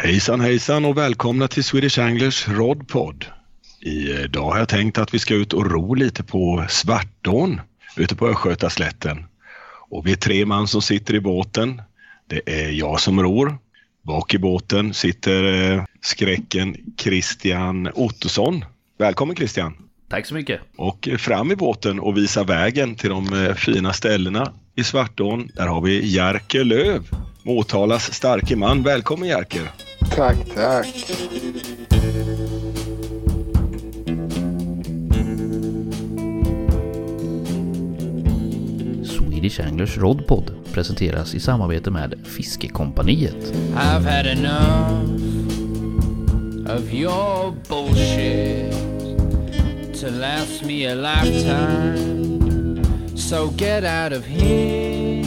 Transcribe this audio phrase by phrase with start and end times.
[0.00, 3.26] Hejsan hejsan och välkomna till Swedish Anglers Rodpod.
[3.80, 7.60] Idag har jag tänkt att vi ska ut och ro lite på Svartån
[7.96, 9.24] ute på Östgötaslätten.
[9.88, 11.82] Och vi är tre man som sitter i båten.
[12.26, 13.58] Det är jag som ror.
[14.02, 18.64] Bak i båten sitter eh, skräcken Christian Ottosson.
[18.98, 19.74] Välkommen Christian!
[20.10, 20.60] Tack så mycket!
[20.76, 25.50] Och fram i båten och visa vägen till de eh, fina ställena i Svartån.
[25.54, 27.02] Där har vi Jerker Löv,
[27.42, 28.82] Motalas starke man.
[28.82, 29.87] Välkommen Jerker!
[30.04, 30.86] Tack, tack!
[39.04, 43.52] Swedish Anglers Rodpod presenteras i samarbete med Fiskekompaniet.
[43.74, 45.10] I've had enough
[46.70, 48.72] of your bullshit
[50.00, 51.98] to last me a lifetime.
[53.16, 55.24] So get out of here.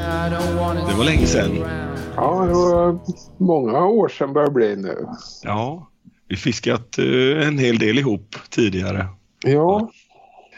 [0.00, 1.89] I don't wanna Det var länge sedan.
[2.16, 2.98] Ja, det var
[3.36, 5.06] många år sedan börjar det bli nu.
[5.42, 5.88] Ja,
[6.28, 9.06] vi fiskat eh, en hel del ihop tidigare.
[9.44, 9.90] Ja,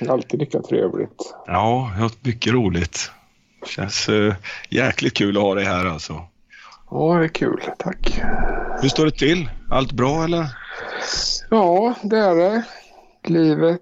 [0.09, 1.35] alltid lika trevligt.
[1.47, 3.11] Ja, jag har mycket roligt.
[3.67, 4.35] Känns eh,
[4.71, 6.21] jäkligt kul att ha dig här alltså.
[6.91, 7.61] Ja, det är kul.
[7.79, 8.21] Tack.
[8.83, 9.51] Hur står det till?
[9.71, 10.47] Allt bra eller?
[11.51, 12.65] Ja, det är det.
[13.25, 13.81] Livet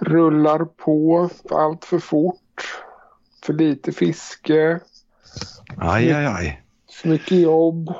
[0.00, 2.82] rullar på allt för fort.
[3.44, 4.80] För lite fiske,
[5.76, 6.62] Aj, aj, aj.
[7.02, 7.94] för mycket jobb.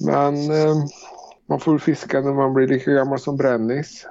[0.00, 0.74] Men eh,
[1.48, 4.06] man får fiska när man blir lika gammal som Brännis.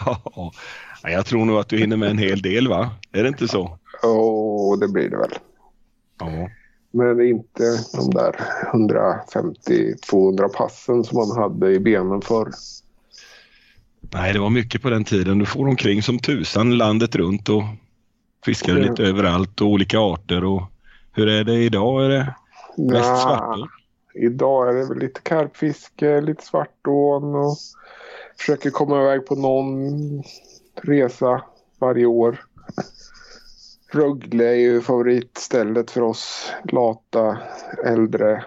[1.02, 2.90] Ja, jag tror nog att du hinner med en hel del va?
[3.12, 3.78] Är det inte så?
[4.02, 5.34] Och det blir det väl.
[6.18, 6.48] Ja.
[6.90, 8.32] Men inte de där
[8.72, 12.50] 150-200 passen som man hade i benen för.
[14.00, 15.38] Nej, det var mycket på den tiden.
[15.38, 17.62] Du får omkring som tusan landet runt och
[18.46, 18.90] fiskade Ja.
[18.90, 20.44] lite överallt och olika arter.
[20.44, 20.62] Och
[21.12, 22.04] hur är det idag?
[22.04, 22.34] Är det
[22.76, 23.68] mest svartår?
[24.14, 27.56] Idag är det väl lite karpfiske, lite svartån och
[28.38, 30.22] försöker komma iväg på någon
[30.82, 31.42] resa
[31.78, 32.40] varje år.
[33.92, 37.38] Rögle är ju favoritstället för oss lata
[37.84, 38.44] äldre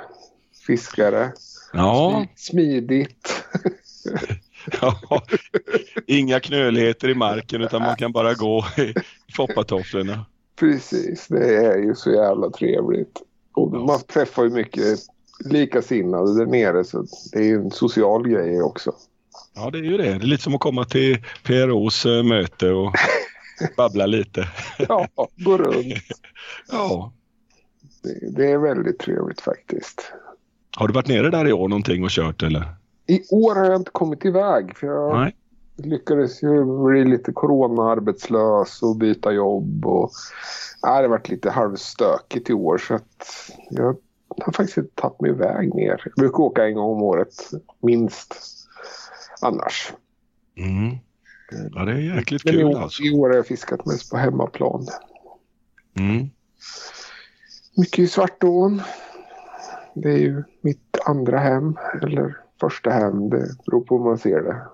[0.67, 1.31] fiskare.
[1.73, 3.43] Ja, Smidigt.
[4.81, 5.21] ja.
[6.07, 8.93] inga knöligheter i marken utan man kan bara gå i
[9.35, 10.25] foppatofflorna.
[10.59, 13.21] Precis, det är ju så jävla trevligt.
[13.53, 14.99] Och man träffar ju mycket
[15.45, 18.93] likasinnade där nere så det är ju en social grej också.
[19.55, 20.03] Ja, det är ju det.
[20.03, 22.93] Det är lite som att komma till PROs eh, möte och
[23.77, 24.47] babbla lite.
[24.77, 25.07] Ja,
[25.37, 25.93] gå runt.
[26.71, 27.13] Ja.
[28.03, 30.13] Det, det är väldigt trevligt faktiskt.
[30.77, 32.63] Har du varit nere där i år någonting och kört eller?
[33.09, 35.35] I år har jag inte kommit iväg för jag Nej.
[35.75, 39.85] lyckades ju bli lite corona-arbetslös och byta jobb.
[39.85, 40.11] Och,
[40.81, 43.27] ja, det har varit lite halvstökigt i år så att
[43.69, 43.97] jag
[44.37, 46.01] har faktiskt inte tagit mig iväg ner.
[46.05, 47.33] Jag brukar åka en gång om året,
[47.81, 48.35] minst.
[49.41, 49.93] Annars.
[50.57, 50.97] Mm.
[51.75, 53.03] Ja, det är jäkligt Men i kul år, alltså.
[53.03, 54.87] i år har jag fiskat mest på hemmaplan.
[55.99, 56.29] Mm.
[57.77, 58.81] Mycket i Svartån.
[59.93, 63.29] Det är ju mitt andra hem, eller första hem.
[63.29, 64.67] Det beror på hur man ser det.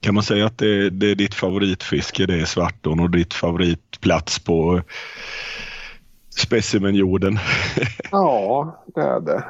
[0.00, 4.38] Kan man säga att det, det är ditt favoritfiske, det är Svartån och ditt favoritplats
[4.38, 4.82] på
[6.36, 7.38] specimenjorden?
[8.10, 9.44] Ja, det är det.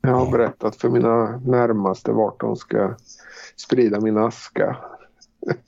[0.00, 2.96] Jag har berättat för mina närmaste vart de ska
[3.56, 4.76] sprida min aska.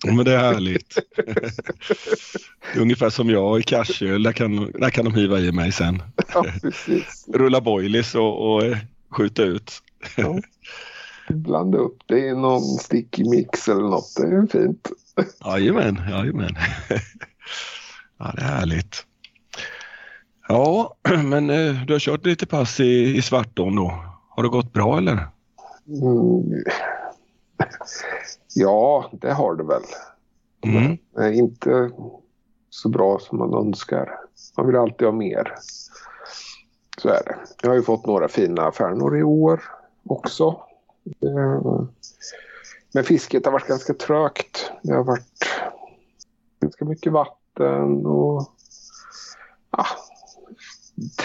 [0.07, 0.99] Men det är härligt.
[2.77, 6.03] Ungefär som jag i Karsöl, där kan, där kan de hiva i mig sen.
[6.35, 6.45] Ja.
[7.35, 8.63] Rulla boilies och, och
[9.11, 9.83] skjuta ut.
[10.17, 10.39] Ja.
[11.29, 14.17] Blanda upp det i någon sticky mix eller något.
[14.17, 14.91] Det är fint.
[15.45, 16.55] Jajamän, jajamän.
[18.19, 19.07] Ja, det är härligt.
[20.49, 24.05] Ja, men eh, du har kört lite pass i, i Svartån då.
[24.29, 25.13] Har det gått bra eller?
[25.89, 26.65] Mm.
[28.55, 29.83] Ja, det har det väl.
[30.65, 30.99] Mm.
[31.17, 31.91] Men inte
[32.71, 34.11] så bra som man önskar.
[34.57, 35.55] Man vill alltid ha mer.
[36.99, 37.37] Så är det.
[37.63, 39.63] Jag har ju fått några fina affärnor i år
[40.09, 40.61] också.
[41.23, 41.83] Eh,
[42.95, 44.71] Men fisket har varit ganska trögt.
[44.83, 45.47] Det har varit
[46.61, 48.49] ganska mycket vatten och
[49.71, 49.87] ja,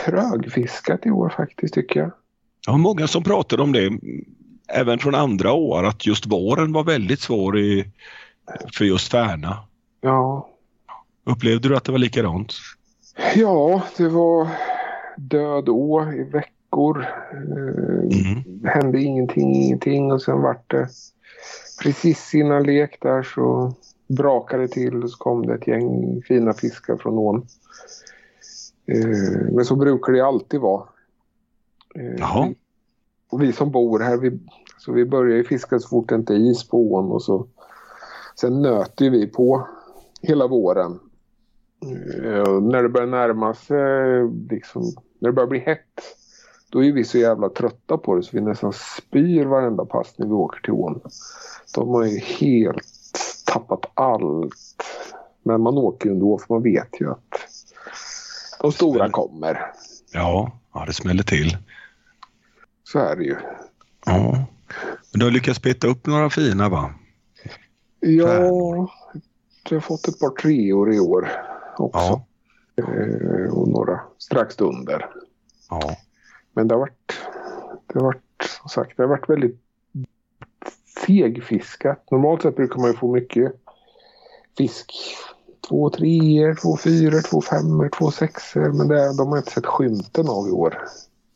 [0.06, 2.12] trögfiskat i år faktiskt tycker jag.
[2.68, 4.00] Har många som pratar om det,
[4.68, 7.92] även från andra år, att just våren var väldigt svår i,
[8.78, 9.57] för just Färna.
[10.01, 10.48] Ja,
[11.24, 12.54] Upplevde du att det var likadant?
[13.36, 14.48] ja det var
[15.18, 16.24] död å i
[16.71, 17.06] veckor.
[17.33, 18.63] Eh, Mm.
[18.63, 20.88] Hände ingenting, ingenting och sen vart det
[21.83, 23.73] precis innan lek där så
[24.07, 27.47] brakade det till och så kom det ett gäng fina fiskar från ån.
[28.85, 30.83] Eh, men så brukar det alltid vara.
[31.95, 32.53] Eh, Jaha.
[33.31, 34.39] Och vi som bor här, vi,
[34.77, 37.47] så vi börjar ju fiska så fort det inte är is på ån och så.
[38.35, 39.68] Sen nöter vi på
[40.21, 41.00] hela våren.
[42.62, 44.83] När det börjar närma sig, liksom,
[45.19, 46.01] när det börjar bli hett,
[46.71, 50.25] då är vi så jävla trötta på det så vi nästan spyr varenda pass när
[50.27, 51.01] vi åker till ån.
[51.75, 52.88] De har ju helt
[53.45, 54.83] tappat allt.
[55.44, 57.33] Men man åker ju ändå för man vet ju att
[58.62, 59.71] de stora kommer.
[60.13, 61.57] Ja, ja det smäller till.
[62.83, 63.35] Så är det ju.
[64.06, 64.45] Ja.
[65.12, 66.94] Men du har lyckats peta upp några fina va?
[68.00, 68.89] Ja,
[69.69, 71.31] jag har fått ett par treor i år
[71.77, 72.00] också.
[72.00, 72.83] Ja.
[72.83, 75.09] Eh, och några strax under.
[75.69, 75.95] Ja.
[76.53, 77.19] Men det har varit,
[77.88, 79.59] det har varit, som sagt, det har varit väldigt
[81.06, 82.12] segfiskat.
[82.12, 83.53] Normalt sett brukar man ju få mycket
[84.57, 84.94] fisk.
[85.69, 88.74] Två treor, två fyror, två femmor, två sexor.
[88.74, 90.77] Men det, de har inte sett skymten av i år.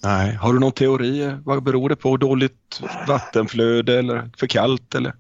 [0.04, 0.36] Nej.
[0.36, 1.38] Har du någon teori?
[1.46, 2.18] Vad beror det på?
[2.18, 5.14] Dåligt vattenflöde eller för kallt eller?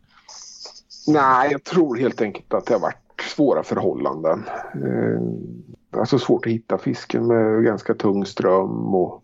[1.08, 4.44] Nej, jag tror helt enkelt att det har varit svåra förhållanden.
[5.96, 9.24] Eh, alltså svårt att hitta fisken med ganska tung ström och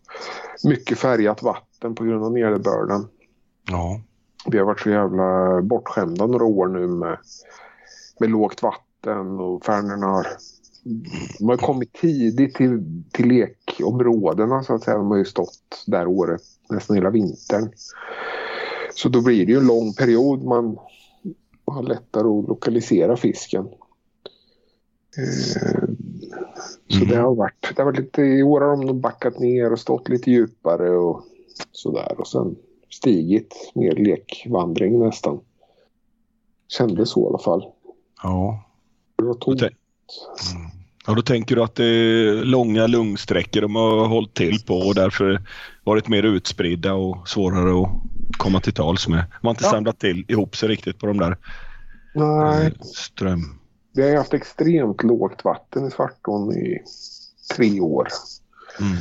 [0.64, 3.08] mycket färgat vatten på grund av nederbörden.
[3.70, 4.02] Ja.
[4.46, 7.18] Vi har varit så jävla bortskämda några år nu med,
[8.20, 10.28] med lågt vatten och färnorna har,
[11.40, 14.98] de har kommit tidigt till, till lekområdena så att säga.
[14.98, 17.72] De har ju stått där året, nästan hela vintern.
[18.96, 20.78] Så då blir det ju en lång period man
[21.66, 23.68] har lättare att lokalisera fisken.
[27.00, 29.72] Så det har varit, det har varit lite, i år har de nog backat ner
[29.72, 31.24] och stått lite djupare och
[31.72, 32.56] sådär och sen
[32.90, 35.40] stigit mer lekvandring nästan.
[36.68, 37.64] Kändes så i alla fall.
[38.24, 38.64] Ja.
[39.18, 39.62] Det var tomt.
[39.62, 39.74] Mm.
[41.08, 44.96] Ja, då tänker du att det är långa lungsträckor de har hållit till på och
[44.96, 45.42] därför
[45.84, 47.90] varit mer utspridda och svårare att
[48.38, 49.24] komma till tals med.
[49.42, 49.70] De har inte Ja.
[49.72, 51.38] samlat till ihop sig riktigt på de där
[52.16, 53.61] Nej, eh, ström...
[53.94, 56.82] vi har haft extremt lågt vatten i Svartån i
[57.56, 58.08] tre år.
[58.80, 58.98] Mm.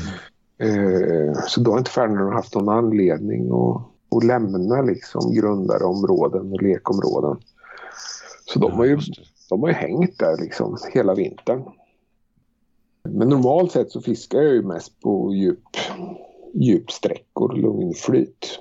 [0.59, 3.83] Eh, så då har inte färnorna haft någon anledning att,
[4.17, 7.43] att lämna liksom grundare områden och lekområden.
[8.45, 8.99] Så de har ju,
[9.49, 11.63] de har ju hängt där liksom hela vintern.
[13.03, 15.65] Men normalt sett så fiskar jag ju mest på djup,
[16.55, 18.59] djupsträckor, lugnflyt.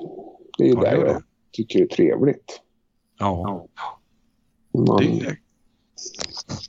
[0.57, 2.61] Det är ju Ja, där det är jag tycker det är trevligt.
[3.19, 3.65] Ja,
[4.73, 5.37] Man, det, Det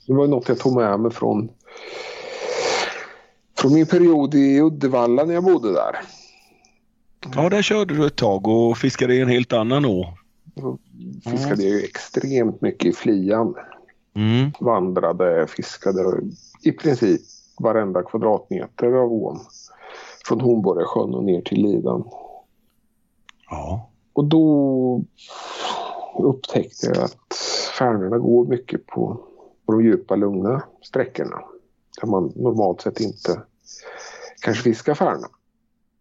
[0.07, 1.49] var något jag tog med mig från,
[3.57, 5.95] från min period i Uddevalla när jag bodde där.
[7.35, 10.17] ja, där körde du ett tag och fiskade i en helt annan å.
[11.23, 13.55] Fiskade ju extremt mycket i Flian.
[14.15, 14.51] Mm.
[14.59, 16.21] Vandrade, fiskade
[16.63, 17.21] i princip
[17.59, 19.39] varenda kvadratmeter av ån.
[20.25, 22.03] Från Hornborgasjön och ner till Lidan.
[23.49, 23.89] Ja.
[24.13, 25.03] Och då
[26.25, 27.35] upptäckte jag att
[27.79, 29.21] färnorna går mycket på,
[29.65, 31.41] på de djupa lugna sträckorna.
[32.01, 33.41] Där man normalt sett inte
[34.41, 35.27] kanske fiskar färna.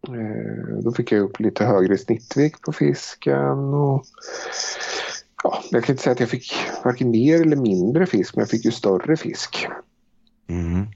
[0.08, 3.58] Eh, då fick jag upp lite högre snittvikt på fisken.
[3.58, 4.04] Och,
[5.42, 8.48] ja, jag kan inte säga att jag fick varken mer eller mindre fisk, men jag
[8.48, 9.66] fick ju större fisk.
[10.48, 10.86] Mm.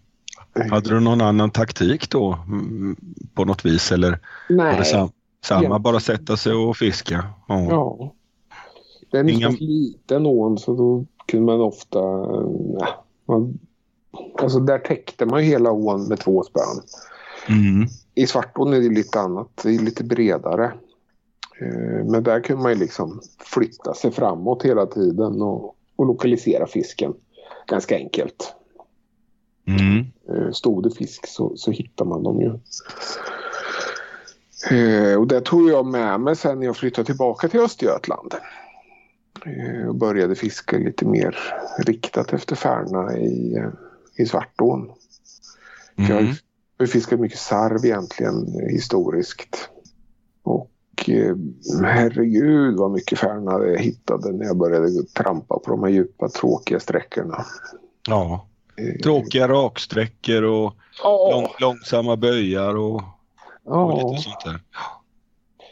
[0.71, 2.97] Hade du någon annan taktik då mm,
[3.35, 4.11] på något vis eller
[4.49, 5.11] var det Nej, sam
[5.45, 5.79] samma?
[5.79, 7.25] Bara sätta sig och fiska?
[7.49, 7.61] Ja.
[7.71, 8.15] ja.
[9.15, 11.99] Det är en Inga- liten ån så då kunde man ofta...
[12.79, 13.59] Ja, man,
[14.39, 16.83] alltså där täckte man ju hela ån med två spön.
[17.49, 17.89] Mm.
[18.15, 20.65] I Svartån är det lite annat, det är lite bredare.
[21.61, 26.67] Eh, Men där kunde man ju liksom flytta sig framåt hela tiden och, och lokalisera
[26.67, 27.15] fisken
[27.67, 28.55] ganska enkelt.
[29.67, 30.07] Mm.
[30.29, 32.51] Eh, Stod det fisk så, så hittar man dem ju.
[34.71, 38.35] Eh, Och det tog jag med mig sen när jag flyttade tillbaka till Östergötland.
[39.47, 41.37] Eh, Och började fiska lite mer
[41.87, 43.71] riktat efter färna i, eh,
[44.17, 44.93] i Svartån.
[45.97, 46.11] Mm.
[46.11, 46.37] jag
[46.79, 49.71] har fiskat mycket sarv egentligen eh, historiskt.
[50.43, 50.71] Och
[51.83, 56.81] herregud vad mycket färna jag hittade när jag började trampa på de här djupa tråkiga
[56.81, 57.45] sträckorna.
[58.09, 58.47] Ja.
[59.03, 63.03] Tråkiga raksträckor och Ja, lång, långsamma böjar och, och
[63.65, 64.61] ja, lite sånt där.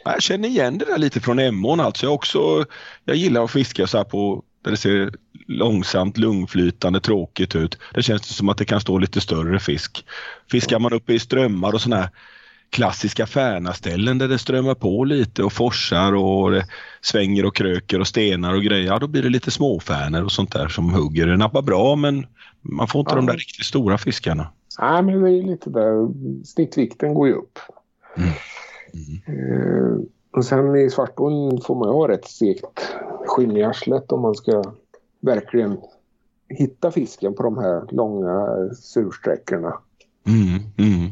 [0.05, 2.05] Jag känner igen det där lite från Emån alltså.
[2.05, 2.65] Jag, också,
[3.05, 5.13] jag gillar att fiska så här på där det ser
[5.47, 7.77] långsamt, lungflytande, tråkigt ut.
[7.93, 10.05] Det känns som att det kan stå lite större fisk.
[10.51, 12.09] Fiskar man uppe i strömmar och sådana här
[12.69, 16.65] klassiska färnaställen där det strömmar på lite och forsar och det
[17.01, 18.85] svänger och kröker och stenar och grejer.
[18.87, 21.27] Ja, då blir det lite småfärnor och sånt där som hugger.
[21.27, 22.25] Det nappar bra men
[22.61, 23.15] Man får inte Ja.
[23.15, 24.47] de där riktigt stora fiskarna.
[24.79, 26.07] Nej, men det är lite där.
[26.45, 27.59] Snittvikten går ju upp.
[28.17, 28.29] Mm.
[29.27, 29.97] Eh,
[30.31, 32.95] och sen i svartån får man ju ha rätt stekt
[33.25, 34.63] skinn i arslet om man ska
[35.19, 35.77] verkligen
[36.49, 39.77] hitta fisken på de här långa sursträckorna.
[40.27, 41.11] Mm, mm.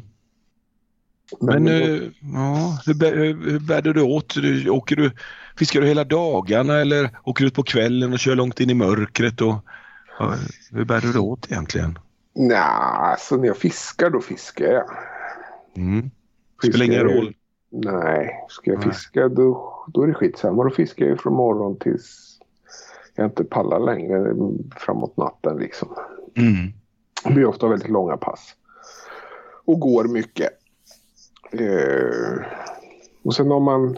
[1.39, 2.01] Men, då- eh,
[2.33, 3.15] ja, hur, bär,
[3.51, 4.35] hur bär du åt?
[4.35, 5.11] Du, åker du,
[5.57, 8.73] fiskar du hela dagarna eller åker du ut på kvällen och kör långt in i
[8.73, 9.41] mörkret?
[9.41, 9.55] Och,
[10.19, 10.35] ja,
[10.71, 11.99] hur bär du åt egentligen?
[12.33, 14.89] Nej, alltså när jag fiskar då fiskar jag.
[15.75, 16.11] Mm.
[16.63, 17.33] Spelar ingen roll.
[17.71, 20.63] Nej, ska jag fiska då, då är det skitsamma.
[20.63, 22.39] Då fiskar jag från morgon tills
[23.15, 24.35] jag inte pallar längre
[24.77, 25.89] framåt natten liksom.
[26.37, 26.73] Mm.
[27.23, 28.55] Det blir ofta väldigt långa pass.
[29.65, 30.49] Och går mycket.
[31.51, 32.45] Eh,
[33.23, 33.97] och sen om man...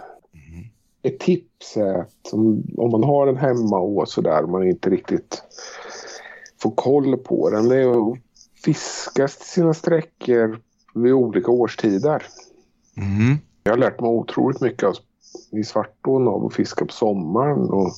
[1.06, 5.44] Ett tips är att om, om man har den hemma och sådär man inte riktigt
[6.62, 7.70] får koll på den.
[7.70, 8.18] Det är att
[8.66, 10.60] fiska sina sträckor
[10.94, 12.24] vid olika årstider.
[12.98, 13.38] Mm.
[13.64, 14.96] Jag har lärt mig otroligt mycket av,
[15.52, 17.94] i Svartån av att fiska på sommaren och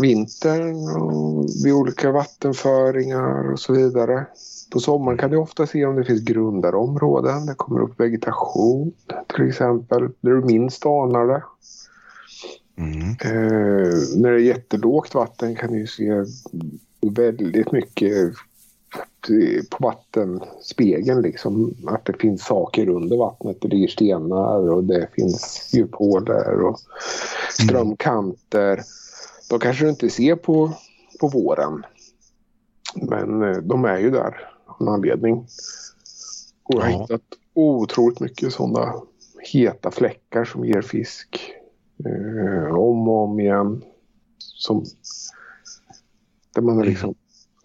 [0.00, 4.26] vintern och vid olika vattenföringar och så vidare.
[4.72, 7.46] På sommaren kan du ofta se om det finns grundare områden.
[7.46, 8.92] Det kommer upp vegetation
[9.26, 10.08] till exempel.
[10.20, 11.42] Där du minst anar det.
[12.78, 13.00] Mm.
[13.08, 16.24] Eh, när det är jättelågt vatten kan du se
[17.00, 18.34] väldigt mycket
[19.70, 21.76] på vattenspegeln liksom.
[21.86, 23.56] Att det finns saker under vattnet.
[23.60, 26.78] Det ligger stenar och det finns djuphålor och
[27.50, 28.82] strömkanter.
[29.50, 30.72] De kanske du inte ser på,
[31.20, 31.82] på våren.
[32.94, 35.46] Men eh, de är ju där av en anledning.
[36.62, 37.00] Och jag har Ja.
[37.02, 37.22] hittat
[37.54, 38.94] otroligt mycket sådana
[39.52, 41.52] heta fläckar som ger fisk.
[42.04, 43.82] Eh, om och om igen.
[44.38, 44.84] Som,
[46.54, 47.14] där man har liksom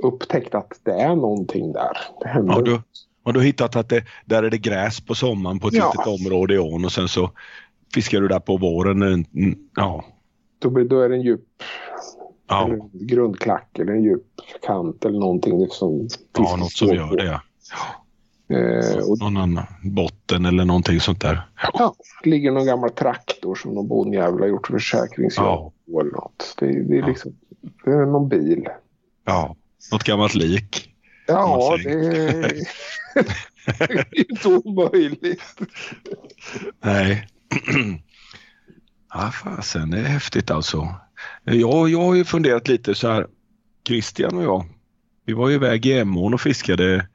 [0.04, 1.98] upptäckt att det är någonting där.
[2.22, 2.54] Det händer.
[2.54, 2.82] Ja, du,
[3.24, 5.94] har du hittat att det, där är det gräs på sommaren på ett Ja.
[5.96, 7.32] litet område i ån och sen så
[7.94, 9.26] fiskar du där på våren.
[9.76, 10.06] Ja,
[10.60, 11.42] Då, då är det en djup
[12.48, 14.26] ja, en grundklack eller en djup
[14.68, 15.60] kant eller någonting.
[15.60, 17.16] det Som ja något som gör på.
[17.16, 17.26] det.
[17.26, 17.40] Ja.
[18.56, 21.42] Eh, och Någon annan botten eller någonting sånt där.
[21.74, 26.02] ja, det ligger någon gammal traktor som någon bondjävel har gjort försäkringsjobb Ja.
[26.02, 26.56] eller något.
[26.60, 27.32] Det, det är liksom
[27.86, 28.68] det är någon bil.
[29.26, 29.56] Ja,
[29.92, 30.88] något gammalt lik.
[31.28, 32.42] Ja, det är
[33.78, 35.42] det är inte omöjligt.
[36.84, 37.28] Nej.
[39.14, 40.96] ja, fasen, det är häftigt alltså.
[41.44, 43.28] Jag, jag har ju funderat lite så här.
[43.88, 44.66] Christian och jag,
[45.26, 47.08] vi var ju iväg i Emån och fiskade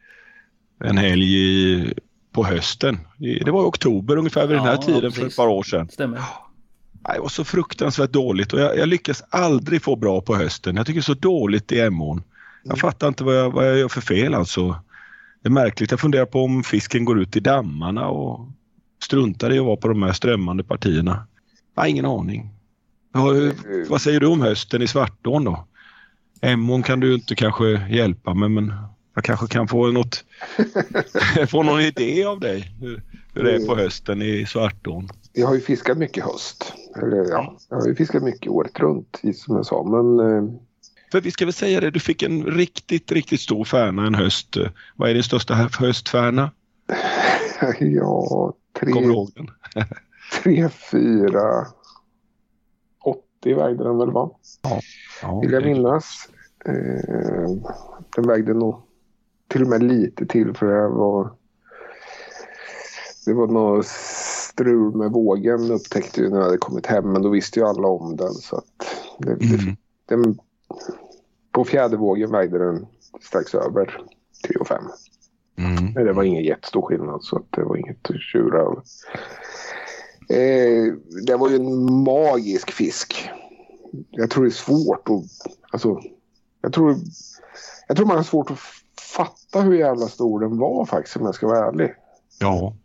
[0.85, 1.95] en helg i,
[2.33, 2.99] på hösten.
[3.19, 5.33] Det var i oktober ungefär vid den här Ja, tiden för precis.
[5.33, 5.89] ett par år sedan.
[5.89, 6.19] Stämmer.
[6.19, 10.77] Nej, Det var så fruktansvärt dåligt och jag, jag lyckas aldrig få bra på hösten.
[10.77, 12.23] Jag tycker så dåligt i Emån.
[12.69, 14.83] Jag fattar inte vad jag, vad jag gör för fel alltså.
[15.43, 15.91] Det är märkligt.
[15.91, 18.49] Jag funderar på om fisken går ut i dammarna och
[19.03, 21.27] struntar i att vara på de här strömmande partierna.
[21.75, 22.51] Jag har ingen aning.
[23.13, 23.53] Ja,
[23.89, 25.67] vad säger du om hösten i Svartån då?
[26.41, 28.73] Emån kan du inte kanske hjälpa med men
[29.15, 30.25] jag kanske kan få något,
[31.49, 33.03] få någon idé av dig hur,
[33.35, 35.09] hur det är på hösten i Svartån.
[35.33, 36.73] Jag har ju fiskat mycket höst.
[37.03, 39.85] Eller ja, jag har ju fiskat mycket året runt som jag sa.
[39.85, 40.55] Men eh,
[41.17, 44.57] För vi ska väl säga det, du fick en riktigt, riktigt stor färna en höst.
[44.97, 46.51] Vad är din största hö- höstfärna?
[47.81, 49.51] ja, tre, Kommer du ihåg den?
[50.43, 51.67] tre, fyra,
[53.43, 54.31] 80 vägde den väl va?
[55.23, 56.29] Ja, Vill jag minnas.
[56.67, 57.51] Eh,
[58.17, 58.83] den vägde nog
[59.49, 61.33] till och med lite till för det var
[63.27, 67.29] det var något strul med vågen upptäckte ju när jag hade kommit hem men då
[67.29, 68.65] visste ju alla om den så att
[69.19, 69.77] det, det, Mm.
[70.09, 70.39] den,
[71.57, 72.87] på fjädervågen vägde den
[73.23, 74.01] strax över
[74.47, 74.83] 3 och 5.
[75.59, 75.93] Mm.
[75.95, 78.83] Men det var ingen jättestor skillnad så att det var inget att tjura över.
[80.29, 80.95] Eh,
[81.27, 83.31] det var ju en magisk fisk.
[84.11, 85.53] Jag tror det är svårt att...
[85.71, 86.01] Alltså,
[86.63, 86.97] jag, tror,
[87.89, 88.59] jag tror man har svårt att
[89.17, 91.95] fatta hur jävla stor den var faktiskt om jag ska vara ärlig.
[92.41, 92.77] Ja.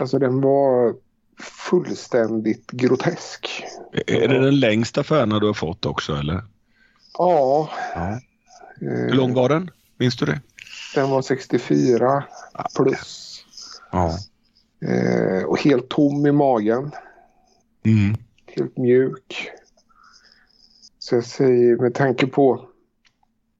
[0.00, 0.94] Alltså den var
[1.70, 3.64] fullständigt grotesk.
[4.06, 6.42] Är det den längsta färna du har fått också eller?
[7.18, 7.70] Ja.
[7.94, 8.08] Ja.
[8.10, 8.18] Eh,
[8.80, 9.70] Hur lång var den?
[9.96, 10.40] Minns du det?
[10.94, 12.24] Den var 64
[12.76, 13.44] plus.
[13.92, 14.18] Ja.
[14.88, 16.90] Eh, och helt tom i magen.
[17.84, 18.16] Mm.
[18.46, 19.50] helt mjuk.
[20.98, 22.60] Så jag säger med tanke på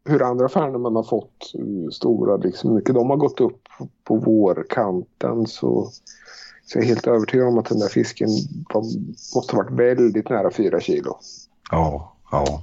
[0.09, 3.69] hur andra färnor man har fått eh, stora, liksom mycket de har gått upp
[4.05, 5.91] på vårkanten så,
[6.67, 8.29] så jag är helt övertygad om att den där fisken
[8.73, 11.19] de måste ha varit väldigt nära 4 kilo
[11.71, 12.17] Ja.
[12.31, 12.62] Ja.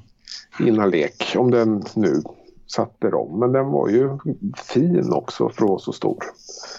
[0.59, 1.33] Innan lek.
[1.35, 2.21] Om den nu
[2.67, 3.39] satte dem.
[3.39, 4.09] Men den var ju
[4.55, 6.23] fin också för att vara så stor.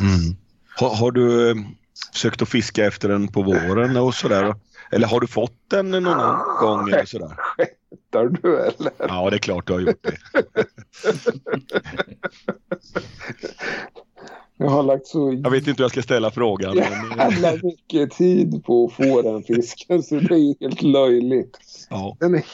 [0.01, 0.37] Mm.
[0.77, 1.57] Har, har, du eh,
[2.13, 4.55] försökt att fiska efter den på våren och sådär?
[4.91, 7.37] Eller har du fått den någon gång eller sådär?
[7.37, 8.93] Skämtar du eller?
[8.99, 10.17] Ja, det är klart du har gjort det.
[14.59, 16.77] Jag har lagt så Jag vet inte hur jag ska ställa frågan.
[16.77, 17.19] Men...
[17.19, 21.59] jävla mycket tid på att få den fisken så det är helt löjligt.
[21.91, 22.17] Ja.
[22.21, 22.45] Den är,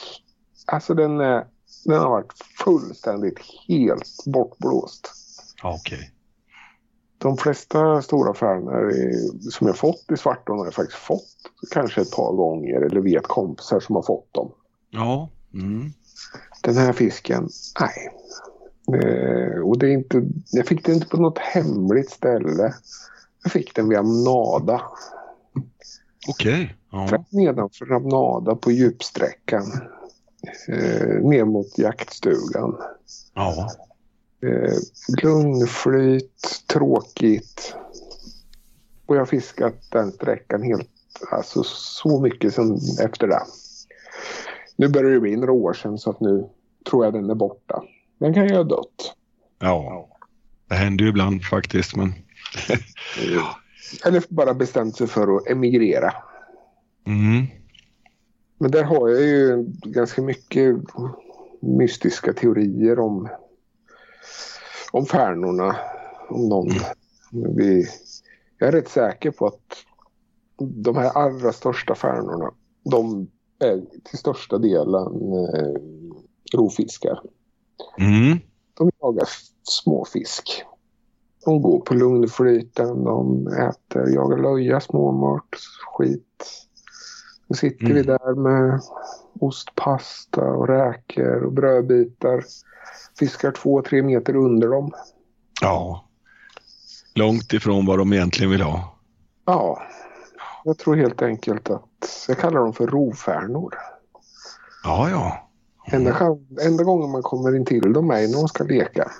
[0.65, 1.45] alltså den, är,
[1.85, 5.11] den har varit fullständigt helt bortblåst.
[5.63, 6.09] Ja, Okej.
[7.17, 11.27] De flesta stora färnor i- som jag fått i Svartån har jag faktiskt fått
[11.71, 14.51] kanske ett par gånger eller vet kompisar som har fått dem.
[14.89, 15.29] Ja.
[15.53, 15.91] Mm.
[16.63, 18.09] Den här fisken, nej.
[19.01, 22.73] Eh, och det är inte, jag fick den inte på något hemligt ställe.
[23.43, 24.81] Jag fick den vid Amnada.
[26.29, 26.75] Okej.
[26.91, 27.07] Ja.
[27.07, 29.63] Strax nedanför Amnada på djupsträckan.
[30.67, 32.77] Eh, ner mot jaktstugan.
[33.33, 33.71] ja.
[34.41, 34.73] Eh,
[35.23, 37.75] lugnflyt, tråkigt.
[39.05, 40.89] Och jag har fiskat den sträckan helt,
[41.31, 43.41] alltså så mycket som efter det.
[44.75, 46.49] Nu börjar det bli några år sedan så att nu
[46.89, 47.83] tror jag den är borta.
[48.19, 49.15] Den kan ju ha dött.
[49.59, 50.09] Ja.
[50.67, 52.13] Det händer ju ibland faktiskt, men...
[54.05, 56.13] Eller bara bestämt sig för att emigrera.
[57.07, 57.47] Mm.
[58.63, 60.75] Men där har jag ju ganska mycket
[61.59, 63.29] mystiska teorier om,
[64.91, 65.75] om färnorna.
[66.29, 66.69] Om någon.
[67.55, 67.85] Vi,
[68.57, 69.85] jag är rätt säker på att
[70.57, 72.51] de här allra största färnorna,
[72.83, 73.27] de
[73.59, 75.81] är till största delen eh,
[76.53, 77.19] rovfiskar.
[77.97, 78.39] Mm.
[78.73, 79.27] De jagar
[79.63, 80.63] småfisk.
[81.45, 85.55] De går på lugnflyten, de äter, jagar löja, småmört,
[85.95, 86.67] skit.
[87.53, 87.95] Då sitter Mm.
[87.97, 88.81] vi där med
[89.39, 92.43] ostpasta och räkor och brödbitar.
[93.19, 94.91] Fiskar två, tre meter under dem.
[95.61, 96.05] Ja.
[97.15, 98.95] Långt ifrån vad de egentligen vill ha.
[99.45, 99.81] Ja,
[100.63, 103.73] jag tror helt enkelt att jag kallar dem för rovfärnor.
[104.83, 105.49] Ja, ja.
[105.97, 109.11] Enda, chan- enda gången man kommer in till dem är när de ska leka.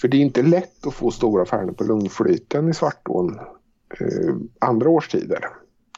[0.00, 3.38] För det är inte lätt att få stora färnor på lugnflyten i Svartån
[4.00, 5.44] eh, andra årstider.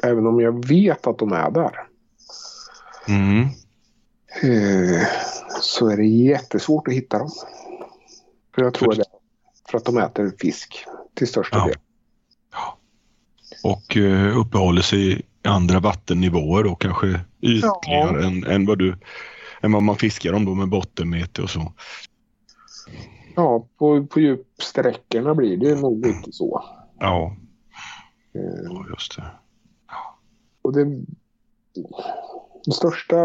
[0.02, 1.72] Även om jag vet att de är där.
[3.08, 3.40] Mm.
[4.42, 5.06] Eh,
[5.60, 7.30] så är det jättesvårt att hitta dem.
[8.54, 9.04] För jag tror För- det
[9.70, 11.64] för att de äter fisk till största Ja.
[11.66, 11.76] del.
[13.64, 18.96] Och eh, uppehåller sig i andra vattennivåer och kanske ytligare än, än, vad du,
[19.62, 21.72] än vad man fiskar dem då med bottenmete och så.
[23.36, 26.64] Ja, på, på djupsträckorna blir det nog lite så.
[26.98, 27.36] Ja,
[28.34, 29.24] Eh, ja, just det.
[30.62, 30.84] Och det,
[32.64, 33.16] det största...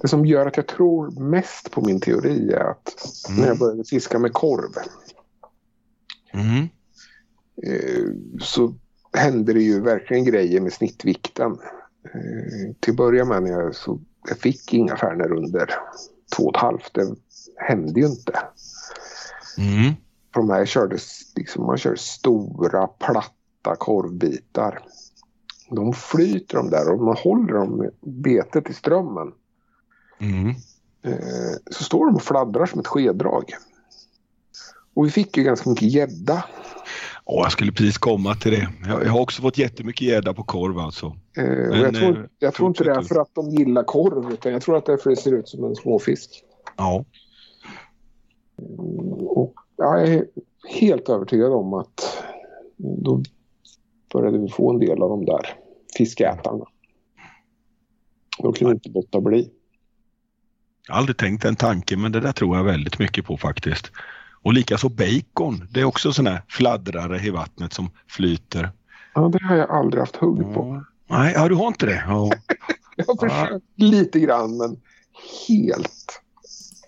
[0.00, 2.94] Det som gör att jag tror mest på min teori är att
[3.28, 3.40] Mm.
[3.40, 4.72] när jag började fiska med korv
[6.32, 6.68] Mm.
[7.62, 8.74] eh, så
[9.12, 11.52] hände det ju verkligen grejer med snittvikten.
[12.04, 15.70] Eh, till att börja med när jag, så, jag fick inga färnor under
[16.36, 16.94] två och ett halvt.
[16.94, 17.14] Det
[17.56, 18.38] hände ju inte.
[19.58, 19.94] Mm.
[20.34, 24.86] För de här kördes, liksom, man kör stora platta korvbitar.
[25.70, 29.32] De flyter de där och man håller dem betet i strömmen.
[30.18, 30.48] Mm.
[31.02, 33.44] Eh, så står de och fladdrar som ett skeddrag.
[34.94, 36.44] Och vi fick ju ganska mycket gädda.
[37.24, 38.68] Åh, jag skulle precis komma till det.
[38.86, 41.06] Jag, jag har också fått jättemycket gädda på korv alltså.
[41.36, 44.32] Eh, Men, jag tror, eh, jag tror inte det är för att de gillar korv
[44.32, 46.44] utan jag tror att det är för att det ser ut som en småfisk.
[46.76, 47.04] Ja.
[49.20, 50.26] Och jag är
[50.68, 52.24] helt övertygad om att
[52.76, 53.22] då
[54.12, 55.40] började vi få en del av de där
[55.98, 56.64] fiskätarna.
[58.38, 59.50] De kunde inte låta bli.
[60.86, 63.92] Jag har aldrig tänkt den tanken men det där tror jag väldigt mycket på faktiskt.
[64.42, 65.68] Och likaså bacon.
[65.70, 68.70] Det är också här fladdrare i vattnet som flyter.
[69.14, 70.84] Ja, det har jag aldrig haft hugg på.
[71.08, 71.16] Ja.
[71.18, 72.04] Nej, ja, du har inte det?
[72.06, 72.30] Ja.
[72.96, 74.80] Jag har försökt lite grann men
[75.48, 76.22] helt.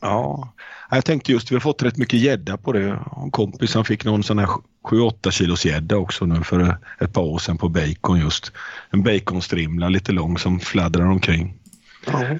[0.01, 0.53] ja.
[0.91, 2.99] Jag tänkte just, vi har fått rätt mycket gädda på det.
[3.23, 4.49] En kompis han fick någon sån här
[4.83, 8.53] 7-8 kilos gädda också nu för ett par år sedan på bacon just.
[8.91, 11.61] En baconstrimla lite lång som fladdrar omkring.
[12.07, 12.39] Ja.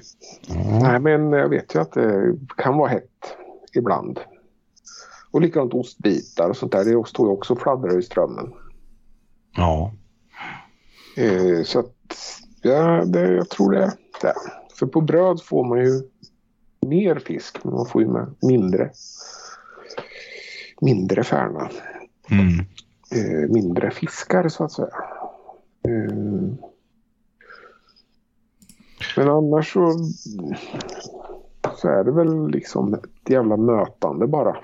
[0.81, 3.37] Nej, men jag vet ju att det kan vara hett
[3.75, 4.19] ibland.
[5.31, 6.85] Och likadant ostbitar och sånt där.
[6.85, 8.53] Det står ju också och fladdrar i strömmen.
[9.55, 9.93] Ja.
[11.17, 11.95] Eh, så att,
[12.61, 13.93] ja, det, jag tror det.
[14.79, 16.01] För på bröd får man ju
[16.81, 18.91] mer fisk, men man får ju med mindre.
[20.81, 21.69] Mindre färna.
[22.29, 22.59] Mm.
[23.11, 24.95] Eh, mindre fiskar så att säga.
[25.87, 26.13] Eh,
[29.15, 29.93] men annars så
[31.81, 34.57] så är det väl liksom ett jävla nötande bara.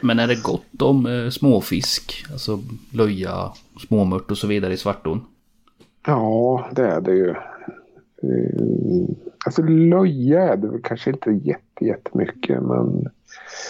[0.00, 2.24] Men är det gott om eh, småfisk?
[2.32, 2.58] Alltså
[2.92, 3.52] löja,
[3.88, 5.24] småmört och så vidare i Svartån?
[6.06, 7.34] Ja, det är det ju.
[8.22, 9.14] Eh,
[9.46, 13.08] Alltså löja är det kanske inte jätte, jättemycket men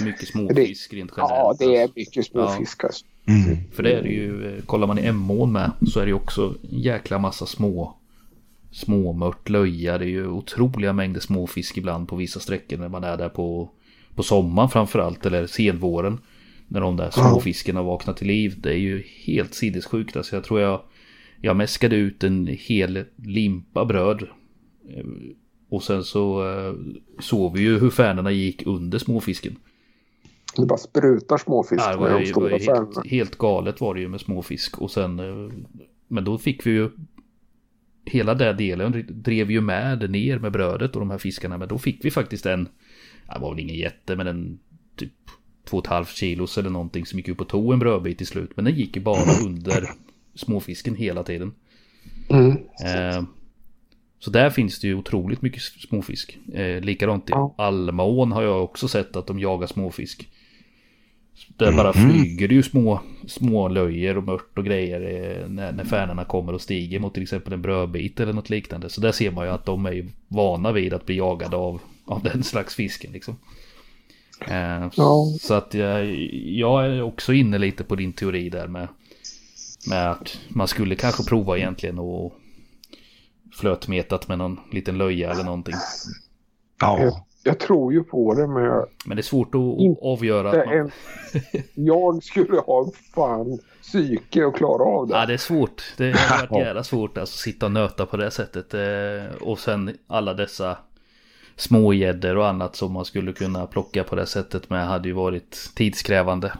[0.04, 1.30] Mycket småfisk rent generellt.
[1.36, 1.98] ja det är alltså.
[1.98, 3.04] mycket småfisk alltså.
[3.26, 3.58] Mm.
[3.72, 6.14] För det är det ju, eh, kollar man i Emån med så är det ju
[6.14, 7.96] också en jäkla massa små
[8.70, 9.98] småmört, löja.
[9.98, 13.70] Det är ju otroliga mängder småfisk ibland på vissa sträckor när man är där på,
[14.14, 16.18] på sommaren framförallt eller senvåren.
[16.68, 18.54] När de där småfiskarna vaknar till liv.
[18.58, 20.16] Det är ju helt sinnessjukt.
[20.16, 20.80] Alltså jag tror jag,
[21.40, 24.28] jag mäskade ut en hel limpa bröd.
[24.88, 25.04] Eh,
[25.68, 26.74] Och sen så eh,
[27.20, 29.56] såg vi ju hur färnorna gick under småfisken.
[30.56, 33.80] Det bara sprutar småfisk Ja, det med var, de ju, var stora helt, helt galet
[33.80, 34.78] var det ju med småfisk.
[34.78, 35.52] Och sen, eh,
[36.08, 36.90] men då fick vi ju
[38.04, 41.58] hela den delen drev ju med ner med brödet och de här fiskarna.
[41.58, 42.68] Men då fick vi faktiskt en,
[43.34, 44.58] det var väl ingen jätte, men en
[44.96, 45.12] typ
[45.64, 48.26] två och ett halvt kilos eller någonting som gick upp och tog en brödbit till
[48.26, 48.50] slut.
[48.56, 49.90] Men den gick ju bara under
[50.34, 51.52] småfisken hela tiden.
[52.28, 52.50] Mm.
[52.84, 53.22] Eh,
[54.24, 56.38] så där finns det ju otroligt mycket småfisk.
[56.54, 57.54] Eh, likadant i Ja.
[57.58, 60.28] Almaån har jag också sett att de jagar småfisk.
[61.56, 65.84] Där bara flyger det ju små, små löjer och mört och grejer eh, när, när
[65.84, 68.88] färnorna kommer och stiger mot till exempel en brödbit eller något liknande.
[68.90, 71.80] Så där ser man ju att de är ju vana vid att bli jagade av,
[72.04, 73.36] av den slags fisken liksom.
[74.48, 75.26] Eh, Ja.
[75.40, 78.88] Så att jag, jag är också inne lite på din teori där med,
[79.88, 82.38] med att man skulle kanske prova egentligen och
[83.52, 85.74] flötmetat med någon liten löja eller någonting.
[86.80, 90.50] Ja, jag tror ju på det men jag, Men det är svårt att avgöra.
[90.50, 90.90] Att man, en,
[91.74, 95.14] jag skulle ha fan psyke att klara av det.
[95.14, 95.82] ja, det är svårt.
[95.96, 98.74] Det har varit jävla svårt alltså, att sitta och nöta på det sättet.
[98.74, 100.78] Eh, och sen alla dessa
[101.56, 105.70] smågäddor och annat som man skulle kunna plocka på det sättet med hade ju varit
[105.74, 106.52] tidskrävande.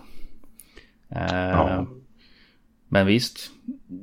[1.08, 1.86] Eh, Ja.
[2.92, 3.50] Men visst,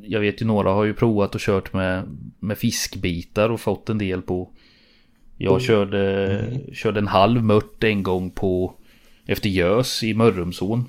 [0.02, 3.98] jag vet ju några har ju provat och kört med, med fiskbitar och fått en
[3.98, 4.50] del på.
[5.38, 8.74] Jag körde, körde en halv mört en gång på
[9.26, 10.86] efter gös i Mörrumsån.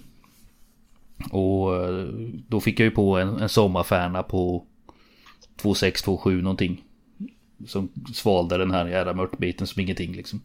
[1.30, 1.70] Och
[2.48, 4.66] då fick jag ju på en, en sommarfärna på
[5.56, 6.84] 2627 någonting.
[7.66, 10.40] Som svalde den här jävla mörtbiten som ingenting liksom.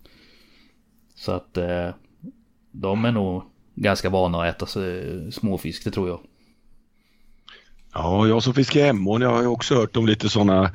[1.16, 1.90] Så att eh,
[2.72, 3.44] de är nog
[3.76, 6.20] ganska vana att äta eh, småfisk, det tror jag.
[7.96, 10.72] Ja jag som fiskar Emån, jag har ju också hört om lite sådana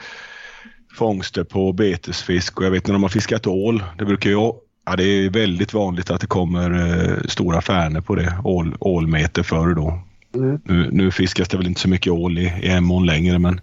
[0.94, 4.52] fångster på betesfisk och jag vet när de har fiskat ål, det brukar ju
[4.90, 8.38] Ja, det är väldigt vanligt att det kommer eh, stora färnor på det.
[8.44, 10.02] Ål, ålmeter förr då.
[10.34, 10.60] Mm.
[10.64, 13.60] Nu, nu fiskas det väl inte så mycket ål i, i Emån längre men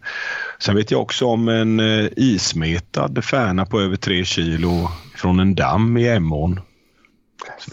[0.60, 5.56] sen vet jag också om en eh, ismetad färna på över tre kilo från en
[5.56, 6.60] damm i Emån.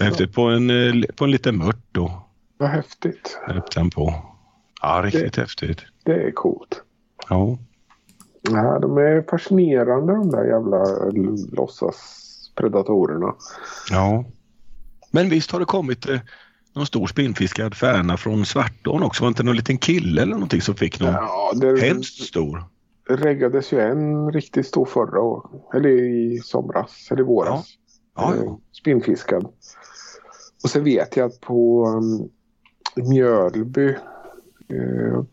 [0.01, 2.29] Häftigt på en, eh, på en liten mört då.
[2.59, 3.39] Vad häftigt.
[3.75, 4.34] Den på.
[4.87, 5.81] Ja, riktigt häftigt.
[6.05, 6.83] Det är coolt.
[7.29, 7.59] Ja.
[8.51, 10.85] Ja, de är fascinerande de där jävla
[11.53, 13.35] låtsaspredatorerna.
[13.91, 14.25] ja.
[15.11, 16.21] Men visst har det kommit eh,
[16.75, 19.23] någon stor spinnfiskad färna från Svartån också?
[19.23, 22.65] Var det inte någon liten kille eller någonting som fick någon Ja, det hemskt stor?
[23.09, 25.51] reggades ju en riktigt stor förra år.
[25.75, 27.67] Eller i somras, eller i våras.
[28.17, 28.59] Ja, Eh, ja.
[28.73, 29.45] Spinnfiskad.
[30.65, 32.29] Och sen vet jag att på um,
[33.09, 33.95] Mjölby eh,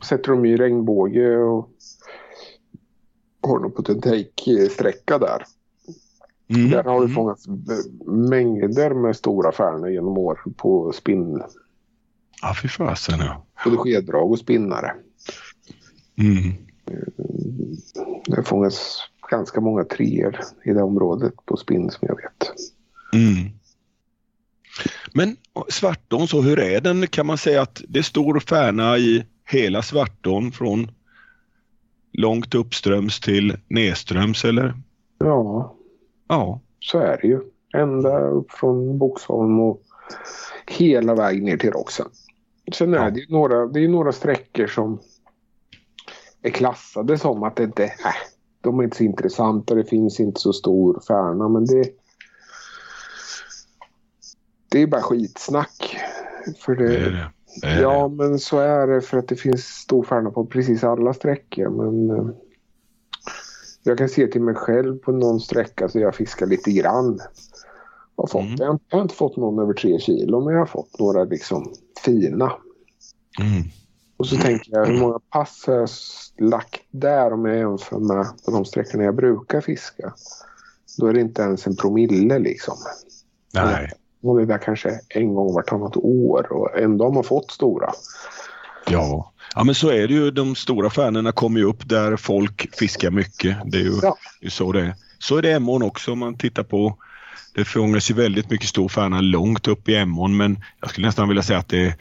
[0.04, 1.70] sätter de i regnbåge och
[3.42, 5.44] har någon potentäck-sträcka där.
[6.48, 6.70] Mm.
[6.70, 7.16] Där har det Mm.
[7.16, 7.46] fångats
[8.06, 11.44] mängder med stora färnor genom år på spinn,
[12.42, 13.46] Ja, fy fasen ja.
[13.64, 14.94] både skeddrag och spinnare.
[16.18, 16.54] Mm.
[18.26, 18.98] Det har fångats
[19.32, 22.52] ganska många treor i det området på spinn som jag vet.
[23.14, 23.50] Mm.
[25.14, 25.36] Men
[25.70, 27.08] Svartån, så hur är den?
[27.08, 30.92] Kan man säga att det är stor färna i hela Svartån från
[32.14, 34.74] långt uppströms till nedströms eller?
[35.18, 35.76] Ja,
[36.28, 36.60] Ja.
[36.80, 37.40] så är det ju.
[37.74, 39.82] Ända upp från Boxholm och
[40.68, 42.08] hela vägen ner till Roxen.
[42.74, 43.10] Sen är Ja.
[43.10, 45.00] det ju några, det är några sträckor som
[46.42, 47.90] är klassade som att det inte äh,
[48.62, 49.76] de är inte så intressanta.
[49.76, 51.90] Det finns inte så stor färna men det
[54.72, 55.98] det är bara skitsnack.
[56.60, 57.32] För det, Det är det.
[57.62, 60.84] det, är ja, men så är det för att det finns stor färna på precis
[60.84, 61.70] alla sträckor.
[61.70, 62.34] Men eh,
[63.84, 67.20] jag kan se till mig själv på någon sträcka så jag fiskar lite grann.
[68.16, 68.56] Jag har, fått, Mm.
[68.58, 71.74] jag, har, inte fått någon över tre kilo men jag har fått några liksom
[72.06, 72.54] fina.
[73.40, 73.64] Mm.
[74.18, 75.90] Och så tänker jag hur många pass har jag
[76.38, 80.14] lagt där om jag jämför med på de sträckorna jag brukar fiska.
[80.98, 82.78] Då är det inte ens en promille liksom.
[83.54, 83.92] Nej.
[84.22, 87.94] Det är där kanske en gång vartannat år och ändå har man fått stora.
[88.90, 89.32] Ja.
[89.56, 90.32] ja, men så är det ju.
[90.32, 93.58] De stora stjärnorna kommer ju upp där folk fiskar mycket.
[93.66, 94.16] Det är ju, Ja.
[94.42, 94.94] det är så det är.
[95.20, 96.98] Så är det Emån också om man tittar på.
[97.56, 101.28] Det fångas ju väldigt mycket stor stjärna långt upp i Emån men jag skulle nästan
[101.28, 101.94] vilja säga att det är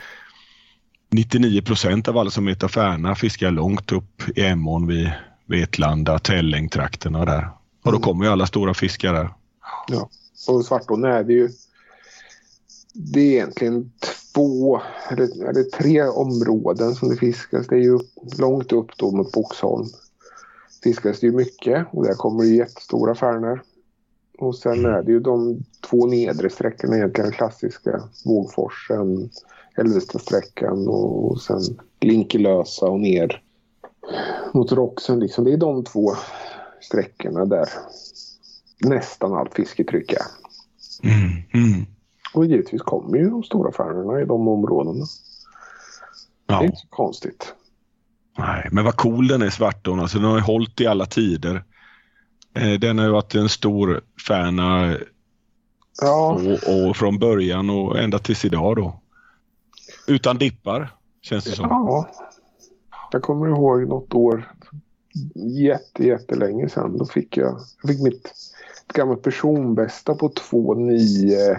[1.11, 5.11] 99 procent av alla som heter färna fiskar långt upp i Emån vid
[5.47, 7.49] Vetlanda, Tällängtrakterna där.
[7.85, 8.01] Och då Mm.
[8.03, 9.31] kommer ju alla stora fiskar där.
[10.49, 11.49] Och Svartån är det ju...
[12.95, 13.93] Det är egentligen
[14.35, 17.67] två, eller, eller tre områden som det fiskas.
[17.67, 17.99] Det är ju
[18.39, 19.87] långt upp då mot Boxholm.
[20.83, 23.63] Fiskas det ju mycket och där kommer det jättestora färnor.
[24.39, 28.03] Och sen är det ju de två nedre sträckorna egentligen klassiska.
[28.25, 29.31] Vågforsen,
[29.77, 31.61] Älvestasträckan och, och sen
[32.01, 33.43] Linkelösa och ner
[34.55, 35.21] mot Roxen.
[35.21, 35.45] Liksom.
[35.45, 36.13] Det är de två
[36.81, 37.69] sträckorna där
[38.85, 40.27] nästan allt fisketryck är.
[41.03, 41.43] Mm.
[41.55, 41.87] Mm.
[42.35, 45.05] Och givetvis kommer ju de stora färnorna i de områdena.
[46.47, 46.65] Det är Ja.
[46.65, 47.55] inte så konstigt.
[48.39, 50.01] Nej, men vad cool den är Svartån.
[50.01, 51.65] Alltså, den har ju hållit i alla tider.
[52.55, 54.97] Eh, Den har ju varit en stor färna
[56.03, 56.33] Ja,
[56.67, 59.01] och, och från början och ända tills idag då.
[60.07, 61.67] Utan dippar, känns det som.
[61.71, 62.09] ja.
[63.13, 64.53] Jag kommer ihåg något år
[65.35, 66.99] jätte, jättelänge sedan.
[66.99, 68.27] Då fick jag, jag fick mitt
[68.89, 71.57] ett gammalt personbästa på 2,9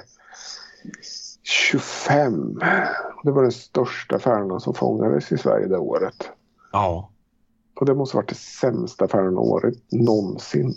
[1.43, 2.59] 25.
[3.23, 6.31] Det var den största färnan som fångades i Sverige det året.
[6.71, 7.11] Ja.
[7.79, 10.75] Och det måste varit det sämsta färnåret någonsin.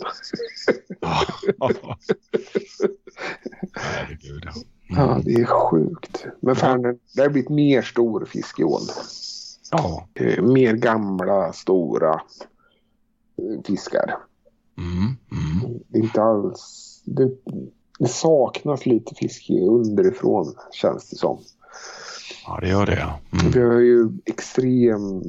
[3.73, 4.43] Herregud.
[4.45, 4.53] ja.
[4.89, 6.27] Ja, det är sjukt.
[6.41, 8.83] Men färnor, det har blivit mer storfisk i ån.
[9.71, 10.09] Ja.
[10.15, 12.13] Eh, mer gamla, stora
[13.39, 14.17] eh, fiskar.
[14.79, 15.81] Mm, mm.
[15.95, 17.03] Inte alls...
[17.05, 17.31] Det,
[17.99, 21.39] det saknas lite fisk underifrån, känns det som.
[22.47, 23.13] ja, det gör det.
[23.33, 23.51] Mm.
[23.55, 25.23] Vi har ju extrem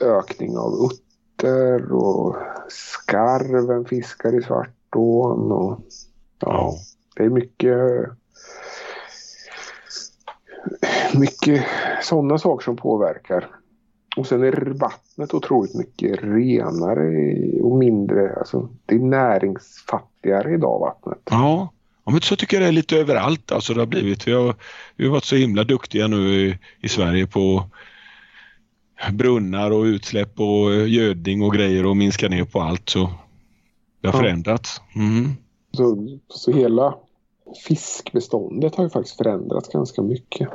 [0.00, 2.36] ökning av utter och
[2.68, 5.52] skarven fiskar i Svartån.
[5.52, 5.80] Och,
[6.38, 6.74] ja, Ja.
[7.16, 7.76] det är mycket...
[11.14, 11.64] Mycket
[12.02, 13.50] sådana saker som påverkar.
[14.16, 21.18] Och sen är vattnet otroligt mycket renare och mindre, alltså det är näringsfattigare idag vattnet.
[21.30, 21.72] Ja.
[22.04, 23.52] Ja, men så tycker jag det är lite överallt.
[23.52, 24.28] Alltså det har blivit.
[24.28, 24.54] Vi har,
[24.96, 27.64] vi har varit så himla duktiga nu i, i Sverige på
[29.12, 32.88] brunnar och utsläpp och gödning och grejer och minska ner på allt.
[32.88, 33.10] Så
[34.00, 34.20] det har Ja.
[34.20, 34.80] förändrats.
[34.96, 35.30] Mm.
[35.72, 36.94] Så, så hela
[37.66, 40.48] fiskbeståndet har ju faktiskt förändrats ganska mycket.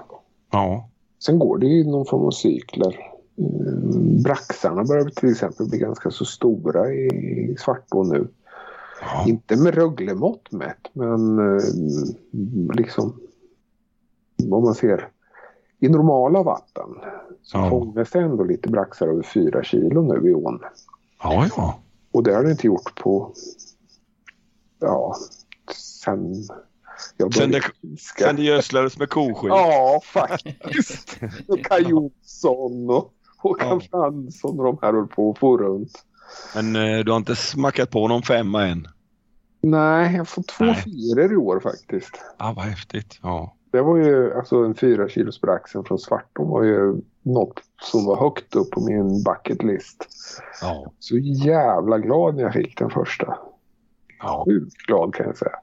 [0.52, 0.90] Ja.
[1.26, 2.96] Sen går det ju någon form av cykler.
[3.38, 8.28] Mm, Braxarna börjar till exempel bli ganska så stora i Svartån nu.
[9.02, 9.26] Ja.
[9.28, 11.64] Inte med Rögle-mått mätt, men eh,
[12.76, 13.20] liksom
[14.52, 15.10] om man ser
[15.80, 16.90] i normala vatten
[17.42, 17.70] så Ja.
[17.70, 20.60] fångas det ändå lite braxar över fyra kilo nu i ån.
[21.24, 21.80] ja, ja.
[22.12, 23.34] Och det har det inte gjort på,
[24.80, 25.16] ja,
[26.02, 26.34] sen
[27.18, 28.26] jag Sen det, fiska.
[28.26, 29.50] sen det gödslades med koskit.
[29.50, 31.22] Ja, faktiskt.
[31.48, 33.80] Med Kaj Jonsson och Håkan Ja.
[34.00, 36.06] Fransson och de här höll på att få runt.
[36.56, 38.88] Men eh, du har inte smackat på någon femma än?
[39.62, 40.84] Nej, jag fått två Nej.
[40.84, 42.12] fyror i år faktiskt.
[42.38, 43.20] Ja, vad häftigt.
[43.22, 43.56] Ja.
[43.72, 48.20] Det var ju alltså en fyra kilos braxen från Svartån var ju något som var
[48.20, 50.08] högt upp på min bucket list.
[50.62, 50.92] Ja.
[51.00, 53.38] Så jävla glad när jag fick den första.
[54.20, 54.46] ja.
[54.48, 55.56] Sjukt glad kan jag säga.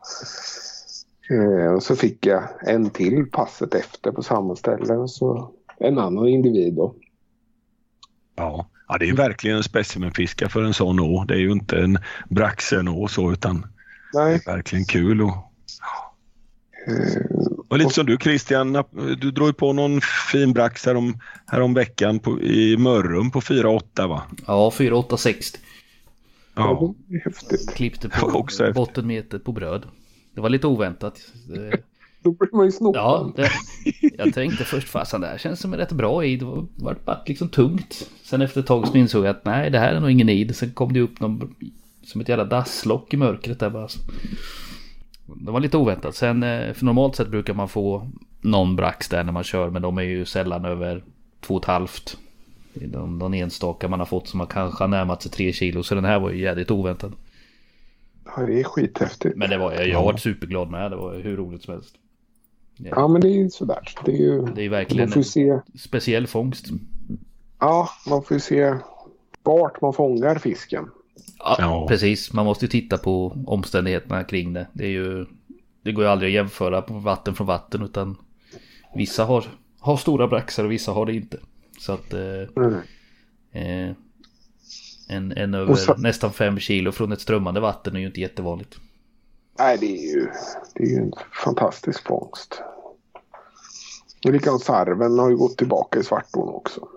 [1.30, 5.08] Eh, och så fick jag en till passet efter på samma ställe.
[5.08, 6.94] Så en annan individ då.
[8.34, 8.66] Ja.
[8.92, 11.24] Ja, det är verkligen en specimenfiska för en sån å.
[11.24, 13.60] Det är ju inte en braxenå så utan
[14.12, 14.34] det Nej.
[14.34, 15.22] är verkligen kul.
[15.22, 15.52] Och,
[16.86, 17.22] Eh,
[17.68, 18.84] och lite som du Christian,
[19.20, 20.00] du drog ju på någon
[20.32, 24.22] fin brax härom, härom veckan på, i Mörrum på 4,8 va?
[24.46, 25.58] Ja, 4860.
[26.54, 26.94] ja.
[27.06, 27.74] det häftigt.
[27.74, 29.86] Klippte Det på också bottenmetet på bröd.
[30.34, 31.20] Det var lite oväntat.
[32.22, 33.02] Då blir man ju snopad.
[33.02, 33.50] Ja, det,
[34.18, 36.38] jag tänkte först fasen det här känns som en rätt bra id.
[36.38, 38.10] Det var, bara liksom tungt.
[38.22, 40.56] Sen efter ett tag så insåg jag att nej det här är nog ingen id.
[40.56, 41.54] Sen kom det upp någon
[42.04, 43.88] som ett jävla dasslock i mörkret där bara.
[45.26, 46.14] Det var lite oväntat.
[46.14, 49.70] Sen eh, för normalt sett brukar man få någon brax där när man kör.
[49.70, 51.04] Men de är ju sällan över
[51.40, 52.18] två och ett halvt.
[52.74, 55.52] Det är de, de enstaka man har fått som har kanske har närmat sig tre
[55.52, 55.82] kilo.
[55.82, 57.12] Så den här var ju jävligt oväntad.
[58.24, 59.36] Ja, det är skithäftigt.
[59.36, 60.90] Men det var jag, jag var superglad med.
[60.90, 61.94] Det var hur roligt som helst.
[62.76, 63.88] Ja, men det är ju sådär.
[64.04, 64.42] Det är ju...
[64.42, 65.78] Det är Man verkligen får ju en se...
[65.78, 66.66] speciell fångst.
[67.58, 68.74] Ja, man får ju se
[69.42, 70.90] vart man fångar fisken.
[71.38, 71.86] Ja, Ja.
[71.88, 72.32] precis.
[72.32, 74.66] Man måste ju titta på omständigheterna kring det.
[74.72, 75.26] Det, är ju,
[75.82, 78.16] det går ju aldrig att jämföra på vatten från vatten utan
[78.94, 79.44] vissa har,
[79.80, 81.38] har stora braxar och vissa har det inte.
[81.78, 82.20] Så att eh,
[82.56, 82.74] Mm.
[83.52, 83.94] eh,
[85.08, 88.78] en, en över så- nästan fem kilo från ett strömmande vatten är ju inte jättevanligt.
[89.58, 90.28] Nej, det är ju,
[90.74, 91.12] det är ju en
[91.44, 92.62] fantastisk fångst.
[94.24, 96.88] Och Likadant sarven har ju gått tillbaka i Svartån också.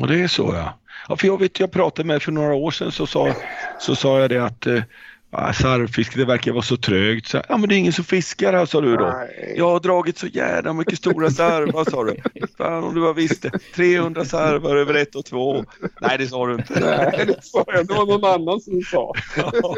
[0.00, 0.78] Och det är så ja.
[1.08, 3.34] ja för jag vet, jag pratade med för några år sedan så sa,
[3.78, 4.82] så sa jag det att eh,
[5.30, 7.26] ja, sarvfiske det verkar vara så trögt.
[7.26, 9.06] Så, ja men det är ingen som fiskar här sa du då.
[9.06, 9.54] Nej.
[9.56, 12.16] Jag har dragit så jävla mycket stora sarvar sa du.
[12.58, 13.50] Fan om du bara visste.
[13.74, 15.64] 300 sarvar över ett och två.
[16.00, 16.80] Nej det sa du inte.
[16.80, 17.86] Nej, det sa jag.
[17.86, 19.12] Det var någon annan som sa.
[19.36, 19.76] Ja.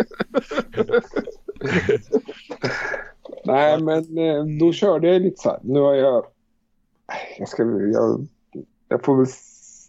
[3.45, 5.61] Nej, men eh, då körde jag lite så här.
[5.63, 6.25] Nu har jag...
[7.39, 8.27] Jag, ska, jag,
[8.89, 9.27] jag får väl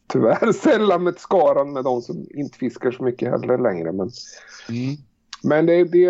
[0.07, 3.91] tyvärr sälla mig till skaran med de som inte fiskar så mycket heller längre.
[3.91, 4.11] Men,
[4.69, 4.95] Mm.
[5.43, 6.09] men det, det,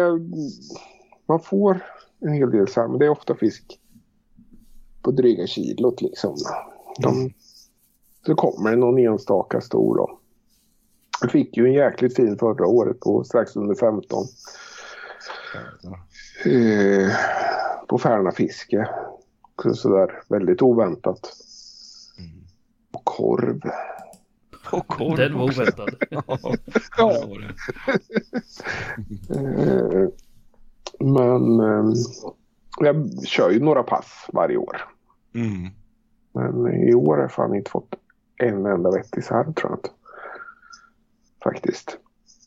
[1.25, 1.85] man får
[2.19, 3.79] en hel del så här, men det är ofta fisk
[5.01, 6.35] på dryga kilot liksom.
[6.99, 7.33] De,
[8.25, 10.19] så kommer det någon enstaka stor då.
[11.21, 14.25] Jag fick ju en jäkligt fin förra året på strax under 15.
[16.45, 17.11] Eh,
[17.87, 18.89] på Färnafiske.
[19.63, 21.33] Så Sådär väldigt oväntat.
[22.93, 23.61] Och korv.
[24.71, 25.89] Och korv Den var oväntad.
[26.97, 27.53] Ja, det.
[29.35, 30.09] Eh,
[30.99, 31.93] men eh,
[32.79, 34.77] jag kör ju några pass varje år.
[35.35, 35.71] Mm.
[36.33, 37.95] Men i år har jag fan inte fått
[38.35, 39.89] en enda vettig sarv tror jag inte.
[41.43, 41.97] Faktiskt.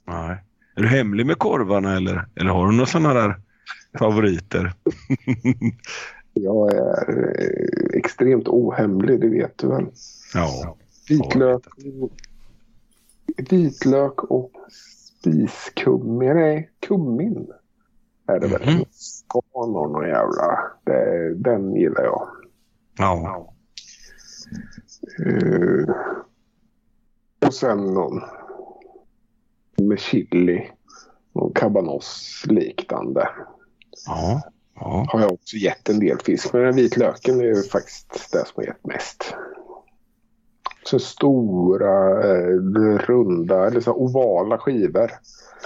[0.04, 0.44] Nej.
[0.76, 3.40] Är du hemlig med korvarna eller, eller har du några sådana där
[3.98, 4.72] favoriter?
[6.34, 9.86] Jag är eh, extremt ohemlig, det vet du väl.
[10.34, 10.76] Ja.
[11.08, 12.10] Vitlök, och,
[13.50, 14.52] vitlök och
[15.20, 16.34] spiskummin.
[16.34, 17.46] Nej, kummin
[18.26, 18.74] är det väl.
[18.74, 18.84] Mhm.
[18.90, 20.58] Skan och jävla.
[20.84, 22.28] Det, den gillar jag.
[22.98, 23.52] Ja.
[25.26, 25.94] Eh,
[27.46, 28.20] och sen någon
[29.88, 30.70] med chili.
[31.34, 33.28] Någon cabanos liknande.
[34.06, 34.42] Ja.
[34.74, 35.06] Ja.
[35.08, 36.52] Har jag också gett en del fisk.
[36.52, 39.34] Men den vitlöken är ju faktiskt det som har gett mest.
[40.84, 42.58] Så stora, eh,
[42.98, 45.10] runda eller så ovala skivor.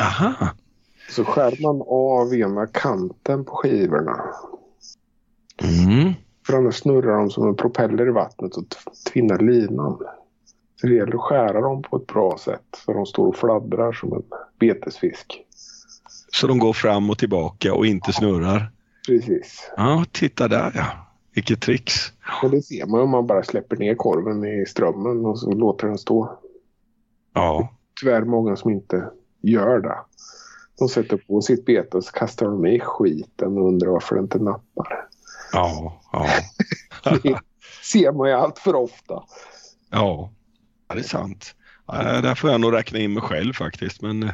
[0.00, 0.48] Aha.
[1.11, 4.24] Så skär man av ena kanten på skivorna.
[5.62, 6.12] Mm.
[6.46, 8.64] För annars snurrar de som en propeller i vattnet och
[9.12, 9.98] tvinnar linan.
[10.81, 13.93] Så det gäller att skära dem på ett bra sätt så de står och fladdrar
[13.93, 14.23] som en
[14.59, 15.43] betesfisk.
[16.33, 18.71] Så de går fram och tillbaka och inte snurrar?
[19.07, 19.71] Precis.
[19.77, 20.85] Ja, titta där ja.
[21.35, 21.95] Vilket tricks.
[22.43, 25.87] Och det ser man om man bara släpper ner korven i strömmen och så låter
[25.87, 26.39] den stå.
[27.35, 27.69] Ja.
[28.01, 29.11] Tyvärr många som inte
[29.41, 29.97] gör det.
[30.79, 34.21] De sätter på sitt bete och så kastar de i skiten och undrar varför det
[34.21, 35.07] inte nappar.
[35.53, 36.01] Ja.
[36.12, 36.27] Ja.
[37.23, 37.39] Det
[37.83, 39.23] ser man ju allt för ofta.
[39.91, 40.31] Ja,
[40.88, 41.55] ja det är sant.
[41.87, 44.03] Ja, där får jag nog räkna in mig själv faktiskt.
[44.03, 44.31] Men eh,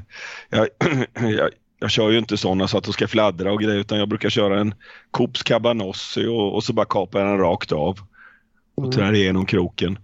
[0.50, 0.68] jag,
[1.30, 4.08] jag, jag kör ju inte sådana så att de ska fladdra och grejer utan jag
[4.08, 4.74] brukar köra en
[5.10, 7.98] Coops Cabanossi och, och så bara kapar jag den rakt av.
[8.74, 9.98] Och trär igenom kroken.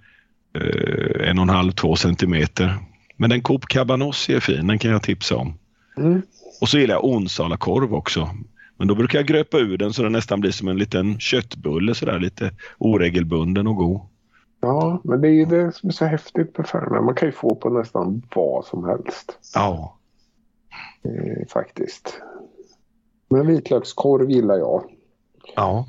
[0.55, 2.75] Eh, en och en halv, två centimeter.
[3.17, 5.59] Men den Coop Cabanossi är fin, den kan jag tipsa om.
[5.97, 6.23] Mm.
[6.61, 8.31] Och så gillar jag onsalakorv också.
[8.77, 11.95] Men då brukar jag gröpa ur den så den nästan blir som en liten köttbulle
[11.95, 14.01] sådär lite oregelbunden och god.
[14.61, 17.01] Ja, men det är ju det som är så häftigt med Färna.
[17.01, 19.39] Man kan ju få på nästan vad som helst.
[19.55, 19.99] Ja.
[21.03, 22.21] Eh, faktiskt.
[23.29, 24.85] Men vitlökskorv gillar jag.
[25.57, 25.87] Ja.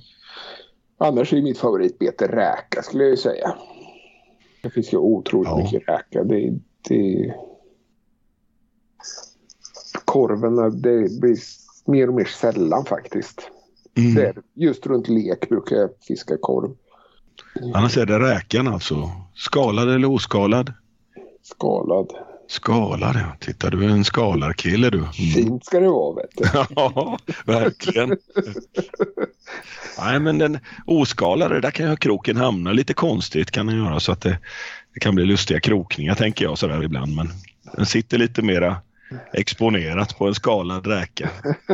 [0.97, 3.55] Annars är mitt favoritbete räka skulle jag ju säga.
[4.63, 5.58] Det finns ju otroligt Ja.
[5.58, 6.23] mycket räka.
[6.23, 7.34] Det, det...
[10.05, 11.38] Korven, det blir
[11.86, 13.51] mer och mer sällan faktiskt.
[13.97, 14.15] Mm.
[14.15, 16.75] Det är, just runt lek brukar jag fiska korv.
[17.73, 19.12] Annars är det räkan alltså.
[19.36, 20.73] Skalad eller oskalad?
[21.43, 22.08] Skalad.
[22.47, 23.36] Skalad ja.
[23.39, 24.97] Titta du är en skalarkille du.
[24.97, 25.12] Mm.
[25.12, 26.45] Fint ska det vara vet du.
[26.75, 28.17] Ja, verkligen.
[29.97, 34.11] Nej men den oskalade, där kan ju kroken hamna lite konstigt kan den göra så
[34.11, 34.38] att det,
[34.93, 37.16] det kan bli lustiga krokningar tänker jag sådär ibland.
[37.16, 37.30] Men
[37.76, 38.78] den sitter lite mera
[39.34, 41.30] exponerat på en skalad räka.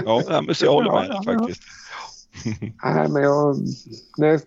[0.06, 1.64] Ja, men så jag håller med faktiskt.
[2.84, 3.58] Nej, men jag...
[4.18, 4.42] När jag,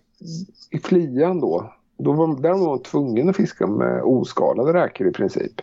[0.69, 1.73] I Flian då.
[1.97, 5.61] då var, där var man tvungen att fiska med oskalade räkor i princip.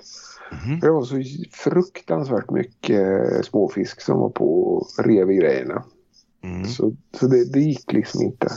[0.53, 0.81] Mhm.
[0.81, 1.23] Det var så
[1.53, 5.83] fruktansvärt mycket småfisk som var på och rev i grejerna.
[6.43, 6.65] Mm.
[6.65, 8.49] Så, så det, det gick liksom inte.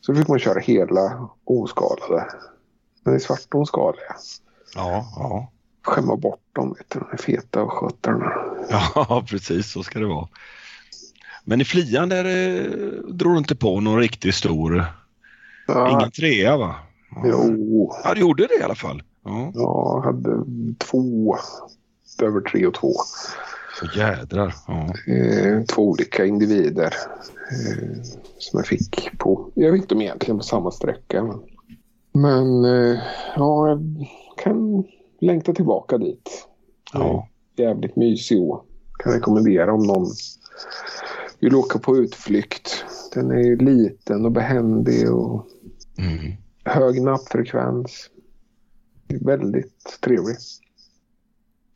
[0.00, 2.26] Så fick man köra hela oskalade.
[3.04, 4.16] Men i svartån skaliga.
[4.74, 5.50] Ja, ja.
[5.82, 6.74] skämma bort dem.
[6.78, 8.32] Vet du, de är feta och skötarna.
[8.70, 10.28] Ja, precis så ska det vara.
[11.48, 12.64] Men i Flian där eh,
[13.08, 14.84] drog du inte på någon riktigt stor,
[15.66, 16.74] Ja, ingen trea va?
[17.10, 17.22] Ja.
[17.24, 19.02] Jo, Ja, du gjorde det i alla fall.
[19.24, 20.44] Ja, jag hade
[20.78, 21.36] två
[22.22, 22.92] över tre och två.
[23.80, 24.54] så jädrar.
[24.66, 24.94] Ja.
[25.12, 26.94] Eh, två olika individer
[27.50, 28.02] eh,
[28.38, 31.22] som jag fick på, jag vet inte om egentligen på samma sträcka.
[31.24, 31.40] Men,
[32.12, 32.98] men eh,
[33.36, 33.80] ja, jag
[34.44, 34.84] kan
[35.20, 36.48] längta tillbaka dit.
[36.92, 37.28] Ja.
[37.56, 38.64] Jävligt mysig å.
[38.98, 40.06] Kan rekommendera om någon
[41.40, 42.84] vill åka på utflykt.
[43.14, 45.46] Den är liten och behändig och
[45.98, 46.32] Mm.
[46.64, 48.10] hög nappfrekvens.
[49.08, 50.36] Väldigt trevlig.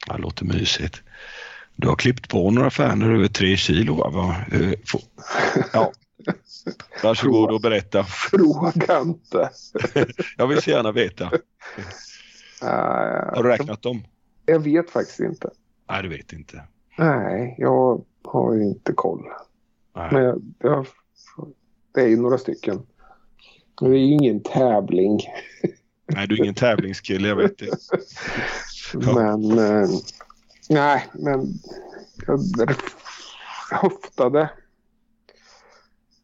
[0.09, 1.03] Ja, det låter mysigt.
[1.77, 4.37] Du har klippt på några färnor över tre kilo va?
[4.53, 4.73] Eh,
[5.73, 5.93] Ja.
[7.03, 8.05] Varsågod och berätta.
[8.05, 9.51] Fråga inte.
[10.37, 11.31] Jag vill så gärna veta.
[12.63, 12.69] Uh,
[13.35, 14.03] Har du räknat dem?
[14.47, 15.51] Jag vet faktiskt inte.
[15.91, 16.63] Nej, du vet inte.
[16.99, 19.25] Nej, jag har inte koll.
[19.95, 20.87] Men jag, jag,
[21.95, 22.87] det är ju några stycken.
[23.81, 25.21] Det är ju ingen tävling.
[26.07, 27.71] Nej, du är ingen tävlingskille, jag vet det.
[28.95, 29.15] Ja.
[29.15, 29.89] Men eh,
[30.71, 31.47] nej, men
[32.27, 32.41] jag
[33.71, 34.51] höftade.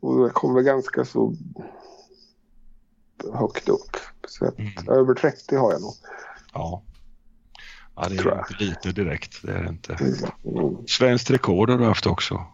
[0.00, 1.34] Och jag kom väl ganska så
[3.32, 3.96] högt upp.
[4.28, 4.72] Så att Mm.
[4.88, 5.94] över 30 har jag nog.
[6.54, 6.82] Ja.
[7.96, 9.42] ja det är inte lite direkt.
[9.42, 9.98] Det är det inte.
[10.44, 10.86] Mm.
[10.86, 12.46] Svenskt rekord har du haft också.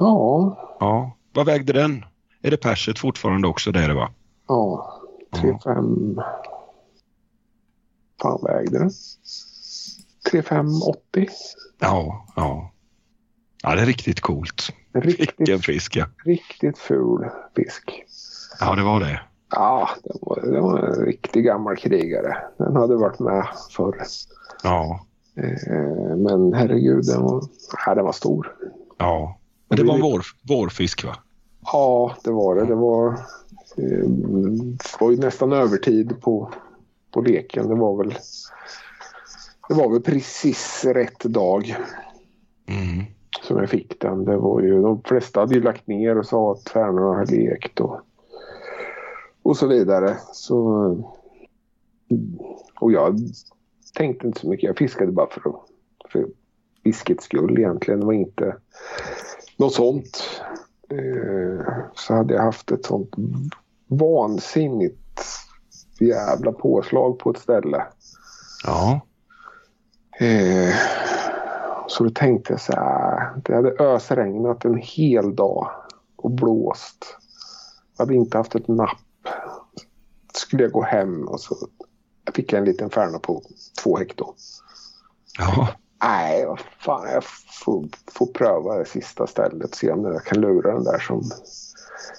[0.00, 1.16] Ja, Ja.
[1.34, 2.04] Vad vägde den?
[2.42, 4.10] Är det perset fortfarande också där va?
[4.48, 4.96] ja.
[5.32, 6.22] 3-5.
[8.22, 8.90] Fan vägde den?
[10.32, 11.28] 3-5-80.
[11.80, 12.70] Ja, ja.
[13.62, 14.68] Ja, det är riktigt coolt.
[14.94, 16.06] Riktigt, Vilken fisk ja.
[16.24, 18.02] riktigt ful fisk.
[18.60, 19.20] Ja, det var det.
[19.50, 22.36] Ja, det var, det var en riktig gammal krigare.
[22.58, 23.46] Den hade varit med
[23.76, 24.02] förr.
[24.62, 27.42] Ja, Eh, Men herregud, den var,
[27.86, 28.56] ja, den var stor.
[28.98, 29.36] ja.
[29.70, 31.16] Men det var en vår, vårfisk va?
[31.72, 32.64] Ja, det var det.
[32.64, 33.08] Det var,
[33.76, 36.50] eh, det var ju nästan övertid på,
[37.10, 37.68] på leken.
[37.68, 38.14] Det var väl
[39.68, 41.76] det var väl precis rätt dag
[42.66, 43.04] Mm.
[43.42, 44.24] som jag fick den.
[44.24, 47.80] Det var ju, de flesta hade ju lagt ner och sa att Färnarna har lekt
[47.80, 48.00] och,
[49.42, 50.16] och så vidare.
[50.32, 50.64] Så,
[52.80, 53.18] och jag
[53.94, 54.66] tänkte inte så mycket.
[54.66, 55.42] Jag fiskade bara för,
[56.12, 56.26] för
[56.84, 58.00] fiskets skull egentligen.
[58.00, 58.56] Det var inte
[59.60, 60.40] något sånt.
[60.90, 63.10] Eh, så hade jag haft ett sånt
[63.86, 65.22] vansinnigt
[66.00, 67.86] jävla påslag på ett ställe.
[68.64, 69.00] Ja,
[70.20, 70.74] Eh,
[71.86, 73.40] så då tänkte jag så här.
[73.44, 75.70] Det hade ösregnat en hel dag
[76.16, 77.16] och blåst.
[77.96, 78.98] Jag hade inte haft ett napp.
[80.34, 81.56] Skulle jag gå hem och så
[82.34, 83.42] fick jag en liten färna på
[83.82, 84.26] två hektar.
[85.38, 85.68] ja,
[86.02, 87.08] Nej, vad fan.
[87.12, 87.24] Jag
[87.64, 89.74] får, får pröva det sista stället.
[89.74, 91.22] Se om jag kan lura den där som,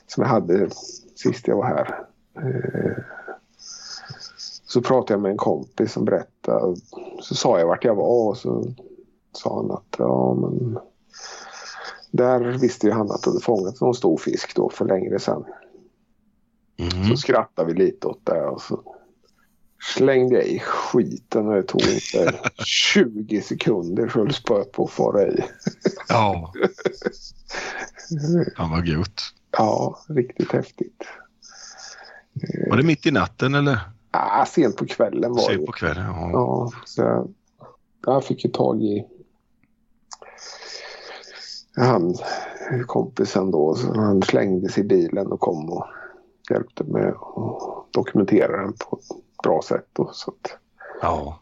[0.08, 0.70] som jag hade
[1.16, 2.06] sist jag var här.
[2.38, 3.04] Eh,
[4.66, 6.76] så pratade jag med en kompis som berättade.
[7.22, 8.74] Så sa jag vart jag var och så
[9.32, 10.80] sa han att ja men
[12.12, 15.46] där visste ju han att hade fångat någon stor fisk då för längre sedan.
[16.78, 17.10] mm.
[17.10, 18.96] Så skrattade vi lite åt det och så
[19.82, 24.92] slängde jag i skiten och det tog inte 20 sekunder så höll spöet på att
[24.92, 25.44] fara i.
[26.10, 26.54] ja.
[28.58, 29.22] Fan vad gött.
[29.52, 31.04] Ja, riktigt häftigt.
[32.70, 33.80] Var det mitt i natten eller?
[34.12, 35.56] Ah, sent på kvällen var det.
[35.56, 36.06] Sent på kvällen?
[36.06, 36.30] Ja.
[36.32, 37.34] Ja, så jag,
[38.06, 39.06] jag fick ju tag i
[41.76, 42.16] han,
[42.86, 43.76] kompisen då.
[43.76, 45.86] Så han slängde sig i bilen och kom och
[46.50, 49.00] hjälpte mig att dokumentera den på
[49.44, 49.88] bra sätt.
[49.94, 50.58] Då, så att
[51.02, 51.40] ja.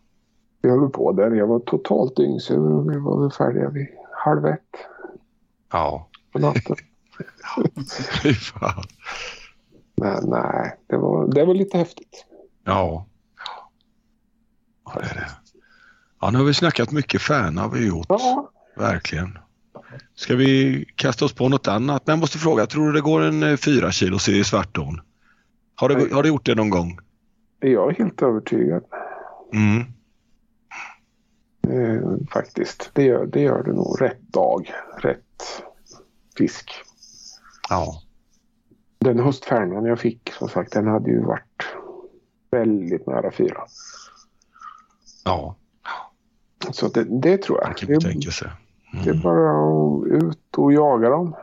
[0.62, 1.32] vi höll på där.
[1.32, 4.60] Jag var totalt dyngsur och vi var väl färdiga vid halv ett
[5.72, 6.10] Ja.
[6.34, 6.76] på natten.
[8.24, 8.84] Fy fan.
[9.96, 12.26] Men nej, det var, det var lite häftigt.
[12.64, 13.06] Ja.
[14.86, 15.30] Ja, det är det.
[16.22, 18.06] Ja, nu har vi snackat mycket färna har vi gjort.
[18.10, 19.38] Ja, Verkligen.
[20.16, 22.08] Ska vi kasta oss på något annat?
[22.08, 25.02] Men jag måste fråga, tror du det går en eh, fyra kilos i svartån?
[25.76, 27.00] Har du, har du gjort det någon gång?
[27.60, 28.84] Jag är helt övertygad.
[29.54, 29.84] Mm.
[31.68, 32.90] Eh, faktiskt.
[32.94, 34.02] Det gör, det gör det nog.
[34.02, 35.64] Rätt dag, rätt
[36.38, 36.72] fisk.
[37.70, 38.02] Ja.
[39.00, 41.66] Den höstfärnan jag fick, som sagt, den hade ju varit
[42.52, 43.64] väldigt nära fyra.
[45.26, 45.56] Ja,
[46.72, 47.70] Så det, det tror jag.
[47.70, 48.50] det kan man Det, tänka sig.
[49.04, 49.24] det är Mm.
[49.24, 51.36] bara att ut och jaga dem.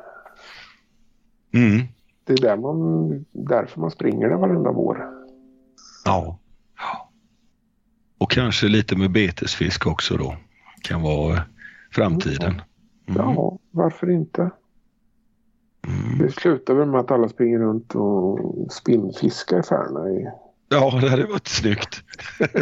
[1.55, 1.87] Mm.
[2.25, 5.16] Det är där man, därför man springer det varenda vår.
[6.07, 6.39] Ja.
[8.19, 10.37] Och Och kanske lite med betesfisk också då.
[10.83, 11.43] Kan vara
[11.91, 12.63] framtiden.
[13.09, 13.23] Mm.
[13.23, 14.51] Ja, varför inte?
[15.87, 16.19] Mm.
[16.19, 18.39] Det slutar väl med att alla springer runt och
[18.73, 20.29] spinnfiskar Färna i...
[20.69, 22.03] Ja, det hade varit snyggt.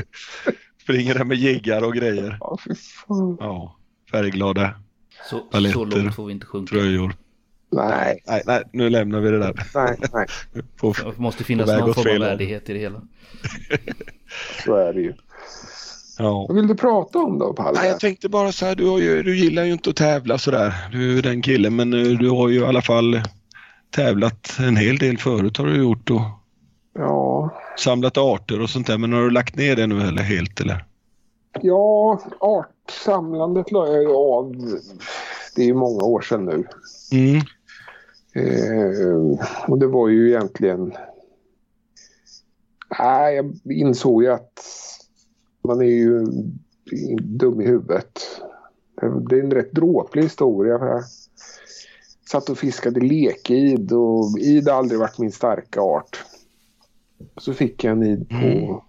[0.83, 2.37] Springer där med jiggar och grejer.
[2.41, 3.37] Ja, fy fan.
[3.41, 3.77] Ja,
[4.11, 4.75] färgglada
[5.31, 5.41] Så,
[5.73, 6.71] så långt får vi inte sjunka.
[6.71, 7.15] tröjor.
[7.75, 9.67] Nej, Nej, nej, nu lämnar vi det där.
[9.75, 10.27] nej, nej.
[10.77, 13.03] På, Det måste finnas någon form av värdighet i det hela.
[14.65, 15.15] Så är det ju.
[16.19, 16.47] ja.
[16.49, 17.79] Vad vill du prata om då, Palle?
[17.81, 20.39] Nej, jag tänkte bara så här, du, har ju, du gillar ju inte att tävla
[20.39, 20.75] sådär.
[20.93, 23.21] Du är den killen, men eh, du har ju i alla fall
[23.91, 26.21] tävlat en hel del förut har du gjort och
[26.99, 28.99] Ja, samlat arter och sånt där.
[28.99, 30.85] Men har du lagt ner det nu eller helt eller?
[31.63, 34.53] ja artsamlandet la jag ju av.
[35.57, 36.65] Det är ju många år sedan nu.
[37.13, 37.43] Mm.
[38.35, 40.93] Eh, och det var ju egentligen...
[42.99, 44.61] Nej, jag insåg ju att
[45.65, 46.27] man är ju
[47.21, 48.21] dum i huvudet.
[49.29, 50.79] Det är en rätt dråplig historia.
[50.79, 51.05] för Jag
[52.31, 56.25] satt och fiskade lekid och id har aldrig varit min starka art.
[57.37, 58.81] Så fick jag en id på Mm.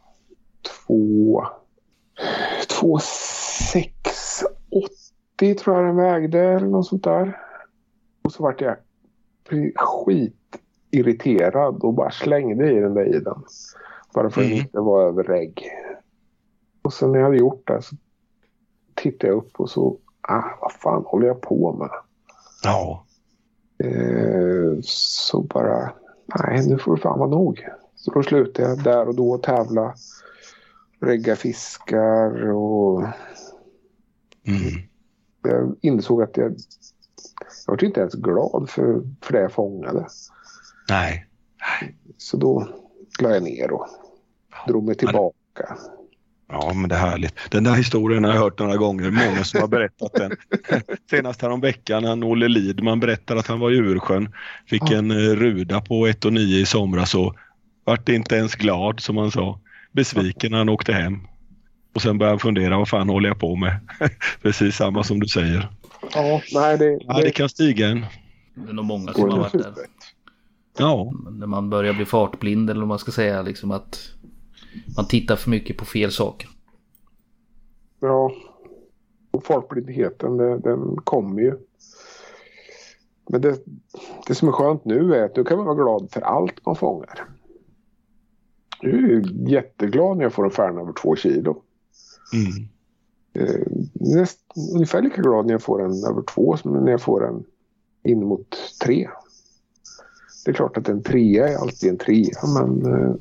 [0.87, 1.43] två...
[2.79, 2.99] Två
[3.73, 4.43] sex,
[5.35, 7.39] 80 tror jag den vägde eller något sånt där.
[8.21, 8.77] Och så vart jag
[9.75, 13.43] skitirriterad och bara slängde i den där iden.
[14.13, 14.57] Bara för att Mm.
[14.57, 15.69] den inte var över regg.
[16.81, 17.95] Och sen när jag hade gjort det så
[18.93, 21.89] tittade jag upp och så, ah, vad fan håller jag på med?
[22.63, 23.05] Ja.
[23.83, 25.93] Eh, så bara,
[26.39, 27.67] nej nu får det fan vara nog.
[27.95, 29.93] Så då slutade jag där och då tävla.
[30.99, 33.03] Regga fiskar och
[34.47, 34.59] Mm.
[35.41, 36.55] jag insåg att jag,
[37.67, 40.07] jag var inte ens glad för, för det jag fångade.
[40.89, 41.27] Nej.
[42.17, 42.67] Så då
[43.19, 43.87] la jag ner och
[44.67, 45.77] drog mig tillbaka.
[46.49, 47.35] Ja, men det är härligt.
[47.51, 49.11] Den där historien har jag hört några gånger.
[49.11, 50.31] Många som har berättat den.
[51.09, 54.29] Senast häromveckan när Olle Lidman berättade att han var i Ursjön.
[54.67, 54.97] Fick Ja.
[54.97, 57.35] en eh, ruda på 1 och 9 i somras och
[57.83, 59.59] vart inte ens glad som han sa.
[59.91, 61.19] Besviken när han åkte hem.
[61.95, 63.79] Och sen började han fundera, vad fan håller jag på med?
[64.41, 65.69] Precis samma som du säger.
[66.13, 68.05] Ja, nej det, Ja, det kan stiga en.
[68.55, 69.73] Det är nog många som har varit där.
[70.77, 73.99] Ja, När man börjar bli fartblind eller vad man ska säga liksom att
[74.97, 76.49] man tittar för mycket på fel saker.
[77.99, 78.31] Ja.
[79.31, 81.53] Och folkblindheten, det- den kommer ju.
[83.29, 83.57] Men det,
[84.27, 86.75] det som är skönt nu är att nu kan man vara glad för allt man
[86.75, 87.25] fångar.
[88.81, 91.61] Jag är ju jätteglad när jag får en färna över två kilo.
[92.33, 92.67] mm.
[93.35, 93.61] Eh,
[93.93, 94.39] näst,
[94.73, 97.43] ungefär lika glad när jag får en över två som när jag får en
[98.03, 99.09] in mot tre.
[100.45, 103.15] Det är klart att en trea är alltid en trea men eh,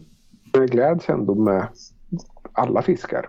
[0.53, 1.69] jag gläds ändå med
[2.53, 3.29] alla fiskar.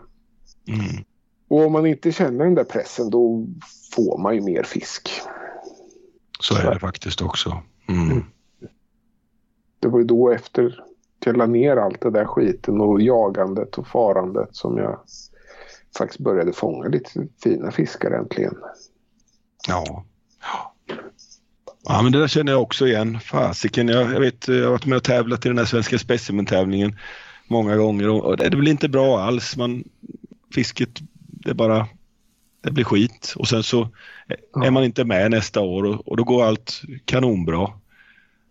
[0.68, 1.04] Mm.
[1.48, 3.48] Och om man inte känner den där pressen då
[3.96, 5.10] får man ju mer fisk.
[6.40, 7.62] så är det faktiskt också.
[7.90, 8.24] Mm.
[9.80, 10.66] Det var ju då efter
[11.20, 15.00] att jag la ner allt det där skiten och jagandet och farandet som jag
[15.98, 18.54] faktiskt började fånga lite fina fiskar äntligen.
[19.68, 20.06] Ja.
[21.88, 23.20] Ja, men det där känner jag också igen.
[23.20, 26.98] Fasiken, jag, jag vet, jag har varit med och tävlat i den här svenska specimentävlingen
[27.48, 29.58] många gånger och det blir inte bra alls.
[29.58, 29.84] Man,
[30.54, 31.88] fisket, det bara,
[32.64, 33.90] det blir skit och sen så
[34.66, 37.72] är man inte med nästa år och, och då går allt kanonbra.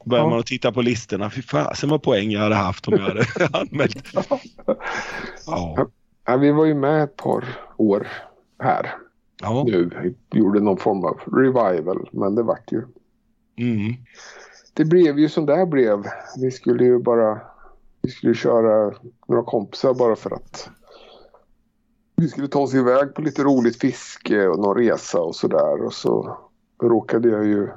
[0.07, 0.31] Börjar Ja.
[0.31, 3.27] man att titta på listorna, fy fasen vad poäng jag hade haft om jag hade
[3.59, 4.15] anmält.
[5.47, 5.89] Ja,
[6.27, 7.45] Ja, vi var ju med ett par
[7.77, 8.09] år
[8.59, 8.97] här
[9.43, 9.65] ja.
[9.67, 10.15] nu.
[10.31, 12.83] Vi gjorde någon form av revival men det vart ju.
[13.57, 13.95] Mm.
[14.75, 16.05] Det blev ju som det blev.
[16.43, 17.41] Vi skulle ju bara
[18.03, 18.95] vi skulle köra
[19.29, 20.71] några kompisar bara för att
[22.17, 25.85] vi skulle ta oss iväg på lite roligt fiske och någon resa och sådär.
[25.85, 26.39] Och så
[26.83, 27.69] råkade jag ju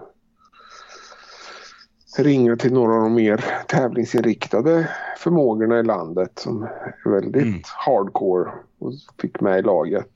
[2.17, 7.61] ringa till några av de mer tävlingsinriktade förmågorna i landet som är väldigt Mm.
[7.85, 10.11] hardcore och fick med i laget.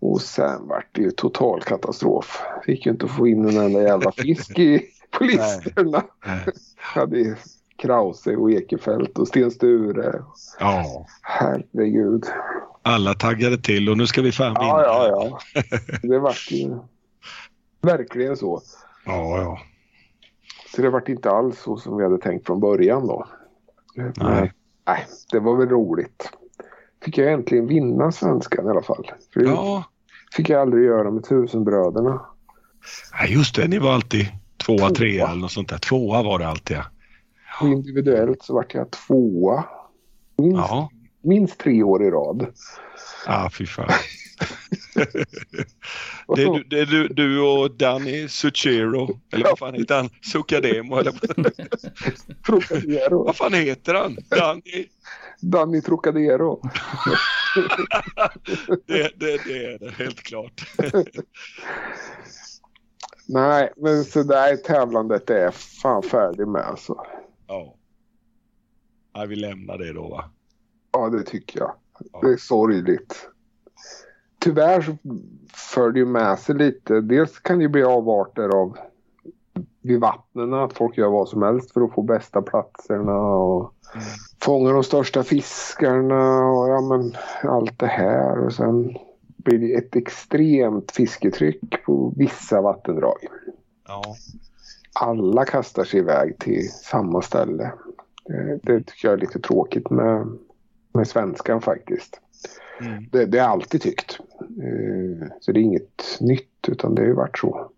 [0.00, 2.42] Och sen vart det ju total katastrof.
[2.64, 6.02] Fick ju inte få in en enda jävla fisk i, på listorna.
[6.76, 7.36] Hade
[7.76, 10.22] Krause och Ekefält och Sten Sture.
[10.60, 12.24] Ja, Herregud.
[12.82, 14.66] alla taggade till och nu ska vi fan vinna.
[14.66, 15.60] Ja, ja, ja.
[16.02, 16.78] Det vart ju
[17.82, 18.62] verkligen så.
[19.04, 19.58] ja, ja.
[20.74, 23.26] Så det vart inte alls så som vi hade tänkt från början då.
[23.94, 24.52] Men, Nej.
[24.86, 26.30] nej, det var väl roligt.
[27.04, 29.10] Fick jag äntligen vinna svenskan i alla fall.
[29.32, 29.84] För Ja,
[30.36, 32.20] fick jag aldrig göra med tusenbröderna.
[33.20, 33.68] Nej, just det.
[33.68, 34.90] Ni var alltid tvåa, Tvåa.
[34.90, 35.78] trea eller något sånt där.
[35.78, 36.84] Tvåa var det alltid ja.
[37.60, 39.64] Och individuellt så vart jag tvåa.
[40.38, 40.56] Minst.
[40.58, 40.90] Ja,
[41.22, 42.46] minst tre år i rad.
[43.26, 43.88] Ah, fy fan.
[46.36, 50.10] det, är, du- det är du, du och Danny Suchero, eller vad fan heter han?
[50.32, 51.52] Sucademo, eller vad-
[52.46, 53.24] Trocadero.
[53.24, 54.16] vad fan heter han?
[54.30, 54.86] Danny?
[55.40, 56.62] Danny Trocadero.
[58.86, 60.60] Det, det, det är det, helt klart.
[63.28, 66.96] Nej, men så där tävlandet är jag fan färdig med alltså.
[67.46, 67.74] Ja.
[69.12, 69.24] ja.
[69.24, 70.30] Vi lämnar det då va?
[70.92, 71.74] Ja, det tycker jag.
[72.22, 73.28] Det är sorgligt.
[74.40, 74.96] Tyvärr så
[75.52, 77.00] för det ju med sig lite.
[77.00, 78.78] Dels kan det ju bli avarter av
[79.82, 83.74] vid vattnen att folk gör vad som helst för att få bästa platserna och
[84.42, 87.12] fånga de största fiskarna och ja men
[87.50, 88.96] allt det här och sen
[89.36, 93.18] blir det ett extremt fisketryck på vissa vattendrag.
[93.88, 94.02] Ja.
[95.00, 97.72] Alla kastar sig iväg till samma ställe.
[98.24, 100.26] Det, det tycker jag är lite tråkigt med,
[100.92, 102.20] med svenskan faktiskt.
[102.80, 103.04] Mm.
[103.12, 104.18] Det, det har alltid tyckt.
[104.40, 107.70] Eh, Så det är inget nytt utan det har ju varit så.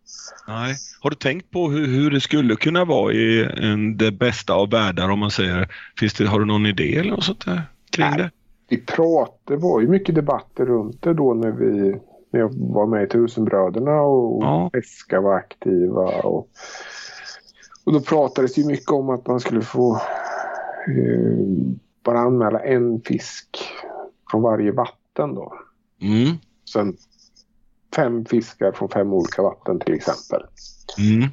[0.48, 0.74] Nej.
[1.01, 4.70] Har du tänkt på hur, hur det skulle kunna vara i en, det bästa av
[4.70, 5.68] världar om man säger?
[5.98, 8.18] Finns det, har du någon idé eller något sånt där kring Nej.
[8.18, 8.30] det?
[8.68, 11.96] Vi pratade, det var ju mycket debatter runt det då när vi
[12.32, 14.70] när jag var med i Tusenbröderna och Ja.
[14.72, 16.03] Peska var aktiva.
[16.03, 16.48] Och,
[17.84, 19.94] och då pratades det mycket om att man skulle få
[20.86, 21.46] eh,
[22.05, 23.59] bara anmäla en fisk
[24.31, 25.55] från varje vatten då.
[26.03, 26.37] Mm.
[26.72, 26.97] Sen
[27.97, 30.43] fem fiskar från fem olika vatten till exempel.
[30.99, 31.31] Mm.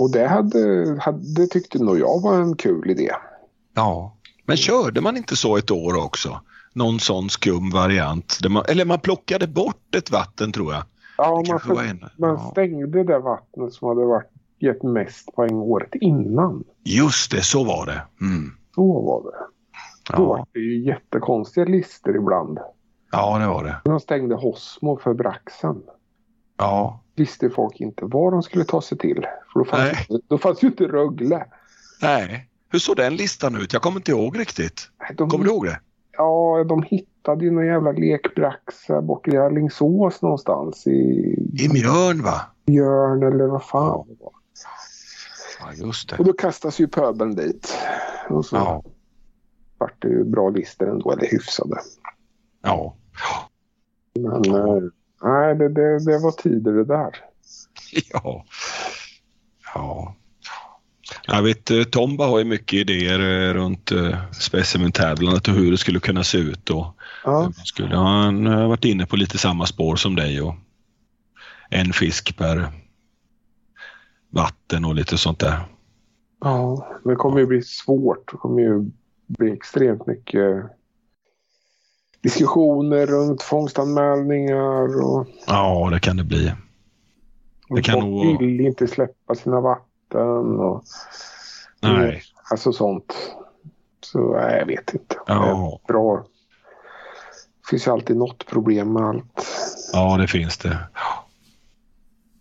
[0.00, 3.12] Och det hade, hade tyckte nog jag var en kul idé.
[3.74, 4.16] Ja.
[4.44, 6.40] Men körde man inte så ett år också?
[6.72, 8.38] Någon sån skum variant?
[8.48, 10.82] Man, eller man plockade bort ett vatten tror jag.
[11.16, 12.04] Ja, man, var en.
[12.16, 12.48] man Ja.
[12.52, 16.64] stängde det vattnet som hade varit, gett mest poäng året innan.
[16.84, 18.02] Just det, så var det.
[18.20, 18.50] Mm.
[18.74, 19.57] Så var det.
[20.16, 20.26] Då Ja.
[20.28, 22.58] var det ju jättekonstiga listor ibland.
[23.12, 23.76] ja, det var det.
[23.84, 25.82] De stängde Hosmo för Braxen.
[26.58, 27.00] Ja.
[27.16, 29.26] Visste folk inte var de skulle ta sig till.
[29.52, 31.46] För då fanns, ju- då fanns ju inte Rögle.
[32.02, 32.48] Nej.
[32.70, 33.72] Hur såg den listan ut?
[33.72, 34.90] Jag kommer inte ihåg riktigt.
[35.16, 35.80] De, Kommer du ihåg det?
[36.12, 40.86] Ja, de hittade ju någon jävla lekbraxa bort i Alingsås någonstans.
[40.86, 40.90] I
[41.64, 42.40] I Mjörn va?
[42.66, 44.32] Björn eller vad fan det var.
[45.60, 46.24] Ja, just Och det.
[46.24, 47.74] då kastas ju pöbeln dit.
[48.28, 48.82] Och så Ja.
[49.78, 51.76] Vart det ju bra listor ändå, eller hyfsade.
[52.62, 52.96] Ja.
[54.14, 54.82] Men eh,
[55.22, 57.10] nej, det, det, det var tider det där.
[58.12, 58.44] Ja.
[59.74, 60.14] Ja.
[61.26, 63.92] Jag vet, eh, Tomba har ju mycket idéer eh, runt
[64.40, 66.70] specimentävlandet och hur det skulle kunna se ut.
[66.70, 66.86] Och
[67.24, 70.54] Ja, skulle, han har varit inne på lite samma spår som dig och
[71.70, 72.72] en fisk per
[74.30, 75.60] vatten och lite sånt där.
[76.40, 78.30] ja, det kommer ju bli svårt.
[78.32, 78.90] Det kommer ju
[79.28, 80.64] bli extremt mycket
[82.22, 86.52] diskussioner runt fångstanmälningar och Ja, det kan det bli.
[87.68, 90.82] Det kan folk nog vill inte släppa sina vatten och
[91.82, 92.22] Nej.
[92.50, 93.36] alltså sånt.
[94.00, 95.14] Så nej, jag vet inte.
[95.14, 96.16] Det Ja, är bra.
[97.62, 99.46] Det finns alltid något problem med allt.
[99.92, 100.78] ja det finns det.